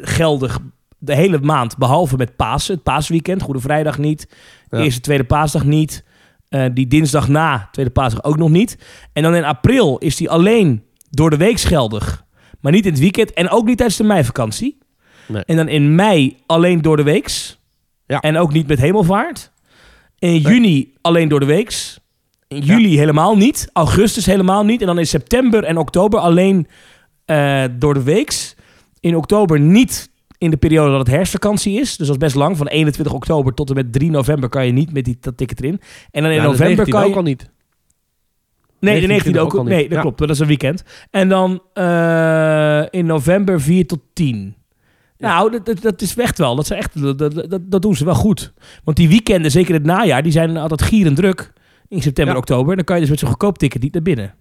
[0.00, 0.58] geldig
[0.98, 1.76] de hele maand.
[1.76, 3.42] Behalve met Pasen, het paasweekend.
[3.42, 4.28] Goede Vrijdag niet.
[4.68, 4.78] Ja.
[4.78, 6.04] Eerste, tweede paasdag niet.
[6.48, 8.78] Eh, die dinsdag na, tweede paasdag ook nog niet.
[9.12, 12.24] En dan in april is die alleen door de week geldig.
[12.60, 13.32] Maar niet in het weekend.
[13.32, 14.78] En ook niet tijdens de meivakantie.
[15.28, 15.44] Nee.
[15.44, 17.60] En dan in mei alleen door de weeks.
[18.06, 18.20] Ja.
[18.20, 19.52] En ook niet met hemelvaart.
[20.18, 21.98] In juni alleen door de weeks.
[22.48, 23.68] In juli helemaal niet.
[23.72, 24.80] Augustus helemaal niet.
[24.80, 26.66] En dan in september en oktober alleen
[27.24, 28.54] eh, door de weeks.
[29.00, 31.96] In oktober niet in de periode dat het herfstvakantie is.
[31.96, 32.56] Dus dat is best lang.
[32.56, 35.60] Van 21 oktober tot en met 3 november kan je niet met die, dat ticket
[35.60, 35.80] erin.
[36.10, 37.08] En dan in Ja, november 19e kan je...
[37.08, 37.50] ook al niet.
[38.80, 39.72] Nee, de 19e 19e ook, ook al niet.
[39.72, 40.00] Nee, dat Ja.
[40.00, 40.18] klopt.
[40.18, 40.82] Dat is een weekend.
[41.10, 44.54] En dan eh, in november 4 tot 10.
[45.18, 46.56] Nou, dat, dat, dat is echt wel.
[46.56, 48.52] Dat, zijn echt, dat, dat, doen ze wel goed.
[48.84, 51.52] Want die weekenden, zeker het najaar, die zijn altijd gierend druk.
[51.88, 52.40] In september, Ja.
[52.40, 52.76] oktober.
[52.76, 54.34] Dan kan je dus met zo'n goedkoop ticket niet naar binnen.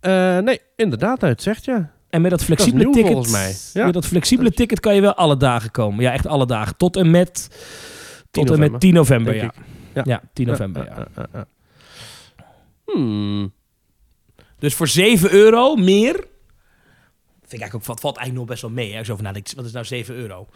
[0.00, 1.92] Eh, nee, inderdaad, het zegt ja.
[2.10, 3.54] En met dat flexibele nieuw ticket, mij.
[3.72, 3.84] Ja.
[3.84, 6.02] met dat flexibele ticket kan je wel alle dagen komen.
[6.04, 6.76] Ja, echt alle dagen.
[6.76, 7.48] Tot en met,
[8.30, 9.52] tot en met 10 november, ja.
[9.94, 10.02] Ja.
[10.04, 10.22] Ja.
[10.32, 11.08] 10 november.
[12.84, 13.52] Hmm.
[14.58, 16.24] Dus voor 7 euro meer.
[17.48, 18.92] Vind ik eigenlijk ook, wat valt eigenlijk nog best wel mee.
[18.94, 19.00] Hè?
[19.00, 20.46] Je over nadenkt, wat is nou 7 euro?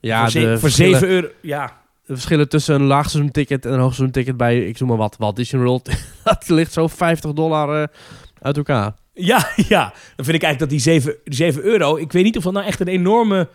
[0.00, 1.66] Ja, voor, ze- de voor verschillen- 7 euro, ja.
[2.06, 5.16] De verschillen tussen een laagseizoen ticket en een hoogseizoen ticket bij, ik noem maar wat,
[5.18, 5.90] Walt Disney World,
[6.24, 7.88] dat ligt zo 50 dollar eh,
[8.42, 8.92] uit elkaar.
[9.14, 9.92] Ja, ja.
[10.16, 11.96] Dan vind ik eigenlijk dat die 7, die 7 euro...
[11.96, 13.48] Ik weet niet of dat nou echt een enorme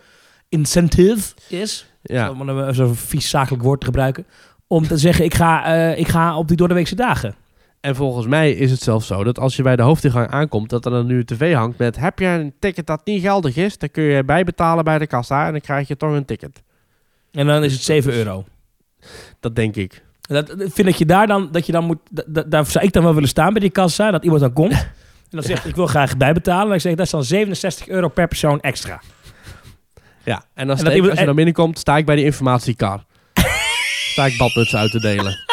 [0.48, 1.86] incentive is.
[2.02, 4.26] Ja, Om een- zo'n vies zakelijk woord te gebruiken.
[4.66, 7.34] Om te zeggen, ik ga, eh, ik ga op die doordeweekse dagen.
[7.80, 10.84] En volgens mij is het zelfs zo dat als je bij de hoofdingang aankomt, dat
[10.84, 13.78] er dan nu een tv hangt met, heb je een ticket dat niet geldig is,
[13.78, 16.62] dan kun je bijbetalen bij de kassa en dan krijg je toch een ticket.
[17.32, 18.44] En dan is het 7 euro.
[19.40, 20.04] Dat denk ik.
[20.20, 22.84] Dat, ik vind dat je daar dan, dat je dan moet, da- da- daar zou
[22.84, 24.72] ik dan wel willen staan bij die kassa, dat iemand dan komt.
[25.30, 26.68] En dan zegt ik wil graag bijbetalen.
[26.68, 29.00] En ik zeg, dat is dan 67 euro per persoon extra.
[30.24, 32.24] Ja, en, dan En dat ik- iemand- als je dan binnenkomt, sta ik bij die
[32.24, 33.04] informatiekar.
[34.12, 35.45] sta ik badmutsen uit te delen.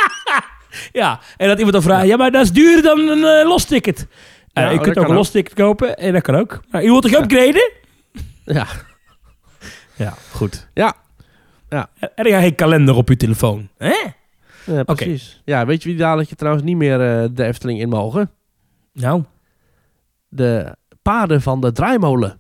[0.92, 4.08] Ja, en dat iemand dan vraagt, ja, maar dat is duurder dan een eh, losticket.
[4.54, 6.62] Ja, Ja, je oh, kunt ook een losticket kopen en dat kan ook.
[6.72, 7.72] Maar u wilt toch upgraden?
[8.46, 8.68] Ja,
[9.96, 10.68] Ja, goed.
[10.74, 10.96] ja.
[11.70, 13.70] En dan ga je geen kalender op uw telefoon.
[13.78, 13.96] Hè?
[14.66, 15.42] ja precies.
[15.46, 18.32] Ja, weet je wie dadelijk je trouwens niet meer eh, de Efteling in mogen?
[18.94, 19.24] Nou.
[20.30, 22.40] De paarden van de draaimolen.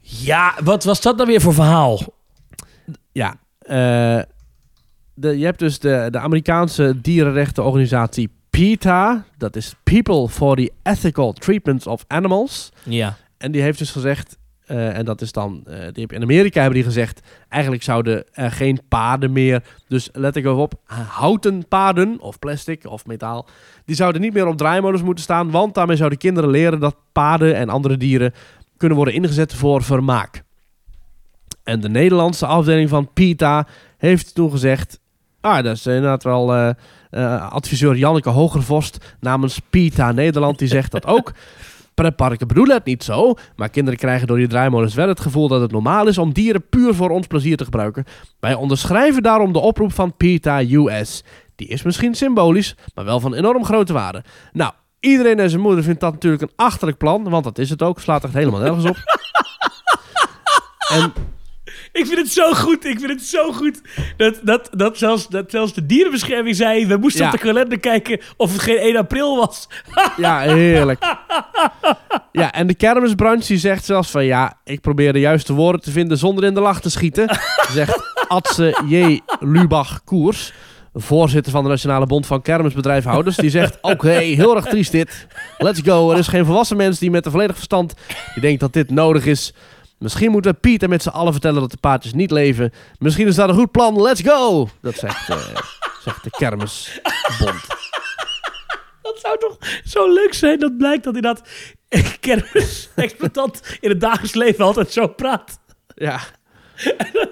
[0.00, 2.00] Ja, wat was dat nou weer voor verhaal?
[3.12, 4.20] Ja, eh,
[5.20, 9.24] de, je hebt dus de, de Amerikaanse dierenrechtenorganisatie PETA.
[9.36, 12.72] Dat is People for the Ethical Treatment of Animals.
[12.82, 13.16] Ja.
[13.36, 16.60] En die heeft dus gezegd, eh, en dat is dan, eh, die heb, in Amerika
[16.60, 20.74] hebben die gezegd, eigenlijk zouden er geen paarden meer, dus let ik even op,
[21.08, 23.48] houten paarden of plastic of metaal,
[23.84, 27.54] die zouden niet meer op draaimolens moeten staan, want daarmee zouden kinderen leren dat paarden
[27.54, 28.32] en andere dieren
[28.76, 30.42] kunnen worden ingezet voor vermaak.
[31.62, 33.66] En de Nederlandse afdeling van PETA
[33.96, 35.00] heeft toen gezegd,
[35.56, 36.70] ah, dat is inderdaad wel eh,
[37.10, 41.32] eh, adviseur Janneke Hogervorst namens PETA Nederland, die zegt dat ook.
[41.94, 45.60] Pretparken bedoelen het niet zo, maar kinderen krijgen door die draaimolens wel het gevoel dat
[45.60, 48.04] het normaal is om dieren puur voor ons plezier te gebruiken.
[48.40, 51.24] Wij onderschrijven daarom de oproep van PETA US.
[51.56, 54.22] Die is misschien symbolisch, maar wel van enorm grote waarde.
[54.52, 57.82] Nou, iedereen en zijn moeder vindt dat natuurlijk een achterlijk plan, want dat is het
[57.82, 58.96] ook, slaat echt helemaal nergens op.
[60.88, 61.12] En
[61.92, 62.84] Ik vind het zo goed.
[62.84, 63.80] Ik vind het zo goed.
[64.16, 66.86] Dat, dat, dat, zelfs, dat zelfs de dierenbescherming zei...
[66.86, 67.26] we moesten Ja.
[67.30, 69.68] op de kalender kijken of het geen 1 april was.
[70.16, 71.04] Ja, heerlijk.
[72.32, 74.24] Ja, en de kermisbranche die zegt zelfs van...
[74.24, 77.38] ja, ik probeer de juiste woorden te vinden zonder in de lach te schieten.
[77.72, 79.20] Zegt Atse J.
[79.40, 80.52] Lubach-Koers,
[80.94, 83.36] voorzitter van de Nationale Bond van Kermisbedrijfhouders.
[83.36, 85.26] Die zegt, oké, heel erg triest dit.
[85.58, 86.10] Let's go.
[86.12, 87.94] Er is geen volwassen mens die met een volledig verstand...
[88.32, 89.54] die denkt dat dit nodig is.
[89.98, 92.72] Misschien moeten we Pieter met z'n allen vertellen dat de paardjes niet leven.
[92.98, 94.02] Misschien is dat een goed plan.
[94.02, 94.68] Let's go.
[94.80, 95.36] Dat zegt, eh,
[96.04, 97.66] zegt de Kermisbond.
[99.02, 100.58] Dat zou toch zo leuk zijn.
[100.58, 101.48] Dat blijkt dat inderdaad
[102.20, 105.58] kermis-exploitant in het dagelijks leven altijd zo praat.
[105.94, 106.20] Ja.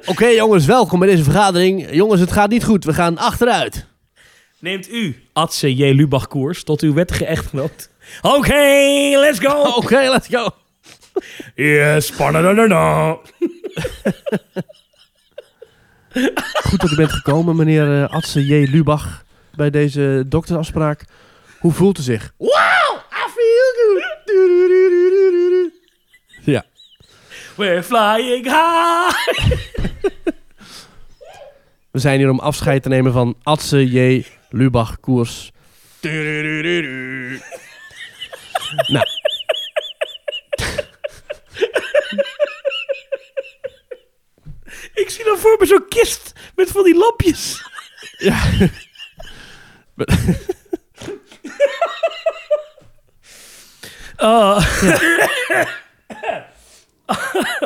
[0.04, 1.94] Oké jongens, welkom bij deze vergadering.
[1.94, 2.84] Jongens, het gaat niet goed.
[2.84, 3.86] We gaan achteruit.
[4.58, 5.92] Neemt u, Atse J.
[5.92, 7.90] Lubach koers, tot uw wettige echtgenoot.
[8.22, 8.54] Oké,
[9.18, 9.62] let's go.
[9.62, 10.50] Oké, let's go.
[11.54, 13.18] Yes, panadadada.
[16.62, 18.70] Goed dat u bent gekomen, meneer eh Atse J.
[18.70, 21.04] Lubach, bij deze doktersafspraak.
[21.58, 22.32] Hoe voelt u zich?
[22.36, 22.50] Wow,
[23.10, 24.24] I feel good.
[26.44, 26.64] Ja.
[27.56, 29.14] We're flying high.
[31.90, 34.24] We zijn hier om afscheid te nemen van Atse J.
[34.50, 35.50] Lubach Koers.
[38.86, 39.06] nou.
[44.94, 47.62] Ik zie dan voor me zo'n kist met van die lampjes.
[48.18, 48.42] Ja.
[54.16, 54.58] Oh.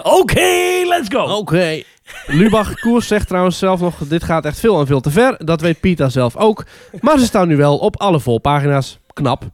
[0.20, 1.22] Oké, let's go.
[1.22, 1.82] Oké.
[2.26, 5.36] Lubach Koers zegt trouwens zelf nog, dit gaat echt veel en veel te ver.
[5.44, 6.64] Dat weet Pita zelf ook.
[7.00, 8.98] Maar ze staan nu wel op alle volpagina's.
[9.12, 9.44] Knap.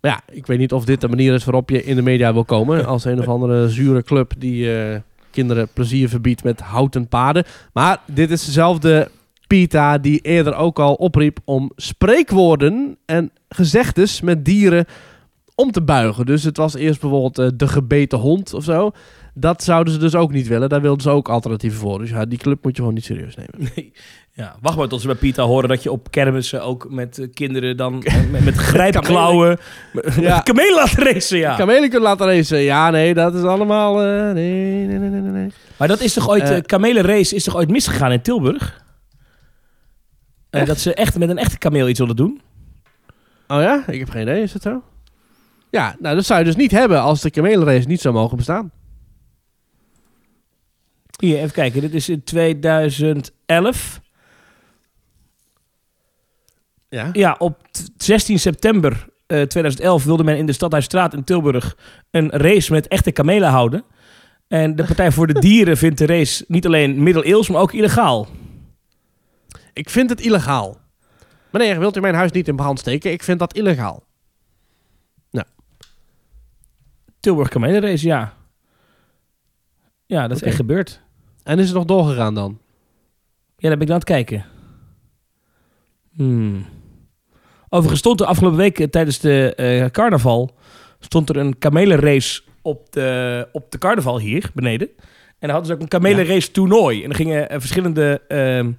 [0.00, 2.32] Maar ja, ik weet niet of dit de manier is waarop je in de media
[2.32, 2.86] wil komen.
[2.86, 5.00] Als een of andere zure club die eh,
[5.30, 7.44] kinderen plezier verbiedt met houten paarden.
[7.72, 9.10] Maar dit is dezelfde
[9.46, 14.84] Pita die eerder ook al opriep om spreekwoorden en gezegdes met dieren
[15.54, 16.26] om te buigen.
[16.26, 18.90] Dus het was eerst bijvoorbeeld eh, de gebeten hond of zo.
[19.34, 20.68] Dat zouden ze dus ook niet willen.
[20.68, 21.98] Daar wilden ze ook alternatieven voor.
[21.98, 23.70] Dus ja, die club moet je gewoon niet serieus nemen.
[23.74, 23.92] Nee.
[24.38, 27.26] Ja, wacht maar tot ze bij Pita horen dat je op kermissen ook met eh,
[27.34, 29.58] kinderen dan met, met grijpklauwen
[29.92, 30.40] met, Ja.
[30.40, 31.56] kamelen laten racen, ja.
[31.56, 32.58] Kamelen kunnen laten racen.
[32.58, 34.02] Ja, nee, dat is allemaal...
[34.02, 35.52] eh, nee, nee, nee, nee, nee.
[35.78, 38.84] Maar dat is toch ooit, eh kamelenrace is toch ooit misgegaan in Tilburg?
[40.50, 42.40] Dat ze echt met een echte kameel iets wilden doen?
[43.48, 43.84] Oh ja?
[43.86, 44.42] Ik heb geen idee.
[44.42, 44.82] Is het zo?
[45.70, 48.70] Ja, nou dat zou je dus niet hebben als de kamelenrace niet zou mogen bestaan.
[51.20, 51.80] Hier, even kijken.
[51.80, 54.00] Dit is in 2011.
[56.88, 57.08] Ja?
[57.12, 61.76] Ja, op t- 16 september eh, 2011 wilde men in de Stadhuisstraat in Tilburg
[62.10, 63.84] een race met echte kamelen houden.
[64.48, 68.28] En de Partij voor de Dieren vindt de race niet alleen middeleeuws, maar ook illegaal.
[69.72, 70.76] Ik vind het illegaal.
[71.50, 73.12] Meneer, wilt u mijn huis niet in brand steken?
[73.12, 74.06] Ik vind dat illegaal.
[77.20, 78.34] Tilburg kamelenrace, ja.
[80.06, 81.00] Ja, dat is echt gebeurd.
[81.42, 82.58] En is het nog doorgegaan dan?
[83.56, 84.44] Ja, daar ben ik aan het kijken.
[86.10, 86.66] Hmm.
[87.68, 90.50] Overigens stond er afgelopen week eh, tijdens de eh, carnaval...
[91.00, 94.88] stond er een kamelenrace op de, op de carnaval hier beneden.
[95.28, 96.98] En dan hadden ze ook een kamelenrace toernooi.
[97.02, 98.70] En dan gingen eh, verschillende ehm,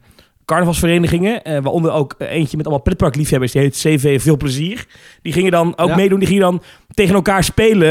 [0.45, 1.43] carnavalsverenigingen...
[1.43, 3.51] eh, waaronder ook eentje met allemaal pretparkliefhebbers...
[3.51, 4.85] die heet CV Veel Plezier.
[5.21, 5.95] Die gingen dan ook Ja.
[5.95, 6.19] meedoen.
[6.19, 6.61] Die gingen dan
[6.93, 7.89] tegen elkaar spelen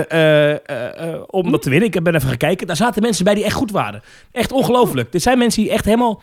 [1.30, 1.88] om dat te winnen.
[1.88, 2.66] Ik ben even gaan kijken.
[2.66, 4.03] Daar zaten mensen bij die echt goed waren.
[4.32, 5.12] Echt ongelooflijk.
[5.12, 6.22] Dit zijn mensen die echt helemaal...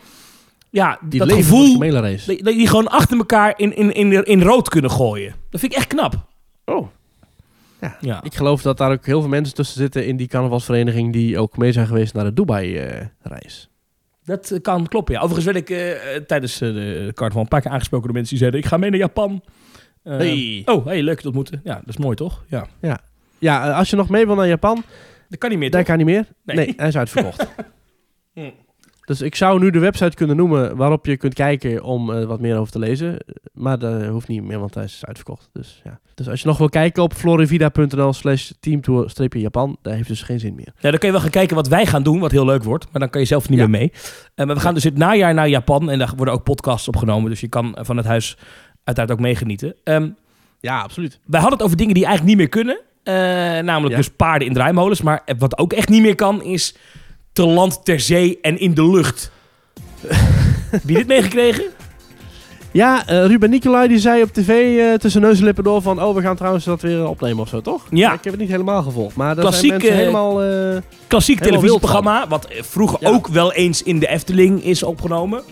[0.76, 1.78] Ja, Die dat gevoel...
[2.26, 5.34] Die, die gewoon achter elkaar in, in, in, in rood kunnen gooien.
[5.50, 6.26] Dat vind ik echt knap.
[6.64, 6.88] Oh.
[7.80, 7.96] Ja.
[8.00, 8.22] Ja.
[8.22, 11.56] Ik geloof dat daar ook heel veel mensen tussen zitten in die carnavalsvereniging die ook
[11.56, 13.70] mee zijn geweest naar de Dubai-reis.
[14.24, 15.20] Dat eh, kan kloppen, ja.
[15.20, 18.30] Overigens werd ik eh, eh, tijdens eh, de carnaval een paar keer aangesproken door mensen
[18.30, 18.60] die zeiden...
[18.60, 19.42] ik ga mee naar Japan.
[20.02, 20.62] Eh, Hey.
[20.64, 21.60] Oh, hey, leuk te ontmoeten.
[21.64, 22.44] Ja, dat is mooi, toch?
[22.48, 22.66] Ja.
[23.38, 24.82] ja, eh, als je nog mee wil naar Japan,
[25.28, 25.88] Dat kan niet meer, daar toch?
[25.88, 26.26] kan niet meer.
[26.44, 26.56] Nee.
[26.56, 27.46] Nee, hij is uitverkocht.
[28.34, 28.50] Hm.
[29.06, 32.40] Dus ik zou nu de website kunnen noemen waarop je kunt kijken om eh, wat
[32.40, 33.16] meer over te lezen.
[33.52, 35.48] Maar dat hoeft niet meer, want hij is uitverkocht.
[35.52, 35.98] Dus, ja.
[36.14, 40.54] dus als je nog wil kijken op florivida.nl slash teamtour-japan, daar heeft dus geen zin
[40.54, 40.72] meer.
[40.78, 42.86] Ja, dan kun je wel gaan kijken wat wij gaan doen, wat heel leuk wordt.
[42.92, 43.66] Maar dan kan je zelf niet Ja.
[43.66, 43.92] meer mee.
[44.34, 45.90] Eh, maar we gaan dus dit najaar naar Japan.
[45.90, 47.30] En daar worden ook podcasts opgenomen.
[47.30, 48.36] Dus je kan van het huis
[48.84, 49.74] uiteraard ook meegenieten.
[49.84, 50.08] Ehm,
[50.60, 51.18] Ja, absoluut.
[51.26, 52.80] wij hadden het over dingen die eigenlijk niet meer kunnen.
[53.02, 53.14] Eh,
[53.64, 53.96] namelijk Ja.
[53.96, 55.02] dus paarden in draaimolens.
[55.02, 56.76] Maar wat ook echt niet meer kan is
[57.36, 59.30] te land, ter zee en in de lucht.
[60.70, 61.64] Heb je dit meegekregen?
[62.72, 66.02] Ja, eh, Ruben Nicolai die zei op tv eh, tussen neus en lippen door van...
[66.02, 67.86] Oh, we gaan trouwens dat weer opnemen of zo, toch?
[67.90, 68.12] Ja.
[68.12, 69.16] Ik heb het niet helemaal gevolgd.
[69.16, 70.42] Maar daar Klassiek, zijn mensen helemaal...
[70.42, 70.76] eh,
[71.06, 72.28] Klassiek Helemaal televisieprogramma.
[72.28, 73.08] Wat vroeger Ja.
[73.08, 75.42] ook wel eens in de Efteling is opgenomen.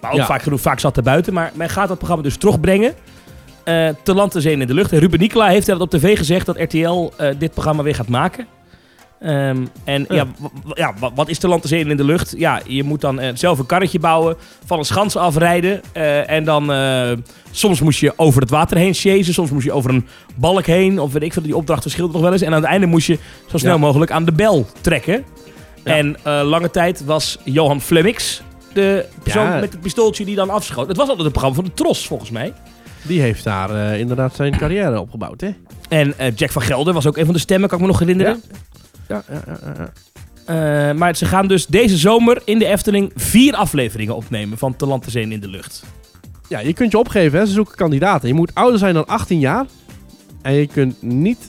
[0.00, 0.26] Maar ook Ja.
[0.26, 1.32] vaak genoeg, vaak zat er buiten.
[1.32, 2.94] Maar men gaat dat programma dus terugbrengen.
[4.02, 4.92] te land, te zee en in de lucht.
[4.92, 8.46] En Ruben Nicolai heeft dat op tv gezegd dat RTL dit programma weer gaat maken.
[9.20, 10.26] Ehm, en ja,
[10.74, 10.94] Ja.
[11.14, 12.34] wat is te land, te zee in de lucht?
[12.36, 15.80] Ja, je moet dan eh, zelf een karretje bouwen, van een schans afrijden.
[15.92, 17.10] eh, en dan, eh,
[17.50, 20.98] soms moest je over het water heen chasen, soms moest je over een balk heen.
[21.00, 22.42] Of weet ik veel, die opdracht verschilde nog wel eens.
[22.42, 23.18] En aan het einde moest je
[23.50, 23.78] zo snel Ja.
[23.78, 25.24] mogelijk aan de bel trekken.
[25.84, 25.96] Ja.
[25.96, 26.16] En
[26.46, 28.42] lange tijd was Johan Flemmix
[28.72, 29.58] de persoon Ja.
[29.60, 30.88] met het pistooltje die dan afschoot.
[30.88, 32.52] Het was altijd een programma van de Tros, volgens mij.
[33.02, 35.50] die heeft daar inderdaad zijn carrière opgebouwd, hè?
[35.88, 38.42] En Jack van Gelder was ook een van de stemmen, kan ik me nog herinneren.
[40.44, 44.86] Eh, maar ze gaan dus deze zomer in de Efteling vier afleveringen opnemen van Te
[44.86, 45.84] Land, in de Lucht.
[46.48, 47.46] Ja, je kunt je opgeven, hè.
[47.46, 48.28] Ze zoeken kandidaten.
[48.28, 49.66] Je moet ouder zijn dan 18 jaar.
[50.42, 51.48] En je kunt niet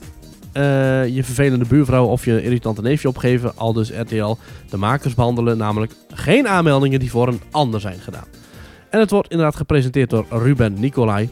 [0.52, 3.58] eh, je vervelende buurvrouw of je irritante neefje opgeven.
[3.58, 4.38] Al dus RTL
[4.70, 5.58] de makers behandelen.
[5.58, 8.26] Namelijk geen aanmeldingen die voor een ander zijn gedaan.
[8.90, 11.30] En het wordt inderdaad gepresenteerd door Ruben Nicolai.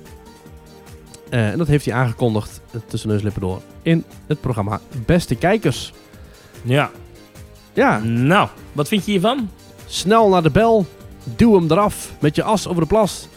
[1.30, 3.62] Eh, en dat heeft hij aangekondigd tussen neus en lippen door.
[3.82, 5.94] In het programma Beste Kijkers.
[6.64, 6.92] Ja.
[7.74, 9.50] Ja, Nou, wat vind je hiervan?
[9.86, 10.86] snel naar de bel.
[11.36, 13.28] Duw hem eraf met je as over de plas.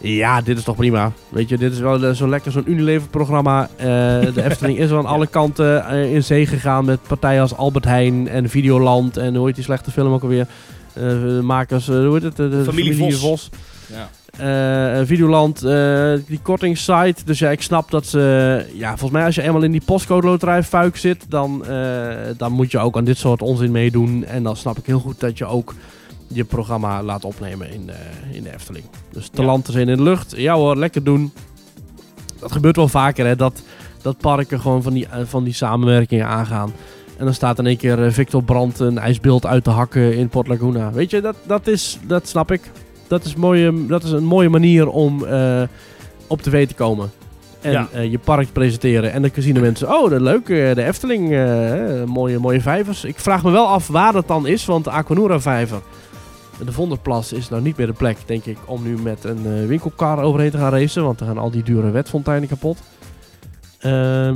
[0.00, 1.12] Ja, dit is toch prima.
[1.28, 3.68] Weet je, dit is wel eh, zo lekker zo'n Unilever-programma.
[3.76, 3.86] Eh,
[4.34, 7.84] de Efteling is wel aan alle kanten eh, in zee gegaan met partijen als Albert
[7.84, 9.16] Heijn en Videoland.
[9.16, 10.46] En hoe heet die slechte film ook alweer?
[10.94, 12.36] De makers, hoe heet het?
[12.36, 13.50] De, de Familie Vos.
[13.86, 14.08] Ja.
[14.40, 17.24] Eh, Videoland, eh, die kortingssite.
[17.24, 18.64] Dus ja, ik snap dat ze...
[18.74, 21.24] Ja, volgens mij als je eenmaal in die postcode loterij fuik zit...
[21.28, 21.64] Dan,
[22.36, 24.24] dan moet je ook aan dit soort onzin meedoen.
[24.24, 25.74] En dan snap ik heel goed dat je ook
[26.26, 27.92] je programma laat opnemen in de,
[28.32, 28.84] in de Efteling.
[29.12, 29.46] Dus te Ja.
[29.46, 30.34] land te zijn in de lucht.
[30.36, 31.32] Ja hoor, lekker doen.
[32.38, 33.62] Dat gebeurt wel vaker hè, dat,
[34.02, 36.72] dat parken gewoon van die, van die samenwerkingen aangaan.
[37.18, 40.48] En dan staat in één keer Victor Brandt een ijsbeeld uit te hakken in Port
[40.48, 40.92] Laguna.
[40.92, 42.70] Weet je, dat, dat, is, dat snap ik.
[43.10, 45.62] Dat is, mooie, dat is een mooie manier om eh,
[46.26, 47.10] op tv te komen.
[47.60, 47.88] En Ja.
[47.92, 49.12] eh, je park presenteren.
[49.12, 51.28] En dan zien de mensen, oh, dat leuk, eh, de Efteling,
[52.06, 53.04] mooie, mooie vijvers.
[53.04, 55.80] Ik vraag me wel af waar dat dan is, want de Aquanura vijver,
[56.64, 60.22] de Vonderplas is nou niet meer de plek, denk ik, om nu met een winkelkar
[60.22, 61.04] overheen te gaan racen.
[61.04, 62.78] Want dan gaan al die dure wetfonteinen kapot.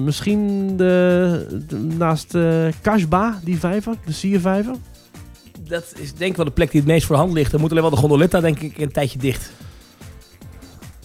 [0.05, 4.75] Misschien de, de- naast uh, Kasba, die vijver, de siervijver.
[5.69, 7.51] Dat is denk ik wel de plek die het meest voor hand ligt.
[7.51, 9.51] Dan moet alleen wel de gondoletta denk ik een tijdje dicht.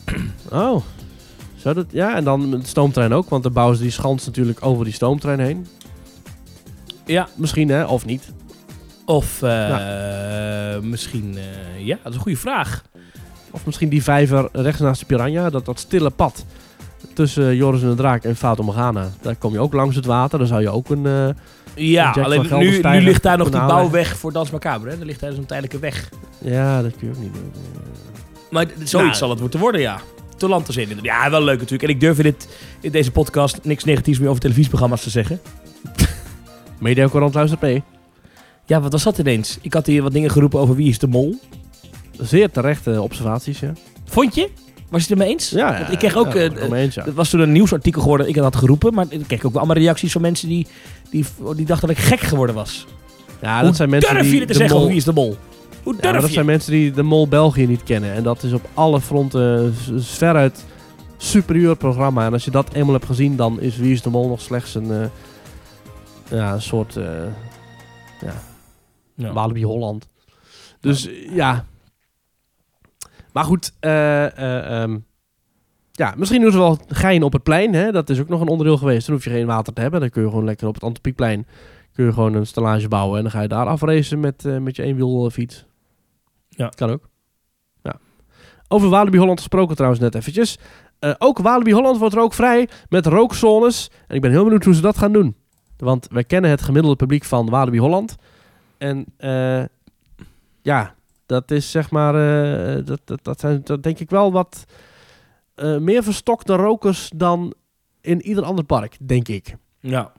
[0.52, 0.82] Oh,
[1.56, 1.86] zou dat?
[1.90, 4.94] Ja, en dan de stoomtrein ook, want dan bouwen ze die schans natuurlijk over die
[4.94, 5.68] stoomtrein heen.
[7.06, 7.28] Ja.
[7.36, 8.32] Misschien hè, of niet.
[9.06, 11.38] Of eh, misschien...
[11.38, 12.84] eh, ja, dat is een goede vraag.
[13.52, 16.46] Of misschien die vijver rechts naast de Piranha, dat, dat stille pad
[17.14, 19.10] tussen Joris en de Draak en Fata Morgana.
[19.22, 21.06] Daar kom je ook langs het water, dan zou je ook een...
[21.06, 21.30] eh,
[21.76, 24.90] Ja, alleen nu, nu ligt daar nog die bouwweg voor Dans Macabre.
[24.90, 25.00] Hè?
[25.00, 26.10] Er ligt daar zo'n tijdelijke weg.
[26.38, 27.52] ja, dat kun je ook niet doen.
[28.50, 29.14] Maar d- zoiets Nou.
[29.14, 30.00] zal het moeten worden, ja.
[30.38, 31.00] Te land te zin.
[31.02, 31.84] Ja, wel leuk natuurlijk.
[31.84, 32.48] En ik durf in, dit,
[32.82, 35.40] in deze podcast niks negatiefs meer over televisieprogramma's te zeggen.
[36.80, 37.84] Mediacorant luistert mee.
[38.66, 39.58] Ja, wat was dat ineens?
[39.62, 41.40] Ik had hier wat dingen geroepen over wie is de mol.
[42.20, 43.74] Zeer terechte observaties, ja.
[44.06, 44.50] Vond je?
[44.90, 45.50] Was je het ermee eens?
[45.50, 46.34] Ja, ik kreeg ook...
[46.34, 47.04] ja, eh, eens, ja.
[47.04, 48.94] Het was toen een nieuwsartikel geworden dat ik het had geroepen.
[48.94, 50.68] Maar ik kreeg ook wel allemaal reacties van mensen die,
[51.12, 51.26] die,
[51.56, 52.86] die dachten dat ik gek geworden was.
[53.42, 55.38] Ja, Hoe dat zijn mensen durf die je te zeggen mol- wie is de mol?
[55.84, 56.34] Hoe durf dat je?
[56.34, 58.14] zijn mensen die de Mol België niet kennen.
[58.14, 60.66] En dat is op alle fronten veruit
[61.18, 62.26] superieur programma.
[62.26, 64.76] En als je dat eenmaal hebt gezien, dan is Wie is de Mol nog slechts
[64.76, 67.06] een, eh, ja, een soort eh
[69.16, 69.34] Ja.
[69.34, 70.08] Walibi Holland.
[70.80, 71.66] Dus ja.
[73.32, 74.98] Maar goed, eh, eh, ehm,
[75.92, 77.74] ja, misschien doen ze wel gein op het plein.
[77.74, 77.92] Hè?
[77.92, 79.06] Dat is ook nog een onderdeel geweest.
[79.06, 80.00] Dan hoef je geen water te hebben.
[80.00, 81.48] Dan kun je gewoon lekker op het Antropiekplein
[81.94, 83.18] kun je gewoon een stellage bouwen.
[83.18, 85.66] En dan ga je daar afracen met, eh, met je eenwielfiets.
[86.50, 86.70] Ja.
[86.70, 87.10] Kan ook.
[87.84, 88.00] Ja.
[88.68, 90.58] Over Walibi Holland gesproken trouwens net eventjes.
[91.18, 93.92] Ook Walibi Holland wordt rookvrij met rookzones.
[94.08, 95.36] En ik ben heel benieuwd hoe ze dat gaan doen.
[95.78, 98.16] Want wij kennen het gemiddelde publiek van Walibi Holland.
[98.78, 99.06] En
[100.62, 100.96] ja,
[101.30, 102.16] dat is zeg maar...
[102.16, 104.64] eh, dat, dat, dat zijn dat denk ik wel wat
[105.56, 107.54] eh, meer verstokte rokers dan
[108.02, 109.56] in ieder ander park, denk ik.
[109.80, 110.12] Ja.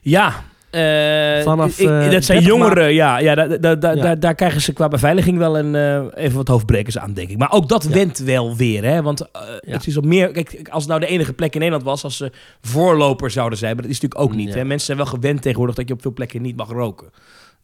[0.00, 0.44] Ja.
[0.70, 3.18] eh, Vanaf, ik- dat zijn 30 jongeren, ja.
[3.18, 4.02] ja, daar, daar, daar, Ja.
[4.02, 5.74] daar, daar krijgen ze qua beveiliging wel een,
[6.14, 7.38] even wat hoofdbrekers aan, denk ik.
[7.38, 7.90] Maar ook dat Ja.
[7.90, 9.02] went wel weer, hè.
[9.02, 9.58] Want Ja.
[9.72, 10.32] het is op meer...
[10.32, 13.72] Kijk, als het nou de enige plek in Nederland was, als ze voorloper zouden zijn.
[13.74, 14.64] Maar dat is natuurlijk ook niet, hè.
[14.64, 17.10] Mensen zijn wel gewend tegenwoordig dat je op veel plekken niet mag roken.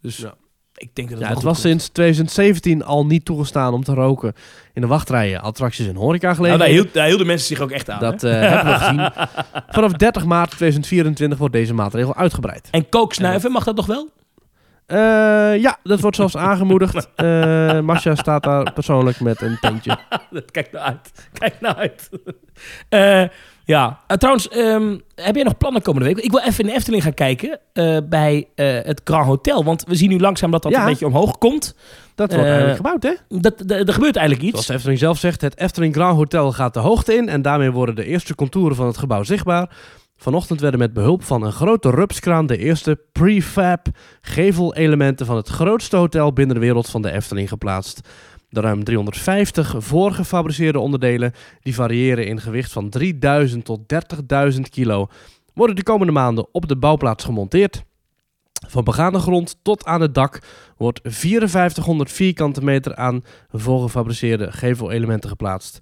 [0.01, 0.35] Dus Ja.
[0.75, 1.73] Ik denk dat Ja, het het wel was komt.
[1.73, 4.33] sinds 2017 al niet toegestaan om te roken
[4.73, 6.67] in de wachtrijen, attracties en Nou, horecagelegenheden.
[6.75, 9.11] daar, hield, daar hielden mensen zich ook echt aan, dat eh, hebben we gezien.
[9.75, 12.69] Vanaf 30 maart 2024 wordt deze maatregel uitgebreid.
[12.71, 14.09] En kooksnuiven, mag dat nog wel?
[14.87, 14.99] Eh,
[15.61, 17.09] ja, dat wordt zelfs aangemoedigd.
[17.15, 19.97] Eh Masha staat daar persoonlijk met een tentje.
[20.51, 21.13] Kijk nou uit.
[21.33, 22.09] Kijk nou uit.
[23.65, 24.01] Ja.
[24.07, 26.25] Eh, trouwens, ehm, heb jij nog plannen komende week?
[26.25, 29.65] Ik wil even in de Efteling gaan kijken eh, bij eh, het Grand Hotel.
[29.65, 30.81] Want we zien nu langzaam dat dat Ja.
[30.81, 31.75] een beetje omhoog komt.
[32.15, 33.13] Dat wordt eigenlijk gebouwd, hè?
[33.29, 34.67] Dat, er gebeurt eigenlijk Zoals iets.
[34.67, 37.95] de Efteling zelf zegt, het Efteling Grand Hotel gaat de hoogte in en daarmee worden
[37.95, 39.71] de eerste contouren van het gebouw zichtbaar.
[40.17, 43.87] Vanochtend werden met behulp van een grote rupskraan de eerste prefab
[44.21, 48.09] gevelelementen van het grootste hotel binnen de wereld van de Efteling geplaatst.
[48.53, 53.81] De ruim 350 voorgefabriceerde onderdelen, die variëren in gewicht van 3000 tot
[54.55, 55.09] 30.000 kilo,
[55.55, 57.83] worden de komende maanden op de bouwplaats gemonteerd.
[58.69, 60.43] Van begane grond tot aan het dak
[60.77, 65.79] wordt 5400 vierkante meter aan voorgefabriceerde gevelelementen geplaatst.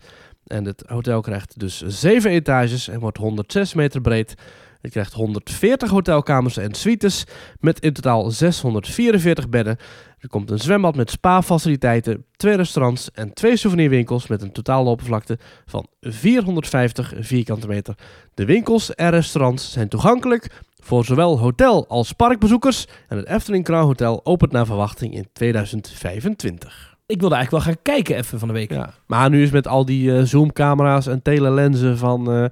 [0.47, 4.35] En het hotel krijgt dus 7 etages en wordt 106 meter breed.
[4.81, 7.25] Het krijgt 140 hotelkamers en suites
[7.61, 9.77] met in totaal 644 bedden.
[10.21, 15.39] Er komt een zwembad met spa-faciliteiten, twee restaurants en twee souvenirwinkels met een totale oppervlakte
[15.67, 17.95] van 450 vierkante meter.
[18.35, 23.87] De winkels en restaurants zijn toegankelijk voor zowel hotel- als parkbezoekers en het Efteling Crown
[23.87, 26.97] Hotel opent naar verwachting in 2025.
[27.07, 28.71] Ik wilde eigenlijk wel gaan kijken even van de week.
[28.71, 28.95] Ja.
[29.07, 32.51] Maar nu is met al die eh, zoomcamera's en telelensen van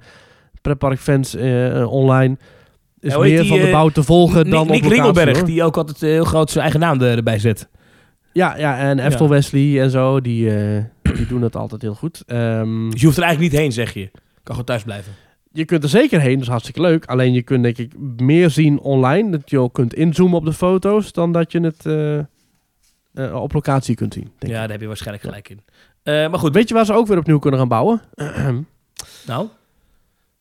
[0.61, 2.37] pretparkfans eh, online...
[2.99, 5.63] is Ja, meer die, van de eh, bouw te volgen dan Nick, op Ringelberg, die
[5.63, 7.67] ook altijd eh, heel groot zijn eigen naam er- erbij zet.
[8.33, 9.31] Ja, ja, en Eftel Ja.
[9.31, 10.83] Wesley en zo, die, eh,
[11.15, 12.23] die doen het altijd heel goed.
[12.27, 14.09] Ehm, Dus je hoeft er eigenlijk niet heen, zeg je.
[14.11, 15.13] Kan gewoon thuis blijven.
[15.51, 17.05] je kunt er zeker heen, dat is hartstikke leuk.
[17.05, 20.53] Alleen je kunt denk ik meer zien online, dat je ook kunt inzoomen op de
[20.53, 21.85] foto's, dan dat je het
[23.33, 24.31] op locatie kunt zien.
[24.39, 25.59] Denk Ja, daar heb je waarschijnlijk gelijk in.
[26.29, 28.01] Maar goed, Weet je waar ze ook weer opnieuw kunnen gaan bouwen?
[29.25, 29.47] nou...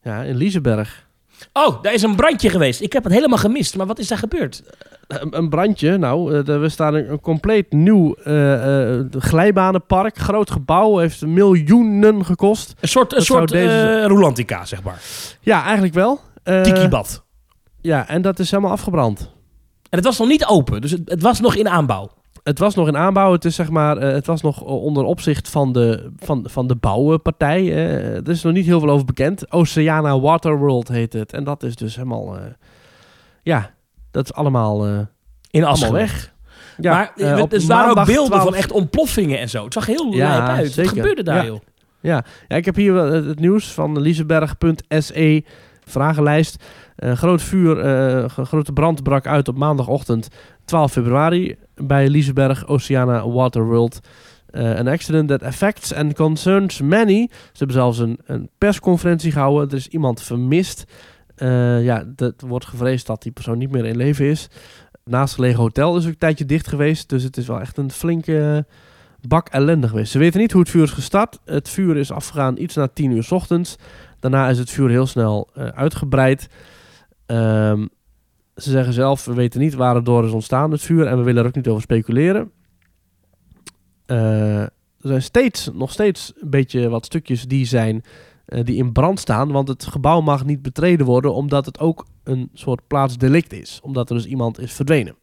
[0.02, 1.06] ja, in Liseberg.
[1.52, 2.80] Oh, daar is een brandje geweest.
[2.80, 3.76] Ik heb het helemaal gemist.
[3.76, 4.62] Maar wat is daar gebeurd?
[5.08, 10.18] Een, een brandje, nou, eh, we staan een, een compleet nieuw eh, eh, glijbanenpark.
[10.18, 12.74] Groot gebouw, heeft miljoenen gekost.
[12.80, 15.00] Een soort, een soort deze- eh, Rolantica, zeg maar.
[15.40, 16.20] Ja, eigenlijk wel.
[16.42, 17.24] Eh, Tiki-bad.
[17.80, 19.20] Ja, en dat is helemaal afgebrand.
[19.90, 22.10] En het was nog niet open, dus het, het was nog in aanbouw.
[22.48, 23.32] Het was nog in aanbouw.
[23.32, 26.74] Het, is zeg maar, eh, het was nog onder opzicht van de, van, van de
[26.76, 27.60] bouwpartij.
[27.60, 28.14] eh.
[28.16, 29.52] er is nog niet heel veel over bekend.
[29.52, 31.32] Oceana Waterworld heet het.
[31.32, 32.36] En dat is dus helemaal...
[32.36, 32.42] eh,
[33.42, 33.70] ja,
[34.10, 34.98] dat is allemaal, eh,
[35.50, 36.32] In allemaal weg.
[36.80, 39.64] Ja, maar eh, er op waren ook beelden 12 van echt ontploffingen en zo.
[39.64, 40.66] Het zag heel Ja, uit.
[40.72, 40.82] zeker.
[40.90, 41.44] Wat gebeurde daar, Ja.
[41.44, 41.60] joh?
[42.00, 45.44] Ja, ik heb hier het nieuws van Liseberg.se
[45.84, 46.64] vragenlijst.
[46.98, 50.28] Een groot vuur, eh, een grote brand brak uit op maandagochtend
[50.64, 54.00] 12 februari bij Liseberg Oceana Waterworld.
[54.50, 57.28] Eh an accident that affects and concerns many.
[57.30, 59.68] Ze hebben zelfs een, een persconferentie gehouden.
[59.68, 60.84] Er is iemand vermist.
[61.34, 64.48] Eh, ja, dat wordt gevreesd dat die persoon niet meer in leven is.
[65.04, 67.08] Naastgelegen hotel is ook een tijdje dicht geweest.
[67.08, 68.66] Dus het is wel echt een flinke
[69.28, 70.12] bak ellende geweest.
[70.12, 71.38] Ze weten niet hoe het vuur is gestart.
[71.44, 73.76] Het vuur is afgegaan iets na 10 uur ochtends.
[74.20, 76.48] Daarna is het vuur heel snel eh, uitgebreid.
[77.28, 77.86] Ehm,
[78.56, 81.06] ze zeggen zelf, we weten niet waar het door is ontstaan, het vuur.
[81.06, 82.50] En we willen er ook niet over speculeren.
[84.06, 88.02] Eh, er zijn steeds, nog steeds een beetje wat stukjes die zijn
[88.44, 89.52] eh, die in brand staan.
[89.52, 93.80] Want het gebouw mag niet betreden worden, omdat het ook een soort plaatsdelict is.
[93.82, 95.16] Omdat er dus iemand is verdwenen.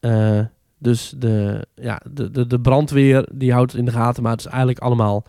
[0.00, 0.40] Eh,
[0.78, 4.40] dus de, ja, de, de, de brandweer die houdt het in de gaten, maar het
[4.40, 5.24] is eigenlijk allemaal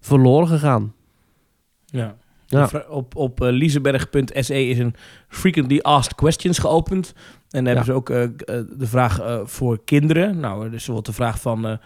[0.00, 0.94] verloren gegaan.
[1.84, 2.16] Ja.
[2.46, 2.70] Ja.
[2.88, 4.94] Op, op eh, lieseberg.se is een
[5.28, 7.12] frequently asked questions geopend.
[7.50, 8.30] En dan hebben ze ook eh, eh,
[8.78, 10.40] de vraag voor kinderen.
[10.40, 11.78] Nou, dus bijvoorbeeld de vraag van...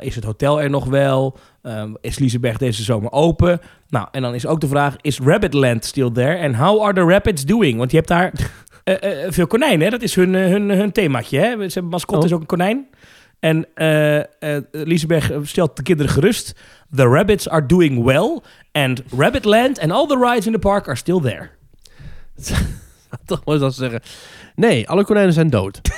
[0.00, 1.38] is het hotel er nog wel?
[1.62, 3.60] Ehm, is Lieseberg deze zomer open?
[3.88, 4.96] Nou, en dan is ook de vraag...
[5.00, 6.34] Is Rabbitland still there?
[6.34, 7.78] En how are the rabbits doing?
[7.78, 8.32] Want je hebt daar
[9.32, 9.90] veel konijnen, hè?
[9.90, 11.44] Dat is hun, hun, hun themaatje, hè?
[11.46, 12.26] Ze hebben mascotte Oh.
[12.26, 12.86] is ook een konijn.
[13.44, 14.24] En eh eh,
[14.72, 16.54] Lieseberg stelt de kinderen gerust.
[16.96, 18.40] The rabbits are doing well.
[18.72, 21.50] And Rabbitland and all the rides in the park are still there.
[23.26, 24.00] Toch mooi dat ze zeggen.
[24.54, 25.80] Nee, alle konijnen zijn dood.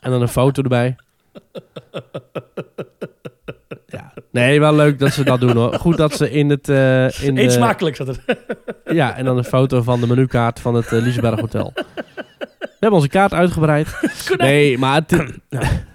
[0.00, 0.96] en dan een foto erbij.
[3.86, 4.12] ja.
[4.30, 5.74] Nee, wel leuk dat ze dat doen hoor.
[5.74, 6.68] Goed dat ze in het...
[6.68, 8.20] eh in Eet de- smakelijk zat het.
[8.84, 11.72] Ja, en dan een foto van de menukaart van het uh, Liesberg Hotel.
[12.80, 13.88] We hebben onze kaart uitgebreid.
[14.36, 15.10] Nee, maar het,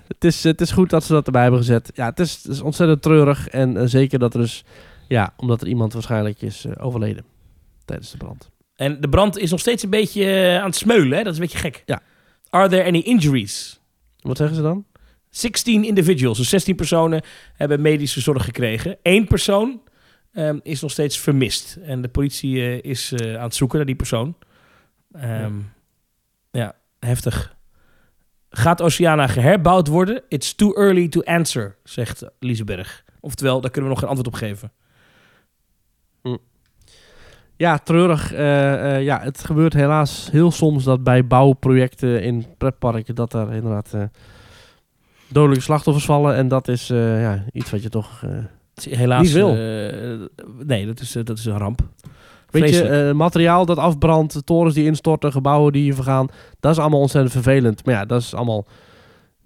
[0.08, 1.92] het, is, het is goed dat ze dat erbij hebben gezet.
[1.94, 3.48] Ja, het is, het is ontzettend treurig.
[3.48, 4.64] En eh, zeker dat er dus...
[5.08, 7.26] Ja, omdat er iemand waarschijnlijk is eh, overleden
[7.86, 8.50] tijdens de brand.
[8.76, 11.24] En de brand is nog steeds een beetje eh, aan het smeulen, hè?
[11.24, 11.84] Dat is een beetje gek.
[11.86, 12.02] Ja.
[12.50, 13.80] Are there any injuries?
[14.20, 14.86] Wat zeggen ze dan?
[15.30, 17.22] 16 individuals, dus 16 personen
[17.54, 18.98] hebben medische zorg gekregen.
[19.02, 19.82] Eén persoon
[20.32, 21.78] ehm, is nog steeds vermist.
[21.84, 24.36] En de politie is aan het zoeken naar die persoon.
[25.12, 25.52] Ehm, ja.
[27.06, 27.56] Heftig.
[28.50, 30.24] Gaat Oceana geherbouwd worden?
[30.28, 33.04] It's too early to answer, zegt Liseberg.
[33.20, 34.72] Oftewel, daar kunnen we nog geen antwoord op geven.
[37.58, 38.34] Ja, treurig.
[38.34, 43.16] Eh, eh, ja, het gebeurt helaas heel soms dat bij bouwprojecten in pretparken...
[43.16, 44.04] dat er inderdaad eh,
[45.28, 46.36] dodelijke slachtoffers vallen.
[46.36, 48.24] En dat is ja, iets wat je toch...
[48.90, 49.22] Helaas.
[49.22, 49.54] Niet wil.
[50.66, 51.82] nee, dat is, dat is een ramp.
[52.62, 53.10] Weet je, Vreselijk.
[53.10, 56.28] eh, materiaal dat afbrandt, torens die instorten, gebouwen die vergaan,
[56.60, 57.86] dat is allemaal ontzettend vervelend.
[57.86, 58.66] Maar ja, dat is allemaal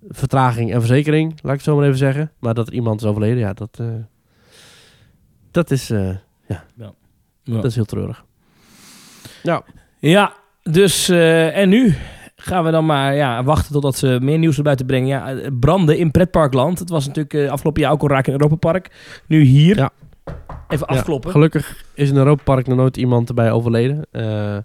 [0.10, 2.32] vertraging en verzekering, laat ik het zo maar even zeggen.
[2.40, 3.86] Maar dat er iemand is overleden, ja, dat, eh,
[5.52, 6.10] dat, is, eh,
[6.48, 6.94] Ja.
[7.44, 8.24] dat is heel treurig.
[9.44, 9.64] Nou,
[10.00, 10.34] Ja,
[10.64, 11.96] dus en nu
[12.36, 15.08] gaan we dan maar ja, wachten totdat ze meer nieuws naar buiten brengen.
[15.08, 16.80] Ja, branden in pretparkland.
[16.80, 18.92] Het was natuurlijk afgelopen jaar ook al raak in Europa Park.
[19.28, 19.76] Nu hier.
[19.78, 19.90] Ja.
[20.70, 21.32] Even ja, afkloppen.
[21.32, 24.06] gelukkig is in Europa Park nog nooit iemand erbij overleden.
[24.12, 24.58] Eh,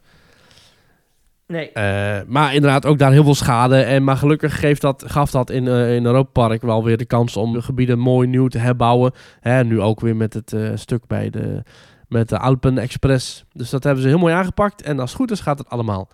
[1.47, 1.73] nee.
[1.73, 3.77] Eh, maar inderdaad ook daar heel veel schade.
[3.77, 7.05] En, maar gelukkig geeft dat, gaf dat in, eh in Europa Park wel weer de
[7.05, 9.13] kans om de gebieden mooi nieuw te herbouwen.
[9.41, 11.63] Hè, nu ook weer met het stuk bij de,
[12.09, 13.45] met de Alpen Express.
[13.53, 14.83] Dus dat hebben ze heel mooi aangepakt.
[14.83, 16.09] En als het goed is gaat het allemaal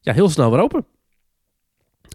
[0.00, 0.84] ja, heel snel weer open.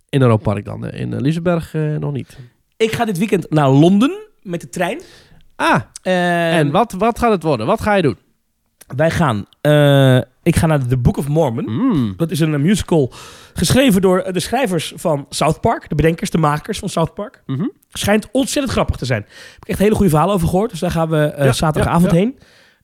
[0.09, 0.89] In Europa Park dan.
[0.89, 2.37] In uh, Liseberg nog niet.
[2.77, 4.99] Ik ga dit weekend naar Londen met de trein.
[5.55, 7.65] Ah, Eh, en wat, wat gaat het worden?
[7.65, 8.17] Wat ga je doen?
[8.95, 9.45] Wij gaan...
[9.61, 11.65] eh, ik ga naar The Book of Mormon.
[11.65, 12.13] Mm.
[12.17, 13.11] Dat is een eh, musical
[13.53, 15.89] geschreven door eh, de schrijvers van South Park.
[15.89, 17.43] De bedenkers, de makers van South Park.
[17.45, 17.67] Mhm.
[17.89, 19.21] Schijnt ontzettend grappig te zijn.
[19.53, 20.69] Heb ik echt hele goede verhalen over gehoord.
[20.69, 22.23] Dus daar gaan we Ja, zaterdagavond ja, ja.
[22.23, 22.39] heen.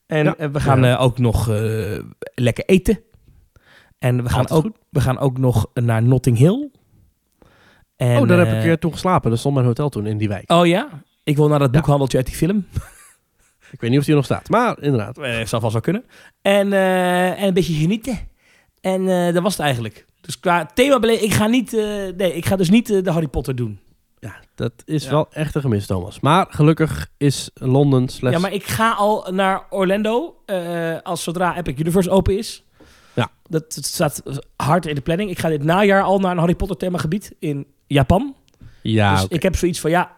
[0.06, 1.46] En we gaan ook nog
[2.34, 3.00] lekker eten.
[3.98, 4.76] En we gaan, Altijd ook, goed.
[4.90, 6.70] we gaan ook nog naar Notting Hill.
[7.96, 9.30] En, oh, daar heb ik toen geslapen.
[9.30, 10.52] Dat stond mijn hotel toen in die wijk.
[10.52, 10.88] Oh ja?
[11.24, 12.66] Ik wil naar dat boekhandeltje uit die film.
[13.72, 14.48] Ik weet niet of die er nog staat.
[14.48, 15.18] Maar inderdaad.
[15.18, 16.04] Eh, zal vast wel kunnen.
[16.42, 18.18] En, eh, en een beetje genieten.
[18.80, 20.06] En eh, dat was het eigenlijk.
[20.20, 21.72] Dus qua thema ik ga niet...
[22.16, 23.80] nee, ik ga dus niet de Harry Potter doen.
[24.18, 25.10] Ja, dat is Ja.
[25.10, 26.20] wel echt een gemis, Thomas.
[26.20, 28.36] Maar gelukkig is Londen slechts...
[28.36, 30.36] Ja, maar ik ga al naar Orlando
[31.02, 32.64] als zodra Epic Universe open is.
[33.14, 33.30] Ja.
[33.48, 34.22] Dat, dat staat
[34.56, 35.30] hard in de planning.
[35.30, 38.34] Ik ga dit najaar al naar een Harry Potter themagebied in Japan.
[38.82, 40.16] Ja, dus ik heb zoiets van, ja,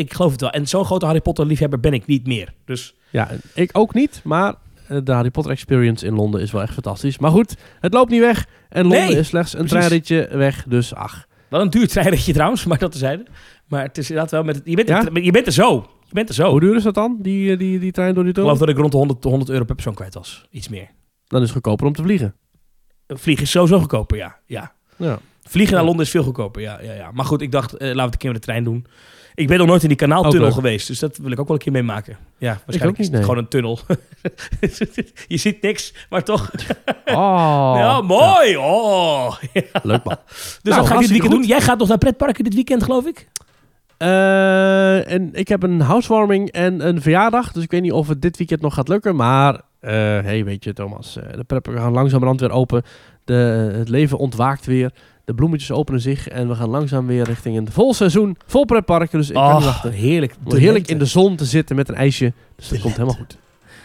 [0.00, 0.50] ik geloof het wel.
[0.50, 2.52] En zo'n grote Harry Potter liefhebber ben ik niet meer.
[2.64, 4.54] Dus ja, ik ook niet, maar
[4.88, 7.18] eh, de Harry Potter Experience in Londen is wel echt fantastisch.
[7.18, 8.46] Maar goed, het loopt niet weg.
[8.68, 11.26] En Londen Nee, is slechts een treinritje weg, dus ach.
[11.48, 13.24] wel een duur treinritje trouwens, maar dat tezijde.
[13.68, 15.06] Maar het is inderdaad wel met het, je, bent Ja?
[15.06, 15.86] er, je bent er zo.
[16.06, 16.50] Je bent er zo.
[16.50, 18.66] Hoe duur is dat dan, die, eh, die, die trein door die Ik geloof tunnel?
[18.66, 20.46] dat ik rond de 100, 100 euro per persoon kwijt was.
[20.50, 20.88] Iets meer.
[21.26, 22.34] Dan is het goedkoper om te vliegen.
[23.06, 24.38] Vliegen is sowieso goedkoper, ja.
[24.46, 24.72] ja.
[24.96, 25.18] Ja.
[25.42, 25.84] Vliegen naar.
[25.84, 26.80] Londen is veel goedkoper, ja.
[26.82, 27.10] ja, ja.
[27.12, 28.86] Maar goed, ik dacht, eh, laten we het een keer met de trein doen.
[29.34, 31.62] Ik ben nog nooit in die kanaaltunnel geweest, dus dat wil ik ook wel een
[31.62, 32.16] keer meemaken.
[32.38, 33.22] Ja, waarschijnlijk niet, is het nee.
[33.22, 33.78] gewoon een tunnel.
[35.28, 36.50] je ziet niks, maar toch.
[37.04, 37.74] Oh.
[37.76, 38.56] ja, mooi!
[38.56, 39.34] Oh.
[39.52, 40.16] Ja, leuk man.
[40.34, 41.40] Dus Nou, wat ga ik dit weekend goed.
[41.40, 41.48] doen?
[41.48, 43.28] Jij gaat nog naar pretparken dit weekend, geloof ik?
[44.00, 47.52] Eh, en ik heb een housewarming en een verjaardag.
[47.52, 49.16] Dus ik weet niet of het dit weekend nog gaat lukken.
[49.16, 52.82] Maar, eh hey, weet je Thomas, eh, de preppen gaan langzamerhand weer open.
[53.24, 53.34] De,
[53.76, 54.92] het leven ontwaakt weer.
[55.30, 58.36] De bloemetjes openen zich en we gaan langzaam weer richting een vol seizoen.
[58.46, 59.92] Vol dus ik kan niet wachten.
[59.92, 60.34] heerlijk.
[60.48, 62.32] Heerlijk in de zon te zitten met een ijsje.
[62.56, 63.38] Dus dat komt helemaal goed.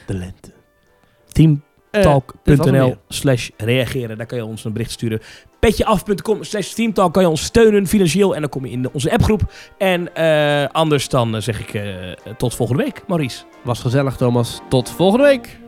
[0.07, 0.51] De lente.
[0.51, 4.17] Eh, teamtalk.nl slash reageren.
[4.17, 5.21] Daar kan je ons een bericht sturen.
[5.59, 8.35] Petjeaf.com slash teamtalk kan je ons steunen financieel.
[8.35, 9.53] En dan kom je in onze appgroep.
[9.77, 11.97] En eh, anders dan eh, zeg ik
[12.37, 13.43] tot volgende week, Maurice.
[13.63, 14.61] Was gezellig, Thomas.
[14.69, 15.59] Tot volgende week.